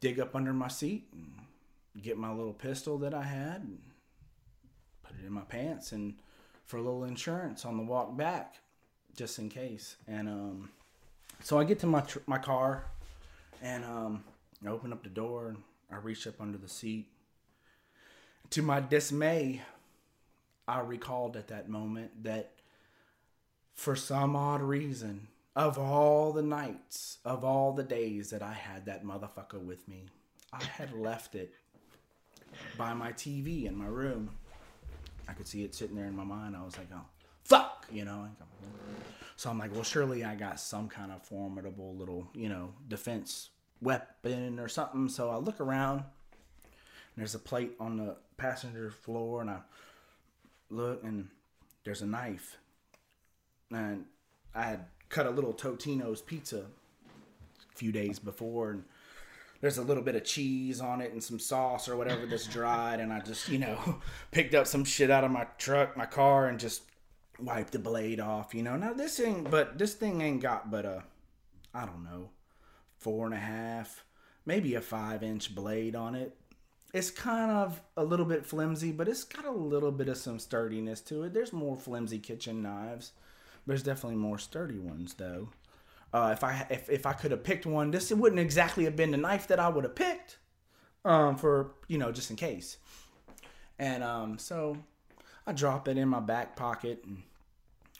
dig 0.00 0.18
up 0.20 0.34
under 0.34 0.52
my 0.52 0.68
seat 0.68 1.06
and 1.12 2.02
get 2.02 2.18
my 2.18 2.32
little 2.32 2.52
pistol 2.52 2.98
that 2.98 3.14
I 3.14 3.22
had 3.22 3.62
and 3.62 3.78
put 5.02 5.16
it 5.18 5.26
in 5.26 5.32
my 5.32 5.42
pants 5.42 5.92
and 5.92 6.14
for 6.66 6.78
a 6.78 6.82
little 6.82 7.04
insurance 7.04 7.64
on 7.64 7.76
the 7.76 7.82
walk 7.82 8.16
back, 8.16 8.56
just 9.16 9.38
in 9.38 9.48
case. 9.48 9.96
And 10.08 10.28
um, 10.28 10.70
so 11.40 11.58
I 11.58 11.64
get 11.64 11.78
to 11.80 11.86
my 11.86 12.00
tr- 12.00 12.18
my 12.26 12.38
car 12.38 12.86
and 13.62 13.84
um, 13.84 14.24
I 14.64 14.70
open 14.70 14.92
up 14.92 15.02
the 15.02 15.08
door 15.08 15.48
and 15.48 15.58
I 15.90 15.96
reach 15.96 16.26
up 16.26 16.40
under 16.40 16.58
the 16.58 16.68
seat. 16.68 17.06
To 18.50 18.62
my 18.62 18.80
dismay, 18.80 19.62
I 20.68 20.80
recalled 20.80 21.36
at 21.36 21.48
that 21.48 21.68
moment 21.68 22.24
that 22.24 22.52
for 23.76 23.94
some 23.94 24.34
odd 24.34 24.62
reason, 24.62 25.28
of 25.54 25.78
all 25.78 26.32
the 26.32 26.42
nights, 26.42 27.18
of 27.24 27.44
all 27.44 27.72
the 27.72 27.84
days 27.84 28.30
that 28.30 28.42
I 28.42 28.52
had 28.52 28.86
that 28.86 29.04
motherfucker 29.04 29.64
with 29.64 29.86
me, 29.86 30.06
I 30.52 30.64
had 30.64 30.92
left 30.92 31.34
it 31.34 31.54
by 32.76 32.94
my 32.94 33.12
TV 33.12 33.66
in 33.66 33.76
my 33.76 33.86
room. 33.86 34.30
I 35.28 35.34
could 35.34 35.46
see 35.46 35.62
it 35.62 35.74
sitting 35.74 35.94
there 35.94 36.06
in 36.06 36.16
my 36.16 36.24
mind. 36.24 36.56
I 36.56 36.64
was 36.64 36.76
like, 36.76 36.88
oh, 36.94 37.04
fuck, 37.44 37.86
you 37.92 38.04
know. 38.04 38.26
So 39.36 39.50
I'm 39.50 39.58
like, 39.58 39.72
well, 39.74 39.82
surely 39.82 40.24
I 40.24 40.34
got 40.34 40.58
some 40.58 40.88
kind 40.88 41.12
of 41.12 41.22
formidable 41.22 41.94
little, 41.94 42.28
you 42.34 42.48
know, 42.48 42.72
defense 42.88 43.50
weapon 43.82 44.58
or 44.58 44.68
something. 44.68 45.08
So 45.08 45.28
I 45.30 45.36
look 45.36 45.60
around. 45.60 46.02
There's 47.16 47.34
a 47.34 47.38
plate 47.38 47.72
on 47.80 47.96
the 47.96 48.16
passenger 48.36 48.90
floor, 48.90 49.40
and 49.40 49.50
I 49.50 49.58
look, 50.70 51.02
and 51.02 51.28
there's 51.84 52.02
a 52.02 52.06
knife. 52.06 52.58
And 53.70 54.04
I 54.54 54.62
had 54.64 54.86
cut 55.08 55.26
a 55.26 55.30
little 55.30 55.52
Totino's 55.52 56.22
pizza 56.22 56.58
a 56.58 57.76
few 57.76 57.92
days 57.92 58.18
before, 58.18 58.70
and 58.70 58.84
there's 59.60 59.78
a 59.78 59.82
little 59.82 60.02
bit 60.02 60.16
of 60.16 60.24
cheese 60.24 60.80
on 60.80 61.00
it 61.00 61.12
and 61.12 61.22
some 61.22 61.38
sauce 61.38 61.88
or 61.88 61.96
whatever 61.96 62.26
that's 62.26 62.46
dried, 62.52 63.00
and 63.00 63.12
I 63.12 63.20
just, 63.20 63.48
you 63.48 63.58
know, 63.58 64.00
picked 64.30 64.54
up 64.54 64.66
some 64.66 64.84
shit 64.84 65.10
out 65.10 65.24
of 65.24 65.30
my 65.30 65.46
truck, 65.58 65.96
my 65.96 66.06
car, 66.06 66.46
and 66.46 66.58
just 66.58 66.82
wiped 67.38 67.72
the 67.72 67.78
blade 67.78 68.20
off, 68.20 68.54
you 68.54 68.62
know. 68.62 68.76
Now 68.76 68.92
this 68.92 69.20
ain't, 69.20 69.50
but 69.50 69.78
this 69.78 69.94
thing 69.94 70.20
ain't 70.20 70.42
got 70.42 70.70
but 70.70 70.84
a, 70.84 71.04
I 71.74 71.86
don't 71.86 72.04
know, 72.04 72.30
four 72.98 73.26
and 73.26 73.34
a 73.34 73.38
half, 73.38 74.04
maybe 74.44 74.74
a 74.74 74.80
five 74.80 75.22
inch 75.22 75.54
blade 75.54 75.94
on 75.94 76.14
it. 76.14 76.36
It's 76.94 77.10
kind 77.10 77.50
of 77.50 77.82
a 77.96 78.04
little 78.04 78.24
bit 78.24 78.46
flimsy, 78.46 78.90
but 78.90 79.08
it's 79.08 79.24
got 79.24 79.44
a 79.44 79.50
little 79.50 79.92
bit 79.92 80.08
of 80.08 80.16
some 80.16 80.38
sturdiness 80.38 81.00
to 81.02 81.24
it. 81.24 81.34
There's 81.34 81.52
more 81.52 81.76
flimsy 81.76 82.18
kitchen 82.18 82.62
knives. 82.62 83.12
There's 83.66 83.82
definitely 83.82 84.18
more 84.18 84.38
sturdy 84.38 84.78
ones 84.78 85.14
though. 85.14 85.48
Uh, 86.12 86.30
if 86.32 86.44
I 86.44 86.66
if, 86.70 86.88
if 86.88 87.04
I 87.04 87.12
could 87.12 87.32
have 87.32 87.42
picked 87.42 87.66
one, 87.66 87.90
this 87.90 88.10
it 88.10 88.18
wouldn't 88.18 88.40
exactly 88.40 88.84
have 88.84 88.96
been 88.96 89.10
the 89.10 89.16
knife 89.16 89.48
that 89.48 89.58
I 89.58 89.68
would 89.68 89.84
have 89.84 89.94
picked, 89.94 90.38
um, 91.04 91.36
for 91.36 91.72
you 91.88 91.98
know 91.98 92.12
just 92.12 92.30
in 92.30 92.36
case. 92.36 92.78
And 93.78 94.02
um, 94.02 94.38
so 94.38 94.78
I 95.46 95.52
drop 95.52 95.88
it 95.88 95.98
in 95.98 96.08
my 96.08 96.20
back 96.20 96.56
pocket, 96.56 97.02
and 97.04 97.22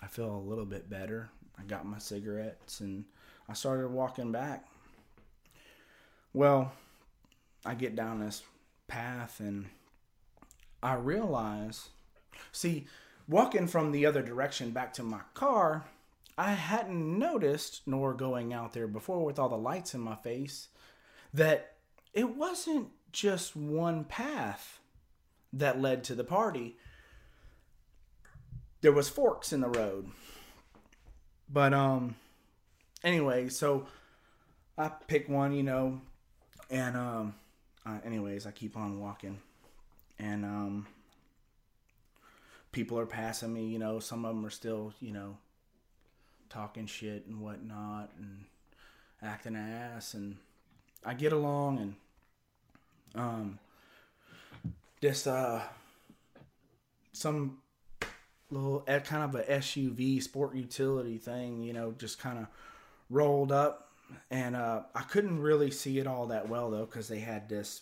I 0.02 0.06
feel 0.06 0.34
a 0.34 0.48
little 0.48 0.64
bit 0.64 0.88
better. 0.88 1.30
I 1.58 1.64
got 1.64 1.84
my 1.84 1.98
cigarettes, 1.98 2.80
and 2.80 3.04
I 3.48 3.54
started 3.54 3.88
walking 3.88 4.32
back. 4.32 4.66
Well, 6.32 6.72
I 7.64 7.74
get 7.74 7.96
down 7.96 8.20
this 8.20 8.42
path, 8.88 9.40
and 9.40 9.66
I 10.82 10.94
realize, 10.94 11.88
see, 12.52 12.86
walking 13.28 13.66
from 13.66 13.92
the 13.92 14.06
other 14.06 14.22
direction 14.22 14.70
back 14.70 14.92
to 14.94 15.02
my 15.02 15.20
car, 15.34 15.86
I 16.38 16.52
hadn't 16.52 17.18
noticed, 17.18 17.82
nor 17.86 18.14
going 18.14 18.52
out 18.52 18.72
there 18.72 18.86
before 18.86 19.24
with 19.24 19.38
all 19.38 19.48
the 19.48 19.56
lights 19.56 19.94
in 19.94 20.00
my 20.00 20.16
face, 20.16 20.68
that 21.32 21.74
it 22.12 22.36
wasn't 22.36 22.88
just 23.12 23.56
one 23.56 24.04
path 24.04 24.80
that 25.52 25.80
led 25.80 26.04
to 26.04 26.14
the 26.14 26.24
party. 26.24 26.76
There 28.82 28.92
was 28.92 29.08
forks 29.08 29.52
in 29.52 29.60
the 29.60 29.68
road. 29.68 30.10
But 31.48 31.72
um 31.72 32.16
anyway, 33.02 33.48
so 33.48 33.86
I 34.76 34.88
pick 34.88 35.28
one, 35.28 35.54
you 35.54 35.62
know, 35.62 36.00
and 36.70 36.96
um, 36.96 37.34
uh, 37.86 37.98
anyways, 38.04 38.46
I 38.46 38.50
keep 38.50 38.76
on 38.76 39.00
walking, 39.00 39.38
and 40.18 40.44
um, 40.44 40.86
people 42.76 42.98
are 42.98 43.06
passing 43.06 43.54
me. 43.54 43.66
You 43.66 43.78
know, 43.78 43.98
some 44.00 44.26
of 44.26 44.36
them 44.36 44.44
are 44.44 44.50
still, 44.50 44.92
you 45.00 45.10
know, 45.10 45.38
talking 46.50 46.84
shit 46.84 47.24
and 47.26 47.40
whatnot, 47.40 48.10
and 48.18 48.44
acting 49.22 49.56
ass, 49.56 50.12
and 50.12 50.36
I 51.02 51.14
get 51.14 51.32
along, 51.32 51.78
and 51.78 51.94
um, 53.14 53.58
this 55.00 55.26
uh, 55.26 55.62
some 57.12 57.56
little 58.50 58.80
kind 58.82 59.24
of 59.24 59.34
a 59.34 59.42
SUV 59.44 60.22
sport 60.22 60.54
utility 60.54 61.16
thing, 61.16 61.62
you 61.62 61.72
know, 61.72 61.94
just 61.96 62.18
kind 62.18 62.38
of 62.38 62.46
rolled 63.08 63.52
up, 63.52 63.90
and 64.30 64.54
uh, 64.54 64.82
I 64.94 65.00
couldn't 65.00 65.40
really 65.40 65.70
see 65.70 65.98
it 65.98 66.06
all 66.06 66.26
that 66.26 66.50
well 66.50 66.70
though 66.70 66.84
because 66.84 67.08
they 67.08 67.20
had 67.20 67.48
this 67.48 67.80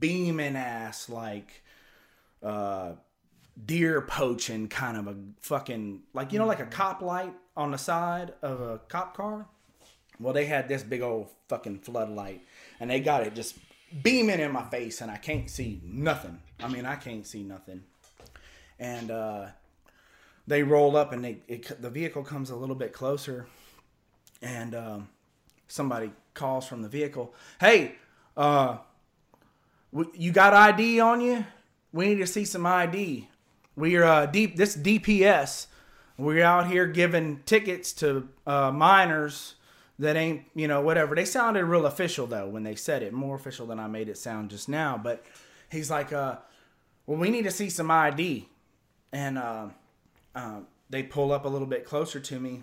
beaming 0.00 0.56
ass 0.56 1.10
like 1.10 1.62
uh, 2.42 2.92
deer 3.66 4.00
poaching 4.00 4.68
kind 4.68 4.96
of 4.96 5.06
a 5.06 5.16
fucking 5.40 6.02
like 6.14 6.32
you 6.32 6.38
know 6.38 6.46
like 6.46 6.60
a 6.60 6.66
cop 6.66 7.02
light 7.02 7.32
on 7.56 7.70
the 7.70 7.78
side 7.78 8.32
of 8.42 8.60
a 8.60 8.78
cop 8.88 9.16
car. 9.16 9.46
Well, 10.18 10.34
they 10.34 10.44
had 10.44 10.68
this 10.68 10.82
big 10.82 11.00
old 11.00 11.28
fucking 11.48 11.80
floodlight, 11.80 12.42
and 12.78 12.90
they 12.90 13.00
got 13.00 13.26
it 13.26 13.34
just 13.34 13.56
beaming 14.02 14.38
in 14.38 14.52
my 14.52 14.62
face, 14.64 15.00
and 15.00 15.10
I 15.10 15.16
can't 15.16 15.48
see 15.48 15.80
nothing. 15.82 16.40
I 16.62 16.68
mean, 16.68 16.84
I 16.84 16.96
can't 16.96 17.26
see 17.26 17.42
nothing. 17.42 17.82
And 18.78 19.10
uh, 19.10 19.46
they 20.46 20.62
roll 20.62 20.96
up, 20.96 21.12
and 21.12 21.24
they 21.24 21.38
it, 21.48 21.80
the 21.80 21.90
vehicle 21.90 22.22
comes 22.22 22.50
a 22.50 22.56
little 22.56 22.74
bit 22.74 22.92
closer, 22.92 23.46
and 24.42 24.74
um, 24.74 25.08
somebody 25.68 26.12
calls 26.34 26.66
from 26.66 26.82
the 26.82 26.88
vehicle, 26.88 27.34
"Hey, 27.58 27.96
uh, 28.36 28.78
you 30.14 30.32
got 30.32 30.52
ID 30.52 31.00
on 31.00 31.20
you? 31.20 31.44
We 31.92 32.08
need 32.08 32.18
to 32.18 32.26
see 32.26 32.44
some 32.44 32.66
ID. 32.66 33.28
We're 33.80 34.04
uh, 34.04 34.26
deep. 34.26 34.56
This 34.56 34.76
DPS. 34.76 35.66
We're 36.18 36.44
out 36.44 36.68
here 36.68 36.86
giving 36.86 37.40
tickets 37.46 37.92
to 37.94 38.28
uh, 38.46 38.70
minors." 38.70 39.54
that 40.00 40.16
ain't 40.16 40.44
you 40.54 40.66
know 40.66 40.80
whatever 40.80 41.14
they 41.14 41.26
sounded 41.26 41.64
real 41.64 41.84
official 41.84 42.26
though 42.26 42.48
when 42.48 42.62
they 42.62 42.74
said 42.74 43.02
it 43.02 43.12
more 43.12 43.36
official 43.36 43.66
than 43.66 43.78
i 43.78 43.86
made 43.86 44.08
it 44.08 44.16
sound 44.16 44.50
just 44.50 44.68
now 44.68 44.98
but 45.00 45.22
he's 45.70 45.90
like 45.90 46.12
uh 46.12 46.36
well 47.06 47.18
we 47.18 47.30
need 47.30 47.44
to 47.44 47.50
see 47.50 47.68
some 47.68 47.90
id 47.90 48.46
and 49.12 49.38
uh, 49.38 49.68
uh, 50.34 50.60
they 50.88 51.02
pull 51.02 51.32
up 51.32 51.44
a 51.44 51.48
little 51.48 51.66
bit 51.66 51.84
closer 51.84 52.18
to 52.18 52.40
me 52.40 52.62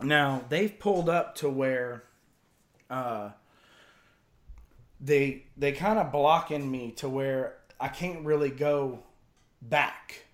now 0.00 0.44
they've 0.48 0.78
pulled 0.78 1.08
up 1.08 1.34
to 1.34 1.50
where 1.50 2.04
uh 2.90 3.30
they 5.00 5.44
they 5.56 5.72
kind 5.72 5.98
of 5.98 6.12
blocking 6.12 6.70
me 6.70 6.92
to 6.92 7.08
where 7.08 7.56
i 7.80 7.88
can't 7.88 8.24
really 8.24 8.50
go 8.50 9.00
back 9.60 10.26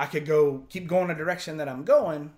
i 0.00 0.06
could 0.06 0.26
go 0.26 0.64
keep 0.68 0.86
going 0.88 1.08
the 1.08 1.14
direction 1.14 1.58
that 1.58 1.68
i'm 1.68 1.84
going 1.84 2.32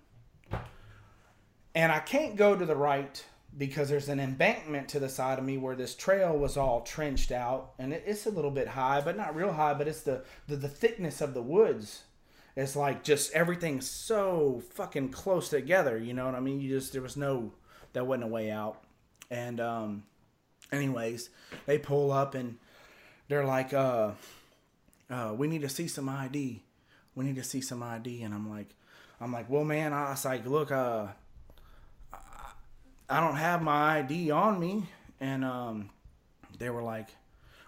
and 1.75 1.91
I 1.91 2.01
can't 2.01 2.37
go 2.37 2.57
to 2.57 2.67
the 2.67 2.77
right 2.77 3.25
because 3.57 3.89
there's 3.89 4.09
an 4.09 4.21
embankment 4.21 4.89
to 4.91 5.01
the 5.01 5.09
side 5.09 5.39
of 5.39 5.45
me 5.45 5.59
where 5.59 5.77
this 5.77 5.95
trail 5.95 6.37
was 6.37 6.57
all 6.57 6.81
trenched 6.83 7.33
out, 7.33 7.73
and 7.79 7.93
it, 7.93 8.03
it's 8.07 8.27
a 8.27 8.31
little 8.31 8.51
bit 8.51 8.69
high, 8.69 9.01
but 9.01 9.17
not 9.17 9.35
real 9.35 9.53
high. 9.53 9.75
But 9.75 9.89
it's 9.89 10.03
the, 10.03 10.25
the 10.49 10.57
the 10.57 10.69
thickness 10.69 11.21
of 11.21 11.35
the 11.35 11.43
woods. 11.43 12.05
It's 12.57 12.77
like 12.77 13.03
just 13.03 13.33
everything's 13.33 13.89
so 13.89 14.63
fucking 14.73 15.11
close 15.11 15.49
together. 15.49 15.97
You 15.97 16.13
know 16.13 16.27
what 16.27 16.35
I 16.35 16.41
mean? 16.41 16.61
You 16.61 16.69
just 16.69 16.93
there 16.93 17.03
was 17.03 17.17
no 17.17 17.53
that 17.95 18.07
wasn't 18.07 18.25
a 18.25 18.29
way 18.29 18.51
out. 18.51 18.83
And 19.31 19.61
um, 19.61 20.03
anyways, 20.71 21.31
they 21.65 21.79
pull 21.79 22.13
up 22.13 22.35
and 22.35 22.59
they're 23.29 23.47
like, 23.47 23.73
uh, 23.73 24.11
uh, 25.09 25.35
we 25.35 25.47
need 25.47 25.63
to 25.63 25.69
see 25.71 25.89
some 25.89 26.09
ID. 26.09 26.63
We 27.15 27.25
need 27.25 27.37
to 27.37 27.45
see 27.45 27.61
some 27.61 27.83
ID. 27.83 28.23
And 28.23 28.35
I'm 28.35 28.49
like, 28.49 28.75
I'm 29.21 29.33
like, 29.33 29.49
well, 29.49 29.65
man, 29.65 29.93
I 29.93 30.11
was 30.11 30.25
like, 30.25 30.47
look, 30.47 30.71
uh, 30.71 31.09
I 33.09 33.21
don't 33.21 33.37
have 33.37 33.63
my 33.63 33.99
ID 33.99 34.31
on 34.31 34.59
me. 34.59 34.85
And 35.21 35.45
um, 35.45 35.91
they 36.59 36.71
were 36.71 36.83
like, 36.83 37.09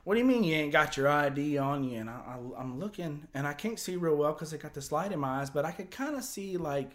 what 0.04 0.14
do 0.14 0.20
you 0.20 0.26
mean 0.26 0.44
you 0.44 0.54
ain't 0.54 0.72
got 0.72 0.96
your 0.96 1.08
ID 1.08 1.58
on 1.58 1.84
you? 1.84 2.00
And 2.00 2.10
I, 2.10 2.36
I'm 2.58 2.78
looking, 2.78 3.26
and 3.32 3.46
I 3.46 3.54
can't 3.54 3.78
see 3.78 3.96
real 3.96 4.16
well 4.16 4.32
because 4.32 4.52
I 4.52 4.58
got 4.58 4.74
this 4.74 4.92
light 4.92 5.12
in 5.12 5.18
my 5.18 5.40
eyes, 5.40 5.50
but 5.50 5.64
I 5.64 5.72
could 5.72 5.90
kind 5.90 6.14
of 6.14 6.24
see 6.24 6.56
like 6.56 6.90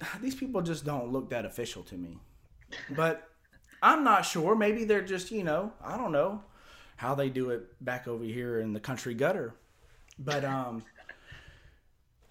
these 0.20 0.34
people 0.34 0.62
just 0.62 0.84
don't 0.84 1.10
look 1.12 1.30
that 1.30 1.44
official 1.44 1.82
to 1.84 1.96
me. 1.96 2.18
But 2.90 3.28
I'm 3.82 4.04
not 4.04 4.24
sure. 4.24 4.54
Maybe 4.54 4.84
they're 4.84 5.04
just, 5.04 5.30
you 5.30 5.44
know, 5.44 5.72
I 5.84 5.96
don't 5.96 6.12
know 6.12 6.42
how 6.96 7.14
they 7.14 7.28
do 7.28 7.50
it 7.50 7.84
back 7.84 8.06
over 8.08 8.24
here 8.24 8.60
in 8.60 8.72
the 8.72 8.80
country 8.80 9.14
gutter. 9.14 9.54
But 10.18 10.44
um 10.44 10.84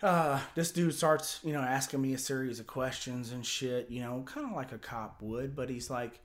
uh 0.02 0.40
this 0.56 0.72
dude 0.72 0.94
starts, 0.94 1.40
you 1.44 1.54
know, 1.54 1.62
asking 1.62 2.02
me 2.02 2.14
a 2.14 2.18
series 2.18 2.60
of 2.60 2.68
questions 2.68 3.32
and 3.32 3.46
shit, 3.46 3.90
you 3.90 4.02
know, 4.02 4.24
kind 4.26 4.46
of 4.48 4.56
like 4.56 4.72
a 4.72 4.78
cop 4.78 5.22
would, 5.22 5.56
but 5.56 5.70
he's 5.70 5.90
like, 5.90 6.20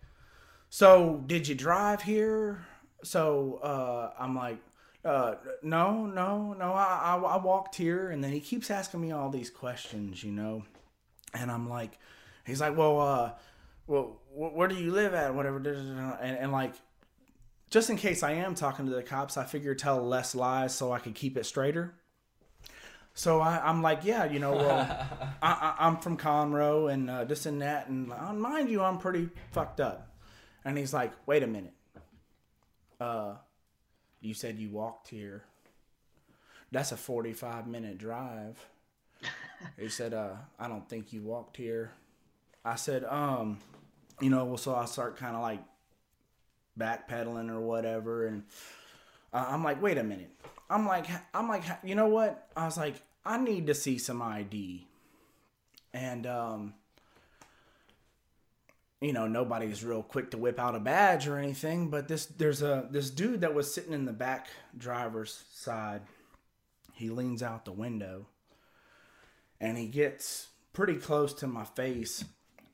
"So, 0.71 1.23
did 1.27 1.47
you 1.49 1.55
drive 1.55 2.03
here?" 2.03 2.67
So, 3.05 3.61
uh 3.63 4.13
I'm 4.19 4.35
like, 4.35 4.59
uh 5.05 5.37
no, 5.63 6.07
no, 6.07 6.55
no, 6.55 6.73
I 6.73 7.17
I, 7.17 7.17
I 7.17 7.37
walked 7.37 7.77
here 7.77 8.11
and 8.11 8.23
then 8.23 8.33
he 8.33 8.41
keeps 8.41 8.71
asking 8.71 9.01
me 9.01 9.13
all 9.13 9.31
these 9.31 9.51
questions, 9.51 10.23
you 10.25 10.33
know. 10.33 10.65
And 11.35 11.51
I'm 11.51 11.69
like 11.69 11.99
he's 12.47 12.61
like, 12.61 12.77
"Well, 12.77 13.01
uh 13.01 13.33
well, 13.87 14.21
where 14.33 14.69
do 14.69 14.75
you 14.75 14.91
live 14.93 15.15
at? 15.15 15.35
Whatever." 15.35 15.59
And, 16.21 16.37
and 16.39 16.53
like, 16.53 16.75
just 17.71 17.91
in 17.91 17.97
case 17.97 18.23
I 18.23 18.33
am 18.33 18.55
talking 18.55 18.87
to 18.87 18.93
the 18.93 19.03
cops, 19.03 19.37
I 19.37 19.45
figure 19.45 19.75
tell 19.75 20.03
less 20.03 20.35
lies 20.35 20.75
so 20.75 20.93
I 20.93 20.99
could 20.99 21.15
keep 21.15 21.37
it 21.37 21.45
straighter. 21.45 21.95
So 23.15 23.41
I, 23.41 23.61
I'm 23.65 23.83
like, 23.83 24.05
yeah, 24.05 24.25
you 24.27 24.39
know, 24.39 24.53
well, 24.53 24.79
I, 25.43 25.51
I, 25.51 25.87
I'm 25.87 25.99
from 25.99 26.17
Conroe 26.17 26.93
and 26.93 27.11
uh, 27.11 27.25
this 27.25 27.47
and 27.47 27.61
that, 27.63 27.89
and 27.89 28.13
uh, 28.13 28.33
mind 28.33 28.71
you, 28.71 28.83
I'm 28.83 28.99
pretty 28.99 29.29
fucked 29.51 29.81
up. 29.81 30.17
And 30.65 30.79
he's 30.79 30.95
like, 30.95 31.13
wait 31.27 31.43
a 31.43 31.47
minute, 31.47 31.75
uh, 33.01 33.35
you 34.21 34.35
said 34.35 34.59
you 34.59 34.71
walked 34.71 35.09
here. 35.09 35.45
That's 36.71 36.93
a 36.93 36.97
45 36.97 37.67
minute 37.67 37.99
drive. 37.99 38.57
He 39.77 39.89
said, 39.89 40.15
uh, 40.15 40.37
I 40.57 40.69
don't 40.69 40.89
think 40.89 41.13
you 41.13 41.21
walked 41.23 41.57
here. 41.57 41.91
I 42.65 42.77
said, 42.77 43.03
um, 43.03 43.59
you 44.21 44.31
know, 44.31 44.45
well, 44.45 44.57
so 44.57 44.73
I 44.73 44.85
start 44.85 45.17
kind 45.17 45.35
of 45.35 45.43
like 45.43 45.59
backpedaling 46.79 47.51
or 47.51 47.61
whatever, 47.61 48.27
and 48.27 48.45
uh, 49.33 49.47
I'm 49.49 49.65
like, 49.65 49.83
wait 49.83 49.99
a 49.99 50.05
minute. 50.05 50.31
I'm 50.71 50.87
like, 50.87 51.07
I'm 51.35 51.49
like, 51.49 51.65
you 51.83 51.95
know 51.95 52.09
what? 52.09 52.49
I 52.57 52.65
was 52.65 52.77
like, 52.77 52.97
I 53.25 53.39
need 53.39 53.67
to 53.67 53.75
see 53.75 53.99
some 53.99 54.23
ID, 54.23 54.87
and 55.93 56.27
um, 56.27 56.75
you 59.01 59.13
know, 59.13 59.27
nobody's 59.29 59.85
real 59.85 60.03
quick 60.03 60.31
to 60.33 60.39
whip 60.39 60.59
out 60.59 60.75
a 60.75 60.81
badge 60.81 61.29
or 61.29 61.39
anything. 61.39 61.89
But 61.89 62.09
this, 62.09 62.27
there's 62.27 62.63
a 62.63 62.89
this 62.91 63.11
dude 63.11 63.43
that 63.43 63.55
was 63.55 63.73
sitting 63.73 63.93
in 63.93 64.05
the 64.05 64.13
back 64.13 64.49
driver's 64.77 65.45
side. 65.53 66.03
He 66.93 67.11
leans 67.11 67.43
out 67.43 67.65
the 67.65 67.73
window, 67.73 68.27
and 69.61 69.79
he 69.79 69.87
gets 69.87 70.49
pretty 70.73 70.97
close 70.97 71.33
to 71.35 71.47
my 71.47 71.65
face, 71.65 72.25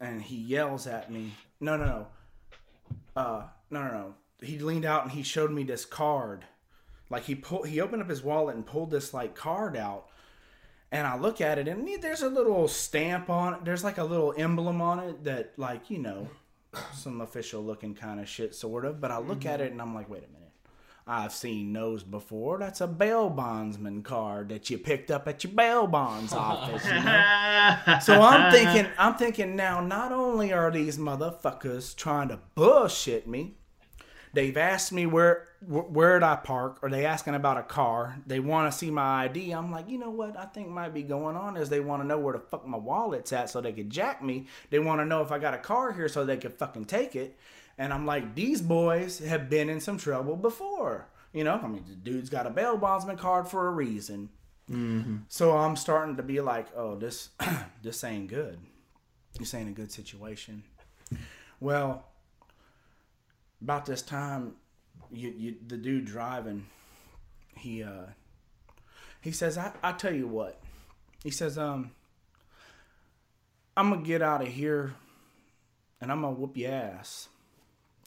and 0.01 0.23
he 0.23 0.37
yells 0.37 0.87
at 0.87 1.11
me. 1.11 1.33
No, 1.61 1.77
no, 1.77 1.85
no. 1.85 2.07
Uh, 3.17 3.43
no, 3.75 3.89
no, 3.89 3.93
no. 3.93 4.15
He 4.41 4.59
leaned 4.59 4.85
out 4.85 5.03
and 5.05 5.13
he 5.13 5.23
showed 5.23 5.51
me 5.51 5.65
this 5.65 5.85
card. 5.85 6.45
Like 7.11 7.25
he 7.25 7.35
pulled, 7.35 7.69
he 7.69 7.81
opened 7.81 8.03
up 8.03 8.09
his 8.09 8.23
wallet 8.23 8.57
and 8.57 8.67
pulled 8.67 8.91
this 8.91 9.13
like 9.13 9.35
card 9.35 9.77
out, 9.77 10.07
and 10.91 11.07
I 11.07 11.19
look 11.19 11.41
at 11.41 11.59
it 11.59 11.69
and 11.69 11.89
there's 12.01 12.23
a 12.23 12.29
little 12.29 12.67
stamp 12.69 13.29
on 13.29 13.55
it. 13.55 13.65
There's 13.65 13.85
like 13.85 13.99
a 13.99 14.05
little 14.05 14.35
emblem 14.37 14.81
on 14.81 14.99
it 15.01 15.25
that 15.25 15.53
like 15.59 15.91
you 15.91 15.99
know, 15.99 16.29
some 16.95 17.21
official 17.21 17.63
looking 17.63 17.95
kind 17.95 18.21
of 18.21 18.29
shit 18.29 18.55
sort 18.55 18.85
of. 18.85 19.01
But 19.01 19.11
I 19.11 19.19
look 19.19 19.45
at 19.45 19.61
mm-hmm. 19.61 19.67
it 19.67 19.73
and 19.73 19.83
I'm 19.83 19.95
like, 19.95 20.09
wait 20.09 20.25
a 20.25 20.33
minute. 20.33 20.45
I've 21.07 21.33
seen 21.33 21.73
those 21.75 22.03
before. 22.03 22.59
That's 22.59 22.81
a 22.81 22.87
bail 22.87 23.29
bondsman 23.29 24.03
card 24.03 24.49
that 24.49 24.71
you 24.71 24.79
picked 24.79 25.11
up 25.11 25.29
at 25.29 25.45
your 25.45 25.53
bail 25.53 25.87
bonds 25.87 26.33
office. 26.33 26.85
You 26.87 26.95
know? 26.95 27.99
So 28.01 28.23
I'm 28.23 28.51
thinking, 28.51 28.91
I'm 28.97 29.15
thinking 29.15 29.55
now. 29.55 29.81
Not 29.81 30.13
only 30.13 30.53
are 30.53 30.71
these 30.71 30.97
motherfuckers 30.97 31.95
trying 31.95 32.29
to 32.29 32.41
bullshit 32.55 33.29
me, 33.29 33.59
they've 34.35 34.57
asked 34.57 34.93
me 34.93 35.07
where 35.07 35.49
where'd 35.67 36.23
I 36.23 36.37
park, 36.37 36.79
or 36.83 36.91
they 36.91 37.07
asking 37.07 37.35
about 37.35 37.57
a 37.57 37.63
car. 37.63 38.17
They 38.27 38.41
want 38.41 38.71
to 38.71 38.77
see 38.77 38.91
my 38.91 39.25
ID. 39.25 39.53
I'm 39.53 39.71
like, 39.71 39.89
you 39.89 39.99
know 39.99 40.11
what? 40.11 40.37
I 40.37 40.45
think 40.45 40.69
might 40.69 40.93
be 40.93 41.03
going 41.03 41.37
on 41.37 41.57
is 41.57 41.69
they 41.69 41.81
want 41.81 42.03
to 42.03 42.07
know 42.07 42.19
where 42.19 42.35
the 42.35 42.41
fuck 42.41 42.67
my 42.67 42.77
wallet's 42.77 43.33
at, 43.33 43.49
so 43.49 43.61
they 43.61 43.73
could 43.73 43.91
jack 43.91 44.23
me. 44.23 44.47
They 44.71 44.79
want 44.79 45.01
to 45.01 45.07
know 45.07 45.23
if 45.23 45.33
I 45.33 45.39
got 45.39 45.55
a 45.55 45.59
car 45.59 45.93
here, 45.93 46.09
so 46.09 46.25
they 46.25 46.37
could 46.37 46.55
fucking 46.55 46.85
take 46.85 47.17
it. 47.17 47.39
And 47.79 47.93
I'm 47.93 48.07
like, 48.07 48.35
these 48.35 48.61
boys 48.61 49.19
have 49.21 49.49
been 49.49 49.69
in 49.69 49.81
some 49.81 49.99
trouble 49.99 50.37
before. 50.37 51.09
You 51.33 51.45
know, 51.45 51.61
I 51.61 51.67
mean, 51.67 51.85
the 51.89 51.97
dude's 51.97 52.31
got 52.31 52.47
a 52.47 52.51
bail 52.51 52.77
bondsman 52.77 53.17
card 53.17 53.49
for 53.49 53.67
a 53.67 53.71
reason. 53.71 54.29
Mm-hmm. 54.71 55.17
So 55.29 55.57
I'm 55.57 55.77
starting 55.77 56.17
to 56.17 56.23
be 56.23 56.41
like, 56.41 56.69
oh, 56.77 56.97
this 56.97 57.31
this 57.83 58.05
ain't 58.05 58.29
good. 58.29 58.59
this 59.39 59.55
ain't 59.55 59.69
a 59.69 59.73
good 59.73 59.91
situation. 59.93 60.63
Well, 61.61 62.05
about 63.65 63.87
this 63.87 64.03
time, 64.03 64.53
you, 65.11 65.33
you 65.37 65.55
the 65.67 65.79
dude 65.79 66.05
driving, 66.05 66.67
he 67.57 67.83
uh, 67.83 68.09
he 69.23 69.33
says, 69.33 69.57
I, 69.57 69.73
I 69.83 69.93
tell 69.93 70.15
you 70.15 70.29
what, 70.29 70.61
he 71.23 71.31
says, 71.31 71.57
um, 71.57 71.93
I'm 73.75 73.89
gonna 73.89 74.03
get 74.03 74.21
out 74.21 74.43
of 74.43 74.49
here, 74.49 74.93
and 75.99 76.13
I'm 76.13 76.21
gonna 76.21 76.35
whoop 76.35 76.59
your 76.59 76.73
ass, 76.73 77.29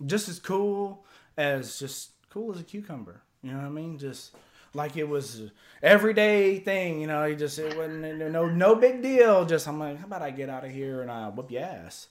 just 0.06 0.30
as 0.30 0.38
cool 0.38 1.04
as 1.38 1.80
just 1.80 2.12
cool 2.30 2.54
as 2.54 2.60
a 2.60 2.64
cucumber. 2.64 3.22
You 3.42 3.52
know 3.54 3.58
what 3.58 3.66
I 3.66 3.70
mean? 3.70 3.98
Just 3.98 4.36
like 4.76 4.96
it 4.96 5.10
was 5.10 5.42
everyday 5.82 6.60
thing. 6.60 7.02
You 7.02 7.08
know, 7.08 7.28
he 7.28 7.36
just 7.36 7.58
it 7.58 7.76
wasn't 7.76 8.20
no 8.32 8.46
no 8.48 8.76
big 8.76 9.02
deal. 9.02 9.44
Just 9.44 9.68
I'm 9.68 9.80
like, 9.80 9.98
how 9.98 10.06
about 10.06 10.22
I 10.22 10.30
get 10.30 10.50
out 10.50 10.66
of 10.66 10.70
here 10.70 11.02
and 11.02 11.10
I 11.10 11.30
whoop 11.30 11.50
your 11.50 11.64
ass? 11.64 12.10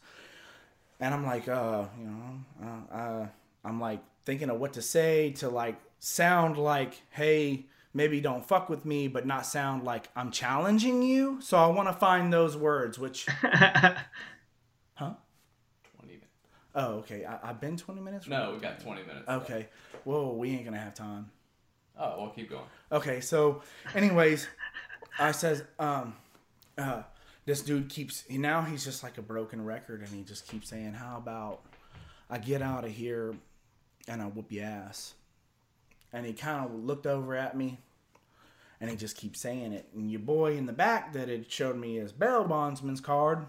And 1.01 1.12
I'm 1.12 1.24
like, 1.26 1.49
uh, 1.49 1.84
you 1.99 2.07
know, 2.07 2.40
uh, 2.62 2.94
uh, 2.94 3.26
I'm 3.64 3.80
like 3.80 4.01
thinking 4.24 4.51
of 4.51 4.59
what 4.59 4.72
to 4.74 4.82
say 4.82 5.30
to 5.32 5.49
like 5.49 5.76
sound 5.99 6.57
like, 6.57 7.03
hey, 7.11 7.66
maybe 7.92 8.20
don't 8.20 8.47
fuck 8.47 8.68
with 8.68 8.84
me, 8.84 9.09
but 9.09 9.26
not 9.26 9.47
sound 9.47 9.84
like 9.84 10.09
I'm 10.16 10.30
challenging 10.30 11.03
you. 11.03 11.38
So 11.40 11.57
I 11.57 11.66
want 11.66 11.88
to 11.88 11.92
find 11.92 12.32
those 12.32 12.57
words, 12.57 12.99
which, 12.99 13.26
huh? 13.42 13.94
20 14.94 15.16
minutes. 16.07 16.26
Oh, 16.74 16.86
okay. 16.99 17.24
I, 17.24 17.51
I've 17.51 17.61
been 17.61 17.76
20 17.76 18.01
minutes. 18.01 18.26
No, 18.28 18.53
we 18.55 18.59
got 18.61 18.80
20 18.80 19.03
minutes. 19.03 19.28
Okay. 19.28 19.68
Whoa, 20.05 20.32
we 20.32 20.51
ain't 20.51 20.64
gonna 20.64 20.78
have 20.78 20.94
time. 20.94 21.30
Oh, 21.99 22.14
well, 22.18 22.30
keep 22.30 22.51
going. 22.51 22.64
Okay, 22.92 23.20
so 23.20 23.62
anyways, 23.94 24.49
I 25.18 25.32
says, 25.32 25.64
um, 25.78 26.14
uh, 26.76 27.03
this 27.47 27.62
dude 27.62 27.88
keeps 27.88 28.24
now 28.28 28.62
he's 28.62 28.84
just 28.84 29.03
like 29.03 29.18
a 29.18 29.22
broken 29.22 29.64
record 29.64 30.01
and 30.01 30.11
he 30.11 30.22
just 30.22 30.47
keeps 30.49 30.68
saying, 30.68 30.92
How 30.92 31.16
about 31.16 31.62
I 32.28 32.38
get 32.38 32.61
out 32.61 32.84
of 32.84 32.90
here 32.90 33.34
and 34.09 34.20
I 34.20 34.26
whoop 34.26 34.53
your 34.53 34.66
ass? 34.66 35.14
And 36.12 36.26
he 36.26 36.32
kind 36.32 36.64
of 36.64 36.74
looked 36.74 37.07
over 37.07 37.36
at 37.36 37.57
me 37.57 37.78
and 38.80 38.90
he 38.90 38.97
just 38.97 39.16
keeps 39.16 39.40
saying 39.40 39.72
it. 39.72 39.88
And 39.94 40.11
your 40.11 40.20
boy 40.20 40.57
in 40.57 40.66
the 40.66 40.72
back 40.72 41.12
that 41.12 41.28
had 41.28 41.51
showed 41.51 41.76
me 41.76 41.97
his 41.97 42.12
bail 42.12 42.44
bondsman's 42.44 43.01
card 43.01 43.47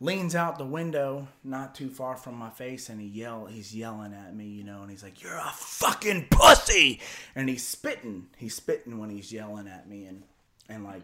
leans 0.00 0.36
out 0.36 0.58
the 0.58 0.64
window 0.64 1.26
not 1.42 1.74
too 1.74 1.90
far 1.90 2.16
from 2.16 2.36
my 2.36 2.50
face 2.50 2.88
and 2.88 3.00
he 3.00 3.06
yell 3.08 3.46
he's 3.46 3.74
yelling 3.74 4.14
at 4.14 4.32
me 4.32 4.44
you 4.44 4.62
know 4.62 4.82
and 4.82 4.92
he's 4.92 5.02
like 5.02 5.20
you're 5.20 5.36
a 5.36 5.52
fucking 5.56 6.24
pussy 6.30 7.00
and 7.34 7.48
he's 7.48 7.66
spitting 7.66 8.24
he's 8.36 8.54
spitting 8.54 8.98
when 8.98 9.10
he's 9.10 9.32
yelling 9.32 9.66
at 9.66 9.88
me 9.88 10.04
and 10.04 10.22
and 10.68 10.84
like 10.84 11.02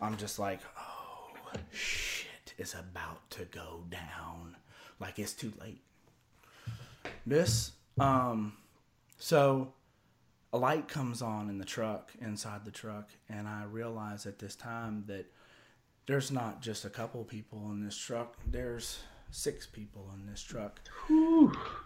i'm 0.00 0.16
just 0.16 0.38
like 0.38 0.60
oh 0.78 1.58
shit 1.72 2.54
is 2.58 2.74
about 2.74 3.28
to 3.30 3.44
go 3.46 3.84
down 3.90 4.56
like 5.00 5.18
it's 5.18 5.32
too 5.32 5.52
late 5.60 5.82
this 7.26 7.72
um 7.98 8.52
so 9.18 9.72
a 10.52 10.58
light 10.58 10.88
comes 10.88 11.22
on 11.22 11.48
in 11.48 11.58
the 11.58 11.64
truck 11.64 12.12
inside 12.20 12.64
the 12.64 12.70
truck 12.70 13.10
and 13.28 13.46
i 13.48 13.64
realize 13.64 14.26
at 14.26 14.38
this 14.38 14.54
time 14.54 15.04
that 15.06 15.26
there's 16.06 16.30
not 16.30 16.62
just 16.62 16.84
a 16.84 16.90
couple 16.90 17.22
people 17.24 17.68
in 17.70 17.84
this 17.84 17.96
truck. 17.96 18.36
There's 18.46 19.00
six 19.30 19.66
people 19.66 20.08
in 20.14 20.26
this 20.26 20.40
truck. 20.40 20.80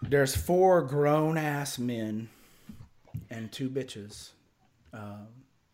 There's 0.01 0.35
four 0.35 0.83
grown 0.83 1.37
ass 1.37 1.79
men 1.79 2.29
and 3.31 3.51
two 3.51 3.69
bitches 3.69 4.29
um, 4.93 5.27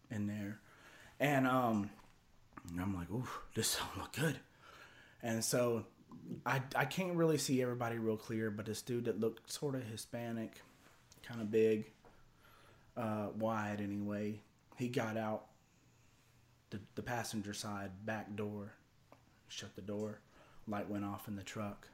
in 0.10 0.28
there, 0.28 0.60
and 1.20 1.46
um, 1.46 1.90
I'm 2.80 2.96
like, 2.96 3.10
ooh, 3.10 3.28
this 3.56 3.78
don't 3.96 4.04
look 4.04 4.14
good. 4.14 4.40
And 5.24 5.44
so 5.44 5.86
I 6.46 6.62
I 6.76 6.86
can't 6.86 7.16
really 7.16 7.38
see 7.38 7.62
everybody 7.62 7.98
real 7.98 8.18
clear, 8.18 8.52
but 8.52 8.66
this 8.66 8.82
dude 8.82 9.06
that 9.06 9.20
looked 9.20 9.52
sort 9.52 9.76
of 9.76 9.84
Hispanic, 9.84 10.62
kind 11.24 11.42
of 11.42 11.52
big, 11.52 11.92
uh, 12.96 13.28
wide 13.38 13.82
anyway, 13.82 14.40
he 14.78 14.90
got 14.90 15.18
out 15.18 15.46
the, 16.70 16.80
the 16.96 17.02
passenger 17.02 17.54
side 17.54 17.92
back 18.06 18.36
door, 18.36 18.74
shut 19.48 19.76
the 19.76 19.82
door, 19.82 20.20
light 20.68 20.90
went 20.90 21.06
off 21.06 21.28
in 21.28 21.36
the 21.36 21.44
truck. 21.44 21.88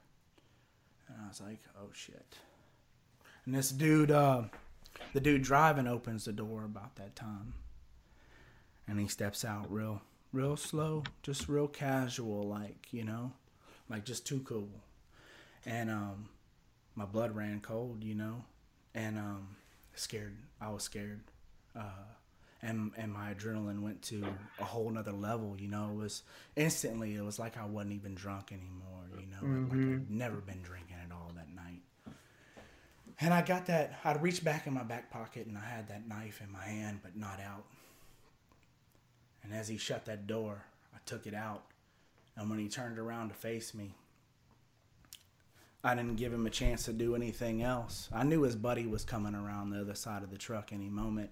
And 1.08 1.18
I 1.24 1.28
was 1.28 1.42
like, 1.42 1.60
oh 1.80 1.90
shit. 1.94 2.38
And 3.46 3.54
this 3.54 3.72
dude, 3.72 4.12
uh, 4.12 4.44
the 5.14 5.20
dude 5.20 5.44
driving 5.44 5.88
opens 5.88 6.26
the 6.26 6.32
door 6.32 6.64
about 6.64 6.96
that 6.96 7.16
time. 7.16 7.54
And 8.88 9.00
he 9.00 9.08
steps 9.08 9.46
out 9.46 9.72
real, 9.72 10.02
real 10.34 10.58
slow, 10.58 11.04
just 11.22 11.48
real 11.48 11.68
casual, 11.68 12.44
like, 12.44 12.88
you 12.92 13.06
know, 13.06 13.32
like 13.90 14.04
just 14.04 14.26
too 14.26 14.40
cool. 14.40 14.70
And 15.66 15.90
um, 15.90 16.30
my 16.96 17.06
blood 17.06 17.36
ran 17.36 17.62
cold, 17.62 18.04
you 18.04 18.16
know, 18.16 18.44
and 18.94 19.18
um, 19.18 19.56
scared. 19.94 20.36
I 20.60 20.70
was 20.72 20.84
scared. 20.84 21.22
Uh, 21.76 22.06
and 22.62 22.92
and 22.98 23.12
my 23.12 23.34
adrenaline 23.34 23.82
went 23.82 24.02
to 24.04 24.26
a 24.60 24.64
whole 24.64 24.90
nother 24.90 25.12
level. 25.12 25.56
You 25.60 25.68
know, 25.68 25.90
it 25.92 25.98
was 25.98 26.24
instantly. 26.56 27.16
It 27.16 27.24
was 27.24 27.38
like 27.38 27.58
I 27.58 27.66
wasn't 27.66 27.94
even 27.94 28.16
drunk 28.16 28.52
anymore. 28.52 29.04
You 29.20 29.28
know, 29.28 29.68
like 29.70 29.78
I'd 29.78 30.10
never 30.10 30.38
been 30.38 30.62
drinking 30.62 30.96
at 31.04 31.12
all 31.12 31.32
that 31.36 31.54
night. 31.54 31.82
And 33.20 33.34
I 33.34 33.42
got 33.42 33.68
that. 33.68 34.00
I 34.04 34.14
reached 34.14 34.44
back 34.44 34.66
in 34.66 34.74
my 34.74 34.84
back 34.84 35.12
pocket 35.12 35.46
and 35.48 35.58
I 35.58 35.64
had 35.66 35.88
that 35.90 36.08
knife 36.08 36.42
in 36.44 36.52
my 36.52 36.64
hand, 36.64 37.00
but 37.04 37.16
not 37.16 37.40
out. 37.40 37.66
And 39.44 39.54
as 39.54 39.68
he 39.68 39.78
shut 39.78 40.06
that 40.06 40.26
door, 40.28 40.64
I 40.94 40.98
took 41.06 41.28
it 41.28 41.34
out. 41.34 41.64
And 42.36 42.50
when 42.50 42.60
he 42.60 42.68
turned 42.70 42.98
around 42.98 43.30
to 43.30 43.36
face 43.36 43.74
me, 43.74 43.94
I 45.84 45.96
didn't 45.96 46.16
give 46.16 46.32
him 46.34 46.46
a 46.48 46.50
chance 46.50 46.86
to 46.86 46.94
do 46.94 47.14
anything 47.16 47.62
else. 47.62 48.08
I 48.14 48.24
knew 48.24 48.44
his 48.44 48.56
buddy 48.56 48.88
was 48.88 49.04
coming 49.04 49.36
around 49.36 49.70
the 49.70 49.82
other 49.82 49.96
side 49.96 50.24
of 50.24 50.32
the 50.32 50.38
truck 50.38 50.72
any 50.72 50.90
moment. 50.90 51.30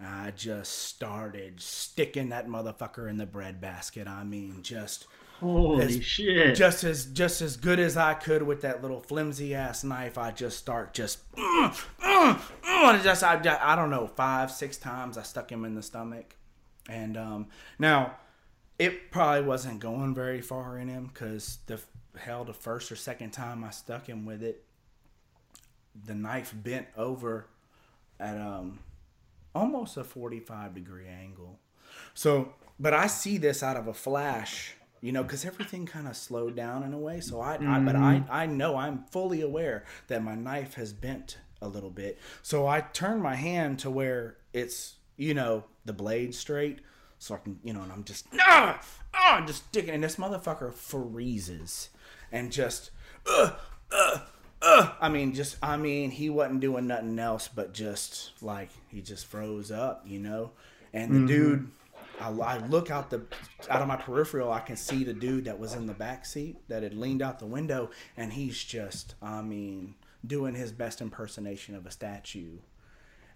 I 0.00 0.30
just 0.30 0.72
started 0.86 1.60
sticking 1.60 2.28
that 2.28 2.46
motherfucker 2.46 3.10
in 3.10 3.16
the 3.16 3.26
bread 3.26 3.60
basket. 3.60 4.06
I 4.06 4.22
mean, 4.22 4.62
just 4.62 5.06
Holy 5.40 5.84
As- 5.84 6.04
shit. 6.04 6.54
just 6.56 6.84
as 6.84 7.06
just 7.06 7.42
as 7.42 7.56
good 7.56 7.78
as 7.80 7.96
I 7.96 8.14
could 8.14 8.42
with 8.44 8.60
that 8.62 8.80
little 8.80 9.00
flimsy 9.00 9.54
ass 9.56 9.82
knife. 9.84 10.16
I 10.18 10.30
just 10.30 10.56
start 10.58 10.94
just, 10.94 11.28
mm, 11.32 11.86
mm, 12.00 12.40
mm, 12.62 13.02
just 13.02 13.24
I, 13.24 13.40
I 13.60 13.74
don't 13.76 13.90
know 13.90 14.06
five 14.06 14.50
six 14.52 14.76
times 14.76 15.18
I 15.18 15.22
stuck 15.22 15.50
him 15.50 15.64
in 15.64 15.74
the 15.74 15.82
stomach, 15.82 16.34
and 16.88 17.16
um, 17.16 17.46
now 17.78 18.16
it 18.78 19.10
probably 19.10 19.42
wasn't 19.46 19.80
going 19.80 20.14
very 20.14 20.40
far 20.40 20.78
in 20.78 20.88
him 20.88 21.10
because 21.12 21.58
the 21.66 21.80
hell 22.16 22.44
the 22.44 22.52
first 22.54 22.90
or 22.90 22.96
second 22.96 23.30
time 23.30 23.64
I 23.64 23.70
stuck 23.70 24.06
him 24.06 24.24
with 24.24 24.42
it, 24.42 24.64
the 26.06 26.14
knife 26.14 26.54
bent 26.54 26.86
over 26.96 27.46
at 28.20 28.40
um 28.40 28.78
almost 29.54 29.96
a 29.96 30.04
45 30.04 30.74
degree 30.74 31.08
angle. 31.08 31.58
So, 32.14 32.54
but 32.78 32.94
I 32.94 33.06
see 33.06 33.38
this 33.38 33.62
out 33.62 33.76
of 33.76 33.88
a 33.88 33.94
flash, 33.94 34.74
you 35.00 35.12
know, 35.12 35.22
because 35.22 35.44
everything 35.44 35.86
kind 35.86 36.06
of 36.06 36.16
slowed 36.16 36.54
down 36.54 36.82
in 36.82 36.92
a 36.92 36.98
way. 36.98 37.20
So 37.20 37.40
I, 37.40 37.54
I 37.54 37.80
but 37.80 37.96
I, 37.96 38.22
I 38.30 38.46
know 38.46 38.76
I'm 38.76 39.04
fully 39.10 39.40
aware 39.40 39.84
that 40.08 40.22
my 40.22 40.34
knife 40.34 40.74
has 40.74 40.92
bent 40.92 41.38
a 41.60 41.68
little 41.68 41.90
bit. 41.90 42.18
So 42.42 42.66
I 42.66 42.80
turn 42.80 43.20
my 43.20 43.34
hand 43.34 43.80
to 43.80 43.90
where 43.90 44.36
it's, 44.52 44.94
you 45.18 45.34
know, 45.34 45.64
the 45.84 45.92
blade 45.92 46.34
straight. 46.34 46.78
So 47.18 47.34
I 47.34 47.38
can, 47.38 47.58
you 47.64 47.72
know, 47.74 47.82
and 47.82 47.92
I'm 47.92 48.04
just, 48.04 48.26
ah, 48.40 48.80
ah, 49.12 49.36
I'm 49.36 49.46
just 49.46 49.64
sticking, 49.66 49.90
and 49.90 50.04
this 50.04 50.16
motherfucker 50.16 50.72
freezes 50.72 51.90
and 52.30 52.52
just, 52.52 52.90
uh, 53.28 53.50
uh, 53.90 54.20
uh, 54.62 54.92
I 55.00 55.08
mean, 55.08 55.34
just 55.34 55.56
I 55.62 55.76
mean, 55.76 56.10
he 56.12 56.30
wasn't 56.30 56.60
doing 56.60 56.86
nothing 56.86 57.18
else 57.18 57.48
but 57.48 57.74
just 57.74 58.32
like 58.40 58.70
he 58.86 59.02
just 59.02 59.26
froze 59.26 59.70
up, 59.72 60.04
you 60.06 60.20
know. 60.20 60.52
And 60.92 61.12
the 61.12 61.26
dude, 61.26 61.70
I, 62.20 62.30
I 62.30 62.58
look 62.66 62.90
out 62.90 63.10
the 63.10 63.22
out 63.68 63.82
of 63.82 63.88
my 63.88 63.96
peripheral, 63.96 64.52
I 64.52 64.60
can 64.60 64.76
see 64.76 65.04
the 65.04 65.12
dude 65.12 65.44
that 65.46 65.58
was 65.58 65.74
in 65.74 65.86
the 65.86 65.94
back 65.94 66.24
seat 66.24 66.56
that 66.68 66.82
had 66.82 66.94
leaned 66.94 67.22
out 67.22 67.40
the 67.40 67.46
window, 67.46 67.90
and 68.16 68.32
he's 68.32 68.62
just, 68.62 69.16
I 69.20 69.42
mean, 69.42 69.94
doing 70.26 70.54
his 70.54 70.72
best 70.72 71.00
impersonation 71.00 71.74
of 71.74 71.86
a 71.86 71.90
statue, 71.90 72.58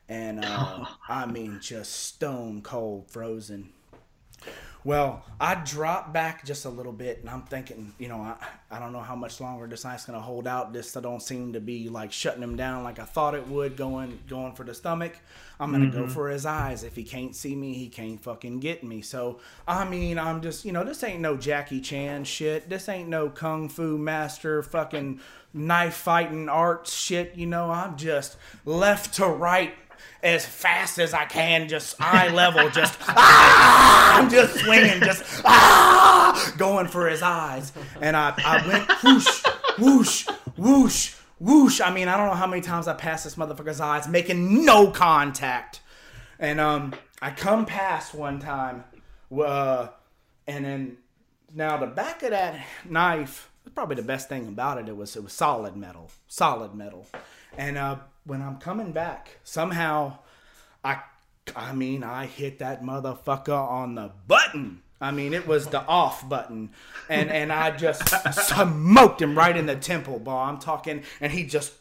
and 0.09 0.45
uh, 0.45 0.85
I 1.09 1.27
mean, 1.27 1.59
just 1.61 1.93
stone 1.93 2.63
cold 2.63 3.11
frozen. 3.11 3.73
Well, 4.85 5.25
I 5.41 5.55
dropped 5.55 6.13
back 6.13 6.45
just 6.45 6.65
a 6.65 6.69
little 6.69 6.93
bit, 6.93 7.21
and 7.21 7.31
I'm 7.31 7.43
thinking, 7.43 7.95
you 8.01 8.09
know, 8.09 8.17
I, 8.17 8.35
I 8.69 8.81
don't 8.81 8.93
know 8.93 9.01
how 9.01 9.15
much 9.15 9.41
longer 9.41 9.69
this 9.69 9.85
knife's 9.85 10.07
gonna 10.07 10.21
hold 10.21 10.49
out. 10.49 10.73
This 10.73 10.97
I 10.97 11.01
don't 11.01 11.23
seem 11.23 11.53
to 11.53 11.61
be 11.61 11.89
like 11.89 12.11
shutting 12.11 12.43
him 12.43 12.57
down 12.57 12.83
like 12.83 12.99
I 12.99 13.05
thought 13.05 13.37
it 13.37 13.47
would. 13.47 13.77
Going 13.77 14.19
going 14.29 14.55
for 14.55 14.65
the 14.65 14.75
stomach, 14.75 15.13
I'm 15.61 15.71
gonna 15.71 15.89
go 15.89 16.09
for 16.09 16.31
his 16.31 16.45
eyes. 16.45 16.83
If 16.83 16.97
he 16.97 17.05
can't 17.05 17.37
see 17.37 17.55
me, 17.55 17.75
he 17.75 17.89
can't 17.89 18.21
fucking 18.21 18.59
get 18.59 18.83
me. 18.83 19.03
So 19.03 19.39
I 19.69 19.89
mean, 19.89 20.19
I'm 20.19 20.41
just, 20.43 20.65
you 20.65 20.73
know, 20.73 20.83
this 20.83 21.05
ain't 21.05 21.21
no 21.21 21.37
Jackie 21.37 21.81
Chan 21.81 22.25
shit. 22.25 22.69
This 22.69 22.89
ain't 22.89 23.09
no 23.09 23.31
kung 23.31 23.69
fu 23.69 23.97
master 23.99 24.65
fucking 24.65 25.21
knife 25.55 25.95
fighting 25.95 26.49
arts 26.49 26.93
shit. 26.93 27.37
You 27.37 27.47
know, 27.47 27.71
I'm 27.71 27.97
just 27.97 28.37
left 28.65 29.15
to 29.15 29.27
right 29.29 29.75
as 30.23 30.47
fast 30.47 30.99
as 30.99 31.15
I 31.15 31.25
can, 31.25 31.69
just 31.69 32.01
eye 32.01 32.29
level, 32.29 32.69
just 32.71 32.99
ah, 33.09 34.19
I'm 34.19 34.31
just 34.31 34.57
swinging, 34.57 35.01
just 35.01 35.25
ah, 35.45 36.55
going 36.57 36.89
for 36.89 37.09
his 37.09 37.23
eyes, 37.23 37.73
and 38.01 38.17
I 38.17 38.35
I 38.39 38.67
went 38.67 38.89
whoosh, 39.03 39.45
whoosh, 39.79 40.29
whoosh, 40.57 41.15
whoosh. 41.39 41.81
I 41.81 41.93
mean, 41.93 42.09
I 42.09 42.17
don't 42.17 42.29
know 42.29 42.35
how 42.35 42.47
many 42.47 42.63
times 42.63 42.89
I 42.89 42.95
passed 42.95 43.25
this 43.25 43.37
motherfucker's 43.37 43.81
eyes, 43.81 44.09
making 44.09 44.65
no 44.65 44.91
contact, 44.91 45.81
and 46.39 46.61
um, 46.61 46.95
I 47.21 47.31
come 47.31 47.67
past 47.67 48.15
one 48.15 48.39
time, 48.39 48.85
uh, 49.37 49.89
and 50.47 50.65
then 50.65 50.97
now 51.55 51.77
the 51.77 51.87
back 51.87 52.23
of 52.23 52.31
that 52.31 52.65
knife 52.85 53.51
probably 53.75 53.97
the 53.97 54.03
best 54.03 54.29
thing 54.29 54.49
about 54.49 54.79
it. 54.79 54.89
It 54.89 54.97
was 54.97 55.17
it 55.17 55.23
was 55.23 55.33
solid 55.33 55.77
metal, 55.77 56.11
solid 56.29 56.75
metal, 56.75 57.07
and 57.57 57.79
uh, 57.79 57.97
when 58.25 58.43
I'm 58.43 58.59
coming 58.59 58.93
back, 58.93 59.39
somehow 59.45 60.19
I 60.85 61.01
I 61.55 61.73
mean 61.73 62.05
I 62.05 62.27
hit 62.27 62.59
that 62.61 62.83
motherfucker 62.83 63.57
on 63.57 63.95
the 63.95 64.13
button. 64.27 64.83
I 65.01 65.11
mean 65.11 65.35
it 65.35 65.47
was 65.47 65.67
the 65.67 65.85
off 65.87 66.29
button, 66.29 66.71
and 67.09 67.31
and 67.31 67.53
I 67.53 67.71
just 67.71 68.09
smoked 68.49 69.21
him 69.21 69.37
right 69.37 69.57
in 69.57 69.67
the 69.67 69.77
temple, 69.77 70.19
bro. 70.19 70.37
I'm 70.37 70.59
talking, 70.59 71.03
and 71.21 71.33
he 71.33 71.45
just 71.45 71.73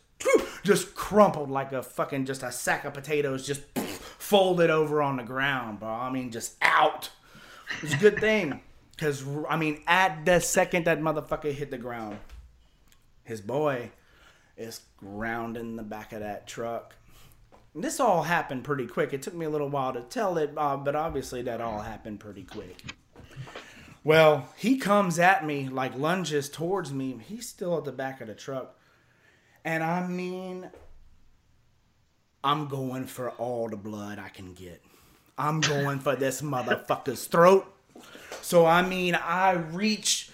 just 0.63 0.95
crumpled 0.95 1.49
like 1.49 1.71
a 1.71 1.83
fucking 1.83 2.25
just 2.25 2.43
a 2.43 2.51
sack 2.51 2.85
of 2.85 2.93
potatoes, 2.93 3.45
just 3.45 3.61
folded 3.77 4.69
over 4.69 5.01
on 5.01 5.17
the 5.17 5.23
ground, 5.23 5.79
bro. 5.79 5.89
I 5.89 6.09
mean 6.11 6.31
just 6.31 6.55
out. 6.61 7.09
It's 7.81 7.93
a 7.93 7.97
good 7.97 8.19
thing. 8.19 8.61
Because, 9.01 9.25
I 9.49 9.57
mean, 9.57 9.81
at 9.87 10.25
the 10.25 10.39
second 10.39 10.85
that 10.85 11.01
motherfucker 11.01 11.51
hit 11.51 11.71
the 11.71 11.77
ground, 11.79 12.19
his 13.23 13.41
boy 13.41 13.89
is 14.61 14.81
grounding 14.97 15.75
the 15.75 15.83
back 15.83 16.13
of 16.13 16.21
that 16.21 16.47
truck. 16.47 16.95
And 17.73 17.83
this 17.83 17.99
all 17.99 18.23
happened 18.23 18.63
pretty 18.63 18.87
quick. 18.87 19.13
It 19.13 19.21
took 19.21 19.33
me 19.33 19.45
a 19.45 19.49
little 19.49 19.69
while 19.69 19.93
to 19.93 20.01
tell 20.01 20.37
it, 20.37 20.53
uh, 20.57 20.77
but 20.77 20.95
obviously 20.95 21.41
that 21.43 21.61
all 21.61 21.79
happened 21.79 22.19
pretty 22.19 22.43
quick. 22.43 22.83
Well, 24.03 24.49
he 24.57 24.77
comes 24.77 25.19
at 25.19 25.45
me, 25.45 25.69
like 25.69 25.97
lunges 25.97 26.49
towards 26.49 26.91
me. 26.91 27.19
He's 27.27 27.47
still 27.47 27.77
at 27.77 27.85
the 27.85 27.91
back 27.91 28.19
of 28.19 28.27
the 28.27 28.33
truck. 28.33 28.77
And 29.63 29.83
I 29.83 30.07
mean, 30.07 30.69
I'm 32.43 32.67
going 32.67 33.05
for 33.05 33.29
all 33.31 33.69
the 33.69 33.77
blood 33.77 34.17
I 34.17 34.29
can 34.29 34.53
get. 34.53 34.81
I'm 35.37 35.61
going 35.61 35.99
for 35.99 36.15
this 36.15 36.41
motherfucker's 36.41 37.25
throat. 37.25 37.71
So 38.41 38.65
I 38.65 38.81
mean, 38.81 39.15
I 39.15 39.51
reach 39.51 40.30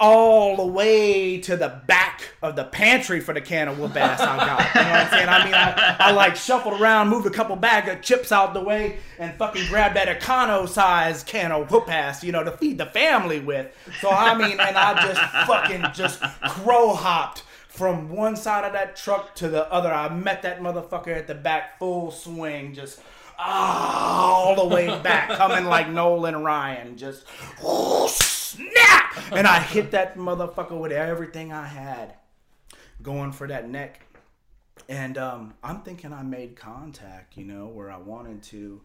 all 0.00 0.56
the 0.56 0.66
way 0.66 1.38
to 1.40 1.56
the 1.56 1.80
back 1.86 2.22
of 2.42 2.56
the 2.56 2.64
pantry 2.64 3.20
for 3.20 3.32
the 3.32 3.40
can 3.40 3.68
of 3.68 3.78
whoop 3.78 3.96
ass 3.96 4.20
I 4.20 4.36
got. 4.36 4.74
You 4.74 4.80
know 4.82 4.90
what 4.90 5.00
I'm 5.00 5.10
saying? 5.10 5.28
I 5.28 5.44
mean, 5.44 5.54
I, 5.54 5.96
I 5.98 6.10
like 6.10 6.36
shuffled 6.36 6.80
around, 6.80 7.08
moved 7.08 7.26
a 7.26 7.30
couple 7.30 7.54
bag 7.56 7.88
of 7.88 8.02
chips 8.02 8.32
out 8.32 8.54
the 8.54 8.60
way, 8.60 8.98
and 9.18 9.32
fucking 9.34 9.68
grabbed 9.68 9.96
that 9.96 10.20
Econo 10.20 10.68
size 10.68 11.22
can 11.22 11.52
of 11.52 11.70
whoop 11.70 11.88
ass, 11.88 12.24
you 12.24 12.32
know, 12.32 12.42
to 12.42 12.52
feed 12.52 12.78
the 12.78 12.86
family 12.86 13.40
with. 13.40 13.72
So 14.00 14.10
I 14.10 14.34
mean, 14.36 14.58
and 14.58 14.76
I 14.76 15.00
just 15.06 15.20
fucking 15.46 15.86
just 15.94 16.20
crow 16.48 16.94
hopped 16.94 17.44
from 17.68 18.10
one 18.10 18.36
side 18.36 18.64
of 18.64 18.72
that 18.72 18.96
truck 18.96 19.34
to 19.36 19.48
the 19.48 19.70
other. 19.72 19.92
I 19.92 20.08
met 20.14 20.42
that 20.42 20.60
motherfucker 20.60 21.16
at 21.16 21.26
the 21.26 21.34
back, 21.34 21.78
full 21.78 22.10
swing, 22.10 22.74
just 22.74 23.00
Ah, 23.36 24.32
all 24.32 24.54
the 24.54 24.74
way 24.74 24.86
back, 25.02 25.28
coming 25.30 25.64
like 25.64 25.88
Nolan 25.88 26.42
Ryan, 26.42 26.96
just 26.96 27.24
oh, 27.62 28.06
snap, 28.06 29.03
and 29.32 29.46
I 29.46 29.60
hit 29.60 29.90
that 29.92 30.16
motherfucker 30.16 30.78
with 30.78 30.92
everything 30.92 31.52
I 31.52 31.66
had, 31.66 32.14
going 33.02 33.32
for 33.32 33.46
that 33.48 33.68
neck, 33.68 34.04
and 34.88 35.16
um, 35.18 35.54
I'm 35.62 35.82
thinking 35.82 36.12
I 36.12 36.22
made 36.22 36.56
contact, 36.56 37.36
you 37.36 37.44
know, 37.44 37.66
where 37.66 37.90
I 37.90 37.98
wanted 37.98 38.42
to, 38.44 38.80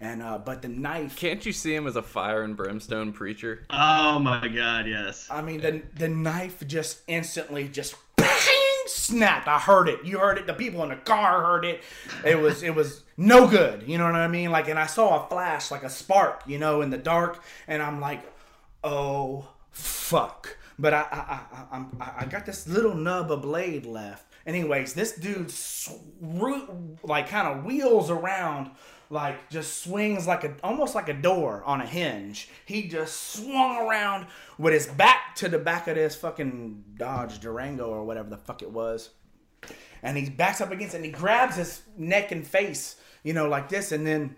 and 0.00 0.22
uh, 0.22 0.38
but 0.38 0.62
the 0.62 0.68
knife. 0.68 1.16
Can't 1.16 1.44
you 1.44 1.52
see 1.52 1.74
him 1.74 1.86
as 1.86 1.96
a 1.96 2.02
fire 2.02 2.42
and 2.42 2.56
brimstone 2.56 3.12
preacher? 3.12 3.64
Oh 3.70 4.18
my 4.18 4.46
god, 4.48 4.86
yes. 4.86 5.28
I 5.30 5.42
mean, 5.42 5.60
the 5.60 5.82
the 5.96 6.08
knife 6.08 6.66
just 6.66 7.00
instantly 7.06 7.68
just 7.68 7.96
snapped. 8.86 9.48
I 9.48 9.58
heard 9.58 9.88
it. 9.88 10.04
You 10.04 10.18
heard 10.18 10.38
it. 10.38 10.46
The 10.46 10.54
people 10.54 10.82
in 10.82 10.90
the 10.90 10.96
car 10.96 11.42
heard 11.42 11.64
it. 11.64 11.82
It 12.24 12.38
was 12.38 12.62
it 12.62 12.74
was 12.74 13.02
no 13.16 13.48
good. 13.48 13.84
You 13.86 13.98
know 13.98 14.04
what 14.04 14.14
I 14.14 14.28
mean? 14.28 14.50
Like, 14.50 14.68
and 14.68 14.78
I 14.78 14.86
saw 14.86 15.24
a 15.24 15.28
flash, 15.28 15.70
like 15.70 15.82
a 15.82 15.90
spark, 15.90 16.42
you 16.46 16.58
know, 16.58 16.82
in 16.82 16.90
the 16.90 16.98
dark, 16.98 17.42
and 17.66 17.82
I'm 17.82 18.00
like, 18.00 18.22
oh 18.82 19.48
fuck. 19.74 20.56
But 20.78 20.94
I 20.94 21.02
I 21.10 21.16
I, 21.16 21.66
I'm, 21.72 21.96
I 22.00 22.24
got 22.24 22.46
this 22.46 22.66
little 22.66 22.94
nub 22.94 23.30
of 23.30 23.42
blade 23.42 23.86
left. 23.86 24.32
Anyways, 24.46 24.94
this 24.94 25.12
dude 25.12 25.50
sw- 25.50 25.92
like 27.02 27.28
kind 27.28 27.48
of 27.48 27.64
wheels 27.64 28.10
around 28.10 28.70
like 29.10 29.48
just 29.50 29.82
swings 29.82 30.26
like 30.26 30.44
a 30.44 30.54
almost 30.62 30.94
like 30.94 31.08
a 31.08 31.14
door 31.14 31.62
on 31.64 31.80
a 31.80 31.86
hinge. 31.86 32.48
He 32.66 32.88
just 32.88 33.34
swung 33.34 33.76
around 33.76 34.26
with 34.58 34.74
his 34.74 34.86
back 34.86 35.34
to 35.36 35.48
the 35.48 35.58
back 35.58 35.88
of 35.88 35.94
this 35.94 36.16
fucking 36.16 36.84
Dodge 36.96 37.38
Durango 37.40 37.86
or 37.86 38.04
whatever 38.04 38.30
the 38.30 38.38
fuck 38.38 38.62
it 38.62 38.70
was. 38.70 39.10
And 40.02 40.16
he 40.16 40.28
backs 40.28 40.60
up 40.60 40.70
against 40.70 40.94
it 40.94 40.98
and 40.98 41.06
he 41.06 41.12
grabs 41.12 41.56
his 41.56 41.82
neck 41.96 42.30
and 42.32 42.46
face, 42.46 42.96
you 43.22 43.32
know, 43.32 43.48
like 43.48 43.68
this, 43.68 43.92
and 43.92 44.06
then 44.06 44.36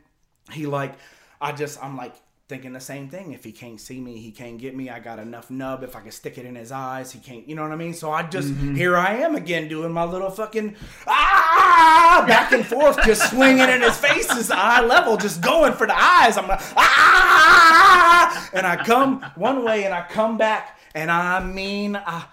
he 0.53 0.67
like 0.67 0.95
I 1.41 1.53
just 1.53 1.83
I'm 1.83 1.97
like 1.97 2.15
thinking 2.49 2.73
the 2.73 2.81
same 2.81 3.09
thing. 3.09 3.33
If 3.33 3.43
he 3.43 3.51
can't 3.51 3.81
see 3.81 4.01
me, 4.01 4.19
he 4.19 4.31
can't 4.31 4.59
get 4.59 4.77
me. 4.77 4.89
I 4.89 5.01
got 5.01 5.19
enough 5.19 5.51
nub. 5.51 5.83
If 5.83 5.97
I 5.97 6.01
can 6.01 6.13
stick 6.13 6.39
it 6.39 6.47
in 6.47 6.55
his 6.55 6.71
eyes, 6.71 7.11
he 7.11 7.19
can't. 7.19 7.49
You 7.49 7.57
know 7.57 7.63
what 7.63 7.73
I 7.73 7.77
mean? 7.77 7.95
So 7.95 8.13
I 8.13 8.23
just 8.23 8.55
here 8.55 8.97
I 8.97 9.15
am 9.17 9.35
again 9.35 9.69
doing 9.69 9.93
my 9.93 10.05
little 10.05 10.31
fucking 10.31 10.77
ah 11.07 12.25
back 12.27 12.53
and 12.53 12.65
forth, 12.65 13.03
just 13.05 13.31
swinging 13.31 13.69
in 13.69 13.83
his 13.83 13.97
face, 13.97 14.31
his 14.33 14.51
eye 14.51 14.85
level, 14.85 15.17
just 15.17 15.41
going 15.41 15.73
for 15.73 15.87
the 15.87 15.97
eyes. 15.97 16.37
I'm 16.37 16.47
like 16.47 16.61
ah, 16.77 18.51
and 18.53 18.67
I 18.67 18.77
come 18.77 19.23
one 19.35 19.65
way 19.65 19.85
and 19.85 19.93
I 19.93 20.07
come 20.09 20.39
back, 20.39 20.79
and 20.95 21.11
I 21.11 21.45
mean 21.45 21.97
I. 21.97 22.27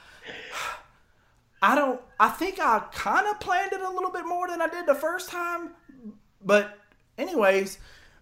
I 1.62 1.76
don't. 1.76 2.02
I 2.20 2.28
think 2.28 2.60
I 2.60 2.80
kind 2.92 3.26
of 3.26 3.40
planned 3.40 3.72
it 3.72 3.80
a 3.80 3.90
little 3.90 4.12
bit 4.12 4.26
more 4.26 4.50
than 4.50 4.62
I 4.62 4.68
did 4.68 4.86
the 4.86 4.96
first 4.96 5.30
time, 5.30 5.70
but 6.44 6.78
anyways, 7.18 7.80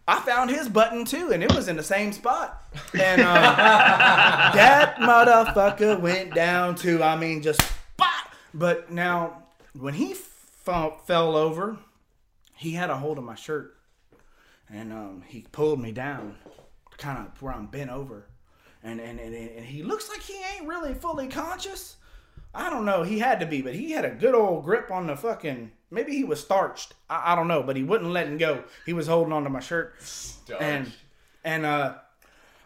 I 0.07 0.19
found 0.19 0.49
his 0.49 0.67
button 0.67 1.05
too, 1.05 1.31
and 1.31 1.43
it 1.43 1.53
was 1.55 1.67
in 1.67 1.77
the 1.77 1.83
same 1.83 2.11
spot. 2.11 2.63
And 2.93 3.21
um, 3.21 3.35
that 3.43 4.95
motherfucker 4.97 5.99
went 5.99 6.33
down 6.33 6.75
to, 6.75 7.01
I 7.03 7.15
mean, 7.15 7.41
just. 7.41 7.61
But 8.53 8.91
now, 8.91 9.43
when 9.79 9.93
he 9.93 10.11
f- 10.11 11.01
fell 11.05 11.35
over, 11.35 11.77
he 12.57 12.71
had 12.71 12.89
a 12.89 12.97
hold 12.97 13.17
of 13.17 13.23
my 13.23 13.35
shirt, 13.35 13.77
and 14.69 14.91
um, 14.91 15.23
he 15.25 15.45
pulled 15.51 15.79
me 15.79 15.91
down, 15.91 16.35
kind 16.97 17.19
of 17.19 17.41
where 17.41 17.53
I'm 17.53 17.67
bent 17.67 17.89
over, 17.89 18.27
and, 18.83 18.99
and 18.99 19.19
and 19.19 19.33
and 19.33 19.65
he 19.65 19.83
looks 19.83 20.09
like 20.09 20.21
he 20.21 20.35
ain't 20.55 20.67
really 20.67 20.93
fully 20.93 21.27
conscious. 21.27 21.95
I 22.53 22.69
don't 22.69 22.85
know. 22.85 23.03
He 23.03 23.19
had 23.19 23.39
to 23.39 23.45
be, 23.45 23.61
but 23.61 23.75
he 23.75 23.91
had 23.91 24.03
a 24.03 24.09
good 24.09 24.35
old 24.35 24.65
grip 24.65 24.91
on 24.91 25.07
the 25.07 25.15
fucking. 25.15 25.71
Maybe 25.89 26.13
he 26.13 26.23
was 26.23 26.39
starched. 26.41 26.93
I, 27.09 27.33
I 27.33 27.35
don't 27.35 27.47
know, 27.47 27.63
but 27.63 27.75
he 27.75 27.83
wouldn't 27.83 28.11
let 28.11 28.27
him 28.27 28.37
go. 28.37 28.63
He 28.85 28.93
was 28.93 29.07
holding 29.07 29.33
on 29.33 29.43
to 29.43 29.49
my 29.49 29.59
shirt, 29.59 29.95
and 30.59 30.91
and 31.43 31.65
uh, 31.65 31.95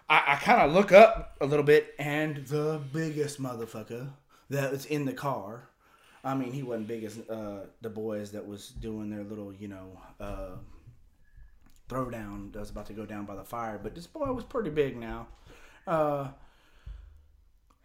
I, 0.09 0.23
I 0.27 0.35
kind 0.37 0.61
of 0.61 0.73
look 0.73 0.91
up 0.91 1.37
a 1.39 1.45
little 1.45 1.65
bit, 1.65 1.93
and 1.99 2.37
the 2.47 2.81
biggest 2.93 3.41
motherfucker 3.41 4.09
that 4.49 4.71
was 4.71 4.85
in 4.85 5.05
the 5.05 5.13
car. 5.13 5.69
I 6.23 6.33
mean, 6.33 6.51
he 6.51 6.63
wasn't 6.63 6.87
big 6.87 7.03
as 7.03 7.19
uh, 7.29 7.67
the 7.81 7.89
boys 7.89 8.31
that 8.31 8.47
was 8.47 8.69
doing 8.69 9.11
their 9.11 9.23
little, 9.23 9.53
you 9.53 9.67
know, 9.67 9.99
uh, 10.19 10.55
throwdown 11.87 12.51
that 12.53 12.59
was 12.59 12.71
about 12.71 12.87
to 12.87 12.93
go 12.93 13.05
down 13.05 13.25
by 13.25 13.35
the 13.35 13.43
fire. 13.43 13.79
But 13.81 13.93
this 13.93 14.07
boy 14.07 14.31
was 14.31 14.43
pretty 14.43 14.71
big 14.71 14.97
now. 14.97 15.27
Uh, 15.85 16.29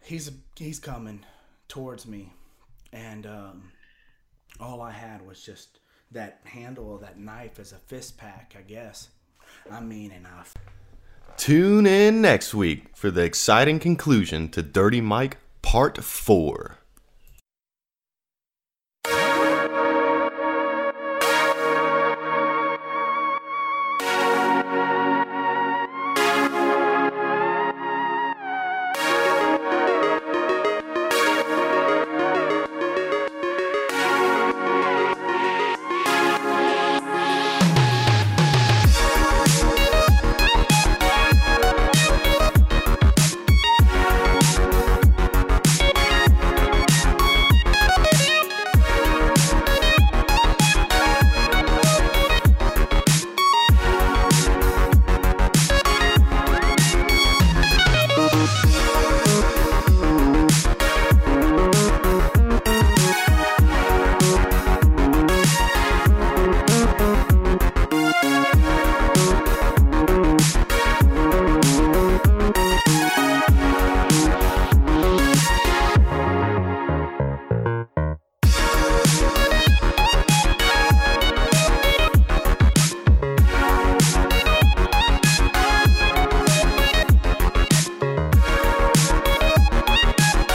he's 0.03 0.31
he's 0.55 0.79
coming 0.79 1.23
towards 1.71 2.05
me, 2.05 2.33
and 2.91 3.25
um, 3.25 3.71
all 4.59 4.81
I 4.81 4.91
had 4.91 5.25
was 5.25 5.41
just 5.41 5.79
that 6.11 6.41
handle 6.43 6.93
of 6.93 6.99
that 6.99 7.17
knife 7.17 7.59
as 7.59 7.71
a 7.71 7.77
fist 7.77 8.17
pack, 8.17 8.55
I 8.59 8.61
guess. 8.61 9.07
I 9.71 9.79
mean, 9.79 10.11
I 10.11 10.19
Tune 11.37 11.87
in 11.87 12.21
next 12.21 12.53
week 12.53 12.87
for 12.93 13.09
the 13.09 13.23
exciting 13.23 13.79
conclusion 13.79 14.49
to 14.49 14.61
Dirty 14.61 14.99
Mike 14.99 15.37
Part 15.61 16.03
4. 16.03 16.77